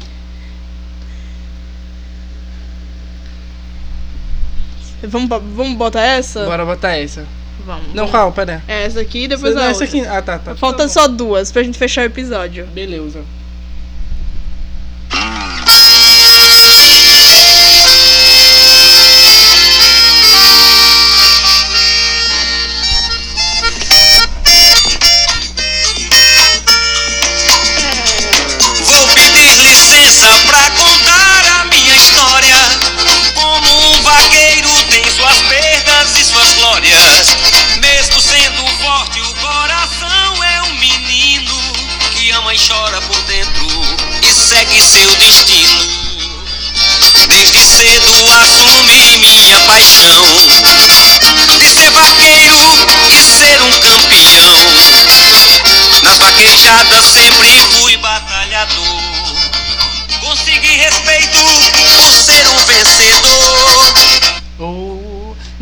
Vamos, 5.04 5.30
vamos 5.30 5.78
botar 5.78 6.02
essa? 6.02 6.46
Bora 6.46 6.66
botar 6.66 6.96
essa. 6.96 7.28
Vamos. 7.66 7.94
Não, 7.94 8.08
qual? 8.08 8.32
Pera. 8.32 8.64
Essa 8.68 9.02
aqui, 9.02 9.28
depois 9.28 9.54
Não, 9.54 9.62
a 9.62 9.66
essa 9.66 9.84
outra. 9.84 10.00
aqui. 10.00 10.08
Ah, 10.08 10.22
tá, 10.22 10.40
tá. 10.40 10.56
Falta 10.56 10.84
Tá 10.84 10.90
só 10.90 11.08
duas 11.08 11.52
pra 11.52 11.62
gente 11.62 11.78
fechar 11.78 12.02
o 12.02 12.06
episódio. 12.06 12.66
Beleza. 12.68 13.24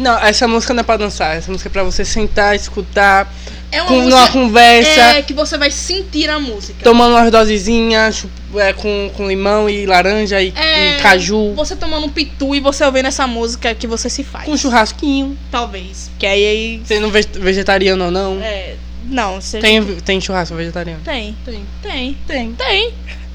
Não, 0.06 0.18
essa 0.20 0.48
música 0.48 0.72
não 0.74 0.82
é 0.82 0.84
pra 0.84 0.98
dançar. 0.98 1.36
Essa 1.36 1.52
música 1.52 1.68
é 1.68 1.72
pra 1.72 1.84
você 1.84 2.06
sentar, 2.06 2.56
escutar, 2.56 3.28
É 3.72 3.82
uma 3.82 3.88
com, 3.88 3.96
música 4.02 4.16
numa 4.16 4.30
conversa, 4.30 5.02
é, 5.18 5.22
que 5.24 5.34
você 5.34 5.58
vai 5.58 5.72
sentir 5.72 6.30
a 6.30 6.40
música. 6.40 6.84
tomando 6.84 7.16
umas 7.16 7.32
dosezinhas 7.32 8.24
é, 8.56 8.72
com, 8.72 9.10
com 9.16 9.28
limão 9.28 9.68
e 9.68 9.86
laranja 9.88 10.40
e, 10.42 10.54
É, 10.56 10.98
e 10.98 11.02
caju. 11.02 11.54
Você 11.56 11.76
tomando 11.76 12.06
um 12.06 12.10
pitu 12.10 12.54
e 12.54 12.60
você 12.60 12.84
ouvindo 12.86 13.08
essa 13.08 13.26
música 13.26 13.74
que 13.74 13.88
você 13.88 14.08
se 14.10 14.24
faz. 14.24 14.46
Com 14.46 14.52
um 14.52 14.58
churrasquinho. 14.58 15.36
Talvez. 15.50 16.12
Que 16.20 16.28
aí. 16.28 16.82
Sendo 16.86 17.10
ve- 17.10 17.28
vegetariano 17.34 18.06
ou 18.06 18.12
não. 18.12 18.40
é, 18.44 18.76
não, 19.08 19.42
você. 19.42 19.58
Tem, 19.60 19.84
tem 20.02 20.22
churrasco 20.22 20.56
vegetariano? 20.56 21.02
Tem. 21.04 21.36
Tem. 21.44 21.66
Tem. 21.82 22.18
Tem. 22.28 22.54
Tem. 22.54 22.94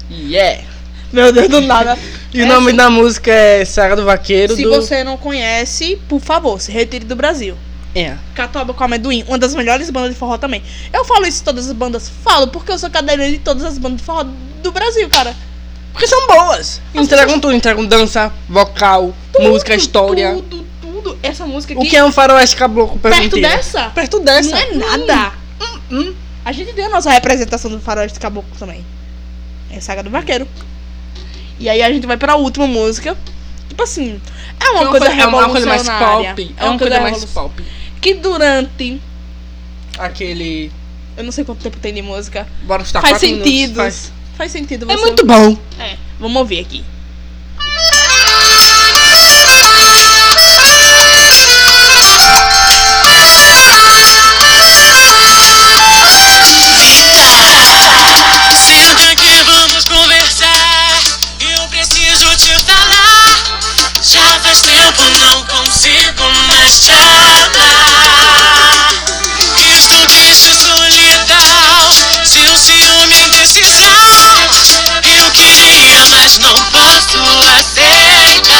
Yeah. 0.09 0.63
Meu 1.13 1.31
Deus, 1.31 1.49
do 1.49 1.61
nada. 1.61 1.97
E 2.33 2.41
o 2.41 2.47
nome 2.47 2.73
da 2.73 2.89
música 2.89 3.31
é 3.31 3.65
Saga 3.65 3.95
do 3.95 4.05
Vaqueiro 4.05 4.55
Se 4.55 4.63
do... 4.63 4.69
você 4.69 5.03
não 5.03 5.17
conhece, 5.17 5.99
por 6.07 6.19
favor, 6.21 6.59
se 6.59 6.71
retire 6.71 7.05
do 7.05 7.15
Brasil. 7.15 7.55
É. 7.93 8.15
Catuaba 8.33 8.73
com 8.73 8.83
Amendoim, 8.83 9.25
uma 9.27 9.37
das 9.37 9.53
melhores 9.53 9.89
bandas 9.89 10.11
de 10.11 10.15
forró 10.17 10.37
também. 10.37 10.63
Eu 10.93 11.03
falo 11.03 11.25
isso 11.25 11.41
em 11.41 11.45
todas 11.45 11.67
as 11.67 11.73
bandas, 11.73 12.09
falo, 12.23 12.47
porque 12.47 12.71
eu 12.71 12.79
sou 12.79 12.89
cadeirante 12.89 13.33
de 13.33 13.39
todas 13.39 13.63
as 13.65 13.77
bandas 13.77 13.99
de 13.99 14.03
forró 14.05 14.25
do 14.63 14.71
Brasil, 14.71 15.09
cara. 15.09 15.35
Porque 15.91 16.07
são 16.07 16.25
boas. 16.25 16.81
Entregam 16.93 17.39
tudo, 17.39 17.53
entregam 17.53 17.85
dança, 17.85 18.31
vocal, 18.47 19.13
música, 19.39 19.75
história. 19.75 20.33
Tudo, 20.35 20.65
tudo. 20.81 21.19
Essa 21.21 21.45
música 21.45 21.73
aqui, 21.73 21.85
O 21.85 21.89
que 21.89 21.97
é 21.97 22.03
um 22.03 22.13
faroeste 22.13 22.55
caboclo 22.55 22.97
perto 22.97 23.41
dessa, 23.41 23.89
Perto 23.89 24.19
dessa. 24.21 24.51
não 24.51 24.57
é 24.57 24.97
nada. 24.97 25.33
hum. 25.91 26.13
A 26.45 26.51
gente 26.53 26.73
tem 26.73 26.85
a 26.85 26.89
nossa 26.89 27.11
representação 27.11 27.69
do 27.69 27.79
faroeste 27.79 28.19
caboclo 28.19 28.51
também. 28.57 28.85
É 29.69 29.79
Saga 29.79 30.01
do 30.01 30.09
Vaqueiro. 30.09 30.47
E 31.61 31.69
aí 31.69 31.81
a 31.81 31.91
gente 31.91 32.07
vai 32.07 32.17
pra 32.17 32.35
última 32.35 32.67
música. 32.67 33.15
Tipo 33.69 33.83
assim, 33.83 34.19
é 34.59 34.69
uma, 34.71 34.81
É 34.83 34.87
coisa, 34.87 35.05
é 35.07 35.25
uma 35.27 35.49
coisa 35.49 35.67
mais 35.67 35.83
pop. 35.87 36.55
É 36.57 36.65
uma 36.65 36.77
coisa 36.79 36.99
mais 36.99 37.13
revolucionária. 37.15 37.31
pop. 37.33 37.63
Que 38.01 38.13
durante, 38.15 38.99
Aquele. 39.97 40.71
eu 41.15 41.23
não 41.23 41.31
sei 41.31 41.43
quanto 41.45 41.61
tempo 41.61 41.77
tem 41.77 41.93
de 41.93 42.01
música, 42.01 42.47
Bora 42.63 42.83
chutar 42.83 43.01
faz 43.01 43.19
sentido. 43.19 43.45
minutos, 43.45 43.75
Faz... 43.77 44.11
faz- 44.37 44.51
sentido 44.51 44.91
É 44.91 44.95
você- 44.97 45.05
muito 45.05 45.25
bom. 45.25 45.55
É, 45.79 45.97
vamos 46.19 46.35
ouvir 46.37 46.59
aqui. 46.59 46.83
Amar. 66.89 68.71
Estou 69.57 70.05
triste, 70.07 70.55
solidão. 70.55 71.91
Seu 72.23 72.57
ciúme 72.57 73.13
e 73.13 73.23
indecisão. 73.25 74.47
Eu 75.03 75.29
queria, 75.31 76.03
mas 76.05 76.37
não 76.39 76.55
posso 76.65 77.19
aceitar. 77.59 78.51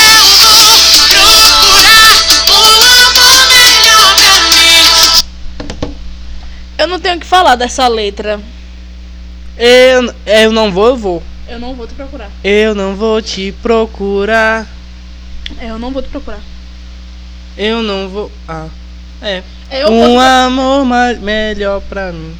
Eu 0.00 0.24
vou 0.28 0.92
procurar 1.08 2.22
um 2.52 2.72
amor 3.08 3.46
melhor 3.48 4.14
pra 4.14 4.40
mim. 4.50 5.12
Eu 6.78 6.86
não 6.88 6.98
tenho 7.00 7.16
o 7.16 7.20
que 7.20 7.26
falar 7.26 7.56
dessa 7.56 7.86
letra. 7.88 8.40
Eu, 9.56 10.14
eu 10.26 10.52
não 10.52 10.72
vou, 10.72 10.88
eu 10.88 10.96
vou. 10.96 11.22
Eu 11.48 11.58
não 11.58 11.74
vou 11.74 11.86
te 11.86 11.94
procurar. 11.94 12.30
Eu 12.42 12.74
não 12.74 12.96
vou 12.96 13.22
te 13.22 13.52
procurar. 13.62 14.66
É, 15.64 15.70
eu 15.70 15.78
não 15.78 15.90
vou 15.90 16.02
te 16.02 16.08
procurar. 16.10 16.40
Eu 17.56 17.82
não 17.82 18.06
vou. 18.08 18.30
Ah. 18.46 18.66
É. 19.22 19.42
É, 19.70 19.82
eu 19.82 19.88
um 19.90 20.08
vou, 20.08 20.20
amor 20.20 20.84
mais, 20.84 21.18
melhor 21.18 21.80
pra 21.88 22.12
mim. 22.12 22.36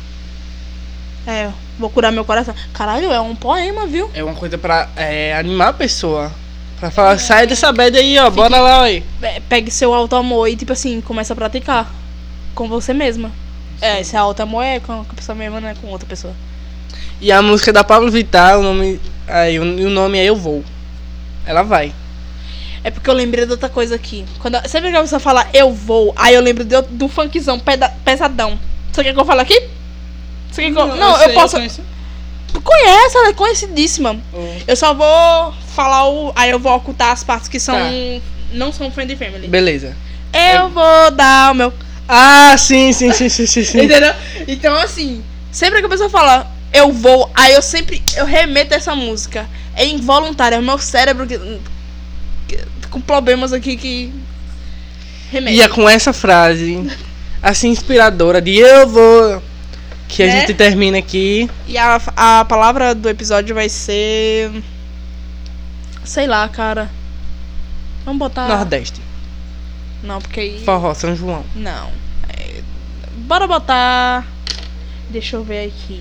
é, 1.27 1.51
vou 1.79 1.89
curar 1.89 2.13
meu 2.13 2.25
coração. 2.25 2.55
Caralho, 2.75 3.11
é 3.11 3.19
um 3.21 3.35
poema, 3.35 3.87
viu? 3.87 4.11
É 4.13 4.23
uma 4.23 4.35
coisa 4.35 4.59
pra 4.59 4.91
é, 4.95 5.35
animar 5.35 5.69
a 5.69 5.73
pessoa. 5.73 6.31
Pra 6.79 6.91
falar, 6.91 7.19
sai 7.19 7.47
dessa 7.47 7.73
bad 7.73 7.97
aí, 7.97 8.19
ó. 8.19 8.29
Bora 8.29 8.61
lá, 8.61 8.83
oi. 8.83 9.03
É, 9.23 9.41
Pegue 9.49 9.71
seu 9.71 9.95
alto 9.95 10.17
amor 10.17 10.47
e, 10.49 10.57
tipo 10.57 10.73
assim, 10.75 11.01
começa 11.01 11.33
a 11.33 11.37
praticar. 11.37 11.91
Com 12.55 12.69
você 12.69 12.93
mesma. 12.93 13.33
É, 13.81 14.01
esse 14.03 14.15
alto 14.17 14.43
amor 14.43 14.63
é 14.63 14.81
com 14.81 15.01
a 15.01 15.15
pessoa 15.15 15.35
mesma, 15.35 15.63
não 15.63 15.69
é 15.69 15.75
com 15.75 15.87
outra 15.89 16.07
pessoa. 16.07 16.35
E 17.23 17.33
a 17.33 17.41
música 17.41 17.71
é 17.71 17.73
da 17.73 17.83
Pablo 17.83 18.11
Vittar, 18.11 18.59
o 18.59 18.63
nome. 18.63 19.01
Aí, 19.27 19.55
e 19.55 19.59
o 19.59 19.91
nome 19.91 20.19
é 20.19 20.25
Eu 20.25 20.37
Vou. 20.37 20.63
Ela 21.47 21.63
vai. 21.63 21.95
É 22.85 22.91
porque 22.91 23.09
eu 23.09 23.15
lembrei 23.15 23.47
de 23.47 23.51
outra 23.53 23.69
coisa 23.69 23.95
aqui. 23.95 24.25
Quando, 24.41 24.57
sempre 24.69 24.91
que 24.91 24.97
a 24.97 25.01
pessoa 25.01 25.19
fala 25.19 25.49
eu 25.55 25.73
vou, 25.73 26.13
aí 26.17 26.35
eu 26.35 26.43
lembro 26.43 26.65
de, 26.65 26.81
do 26.83 27.09
funkzão 27.09 27.59
peda- 27.59 27.93
pesadão. 28.05 28.59
Você 28.93 29.03
quer 29.03 29.15
que 29.15 29.19
eu 29.19 29.25
fale 29.25 29.41
aqui? 29.41 29.59
Você 30.53 30.63
quer 30.63 30.73
que 30.73 30.79
eu... 30.79 30.87
Não, 30.89 31.21
eu, 31.23 31.33
posso. 31.33 31.57
Conhece, 32.63 33.17
ela 33.17 33.29
é 33.29 33.33
conhecidíssima. 33.33 34.17
Eu 34.67 34.77
só 34.77 34.95
vou 34.95 35.53
falar 35.75 36.09
o. 36.09 36.33
Aí 36.37 36.51
eu 36.51 36.59
vou 36.59 36.73
ocultar 36.75 37.11
as 37.11 37.25
partes 37.25 37.49
que 37.49 37.59
são. 37.59 37.75
Tá. 37.75 37.91
Não 38.53 38.73
são 38.73 38.91
friend 38.91 39.17
family. 39.17 39.49
Beleza. 39.49 39.97
Eu 40.33 40.69
vou 40.69 41.11
dar 41.11 41.53
o 41.53 41.55
meu. 41.55 41.73
Ah, 42.09 42.55
sim, 42.57 42.93
sim, 42.93 43.13
sim, 43.13 43.29
sim, 43.29 43.47
sim. 43.47 43.65
sim. 43.65 43.81
Entendeu? 43.83 44.15
Então, 44.47 44.77
assim, 44.77 45.25
sempre 45.51 45.81
que 45.81 45.87
a 45.87 45.89
pessoa 45.89 46.09
fala 46.11 46.47
eu 46.73 46.93
vou, 46.93 47.31
aí 47.35 47.53
eu 47.55 47.63
sempre. 47.63 48.03
Eu 48.17 48.25
remeto 48.27 48.75
a 48.75 48.77
essa 48.77 48.95
música. 48.95 49.49
É 49.75 49.85
involuntário, 49.87 50.55
é 50.57 50.59
o 50.59 50.63
meu 50.63 50.79
cérebro 50.79 51.27
que- 51.27 51.39
com 52.95 53.01
problemas 53.01 53.53
aqui 53.53 53.77
que. 53.77 54.15
Remete. 55.33 55.57
E 55.57 55.61
é 55.63 55.69
com 55.69 55.89
essa 55.89 56.13
frase, 56.13 56.89
assim, 57.43 57.69
inspiradora 57.71 58.41
de 58.41 58.55
Eu 58.57 58.87
Vou, 58.87 59.43
que 60.07 60.23
a 60.23 60.27
Né? 60.27 60.41
gente 60.41 60.55
termina 60.55 60.97
aqui. 60.99 61.51
E 61.67 61.77
a, 61.77 62.01
a 62.17 62.45
palavra 62.45 62.95
do 62.95 63.09
episódio 63.09 63.53
vai 63.53 63.69
ser. 63.69 64.63
Sei 66.05 66.29
lá, 66.29 66.49
cara. 66.49 66.89
Vamos 68.05 68.21
botar. 68.21 68.47
Nordeste. 68.47 69.01
Não, 70.05 70.21
porque 70.21 70.39
aí. 70.41 70.63
Forró, 70.65 70.95
São 70.95 71.17
João. 71.17 71.45
Não. 71.57 71.91
É, 72.29 72.63
Bora 73.27 73.49
botar. 73.49 74.25
Deixa 75.11 75.35
eu 75.37 75.43
ver 75.43 75.67
aqui. 75.67 76.01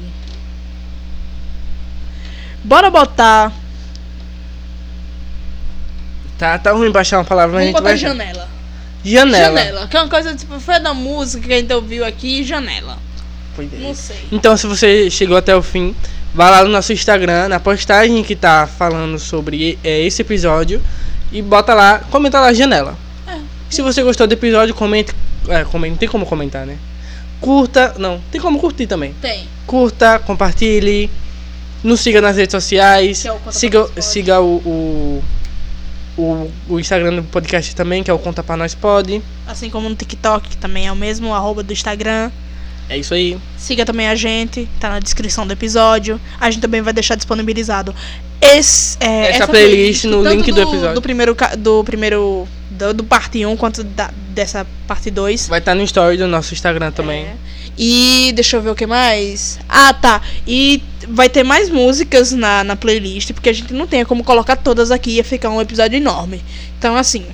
Bora 2.63 2.91
botar. 2.91 3.51
Tá, 6.37 6.57
tá 6.57 6.71
ruim 6.71 6.91
baixar 6.91 7.17
uma 7.17 7.25
palavra, 7.25 7.55
mas 7.55 7.69
a 7.69 7.71
Vamos 7.71 7.89
gente 7.89 7.99
botar 7.99 8.17
vai. 8.17 8.25
janela. 8.25 8.49
Janela. 9.03 9.59
Janela. 9.59 9.87
Que 9.87 9.97
é 9.97 10.01
uma 10.01 10.09
coisa 10.09 10.35
tipo, 10.35 10.59
foi 10.59 10.79
da 10.79 10.93
música 10.93 11.47
que 11.47 11.53
a 11.53 11.57
gente 11.57 11.73
ouviu 11.73 12.05
aqui, 12.05 12.43
janela. 12.43 12.97
É. 13.57 13.77
Não 13.79 13.93
sei. 13.93 14.15
Então, 14.31 14.57
se 14.57 14.65
você 14.65 15.09
chegou 15.09 15.37
até 15.37 15.55
o 15.55 15.61
fim, 15.61 15.95
vá 16.33 16.49
lá 16.49 16.63
no 16.63 16.69
nosso 16.69 16.91
Instagram, 16.91 17.47
na 17.49 17.59
postagem 17.59 18.23
que 18.23 18.35
tá 18.35 18.67
falando 18.67 19.19
sobre 19.19 19.77
é, 19.83 20.01
esse 20.01 20.21
episódio 20.21 20.81
e 21.31 21.41
bota 21.41 21.73
lá, 21.73 21.99
comenta 22.09 22.39
lá 22.39 22.53
janela. 22.53 22.97
É. 23.27 23.37
Se 23.69 23.81
você 23.81 24.01
gostou 24.01 24.25
do 24.25 24.33
episódio, 24.33 24.73
comente, 24.73 25.13
é, 25.47 25.63
comente, 25.63 25.97
tem 25.97 26.09
como 26.09 26.25
comentar, 26.25 26.65
né? 26.65 26.77
Curta, 27.39 27.95
não, 27.97 28.21
tem 28.31 28.39
como 28.39 28.57
curtir 28.57 28.87
também. 28.87 29.13
Tem. 29.21 29.47
Curta, 29.67 30.17
compartilhe, 30.19 31.09
nos 31.83 31.99
siga 31.99 32.21
nas 32.21 32.37
redes 32.37 32.53
sociais, 32.53 33.25
é 33.25 33.51
siga, 33.51 33.89
siga 34.01 34.39
o, 34.39 34.55
o, 34.65 35.23
o, 36.17 36.51
o 36.69 36.79
Instagram 36.79 37.15
do 37.15 37.23
podcast 37.23 37.75
também, 37.75 38.03
que 38.03 38.11
é 38.11 38.13
o 38.13 38.19
Conta 38.19 38.43
Pra 38.43 38.57
Nós 38.57 38.75
Pod. 38.75 39.21
Assim 39.47 39.69
como 39.69 39.89
no 39.89 39.95
TikTok, 39.95 40.49
que 40.49 40.57
também 40.57 40.87
é 40.87 40.91
o 40.91 40.95
mesmo, 40.95 41.33
arroba 41.33 41.63
do 41.63 41.73
Instagram. 41.73 42.31
É 42.89 42.97
isso 42.97 43.13
aí. 43.13 43.37
Siga 43.57 43.85
também 43.85 44.07
a 44.07 44.15
gente, 44.15 44.67
tá 44.79 44.89
na 44.89 44.99
descrição 44.99 45.47
do 45.47 45.53
episódio. 45.53 46.19
A 46.39 46.51
gente 46.51 46.61
também 46.61 46.81
vai 46.81 46.93
deixar 46.93 47.15
disponibilizado 47.15 47.95
esse, 48.43 48.97
é, 48.99 49.29
Essa 49.29 49.47
playlist 49.47 50.03
no 50.03 50.21
tanto 50.21 50.35
link 50.35 50.51
do 50.51 50.61
episódio. 50.61 50.95
Do 50.95 51.01
primeiro, 51.01 51.35
do 51.57 51.83
primeiro. 51.83 52.47
Do, 52.69 52.93
do 52.93 53.03
parte 53.03 53.45
1 53.45 53.55
quanto 53.55 53.83
da, 53.83 54.11
dessa 54.29 54.65
parte 54.87 55.09
2. 55.09 55.47
Vai 55.47 55.59
estar 55.59 55.75
no 55.75 55.83
story 55.83 56.17
do 56.17 56.27
nosso 56.27 56.53
Instagram 56.53 56.91
também. 56.91 57.23
É. 57.25 57.35
E 57.77 58.31
deixa 58.35 58.57
eu 58.57 58.61
ver 58.61 58.69
o 58.69 58.75
que 58.75 58.85
mais. 58.85 59.59
Ah, 59.67 59.93
tá. 59.93 60.21
E 60.47 60.81
vai 61.07 61.29
ter 61.29 61.43
mais 61.43 61.69
músicas 61.69 62.31
na, 62.31 62.63
na 62.63 62.75
playlist, 62.75 63.31
porque 63.33 63.49
a 63.49 63.53
gente 63.53 63.73
não 63.73 63.87
tem 63.87 64.05
como 64.05 64.23
colocar 64.23 64.55
todas 64.55 64.91
aqui, 64.91 65.11
ia 65.11 65.23
ficar 65.23 65.49
um 65.49 65.61
episódio 65.61 65.97
enorme. 65.97 66.43
Então, 66.77 66.95
assim. 66.95 67.25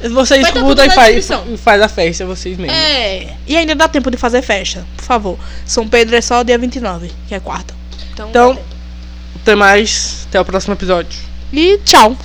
Você 0.00 0.40
Vai 0.40 0.52
tá 0.52 0.58
escuta 0.58 0.66
tudo 0.66 0.84
e 0.84 0.90
faz, 0.90 1.30
e 1.52 1.56
faz 1.56 1.80
a 1.80 1.88
festa 1.88 2.26
vocês 2.26 2.58
mesmos. 2.58 2.76
É. 2.76 3.34
E 3.46 3.56
ainda 3.56 3.74
dá 3.74 3.88
tempo 3.88 4.10
de 4.10 4.18
fazer 4.18 4.42
festa, 4.42 4.86
por 4.96 5.04
favor. 5.04 5.38
São 5.64 5.88
Pedro 5.88 6.14
é 6.16 6.20
só 6.20 6.42
dia 6.42 6.58
29, 6.58 7.10
que 7.26 7.34
é 7.34 7.40
quarta. 7.40 7.74
Então, 8.12 8.28
Então-. 8.28 8.58
Até 9.42 9.54
mais. 9.54 10.26
Até 10.28 10.40
o 10.40 10.44
próximo 10.44 10.74
episódio. 10.74 11.18
E 11.52 11.78
tchau. 11.84 12.16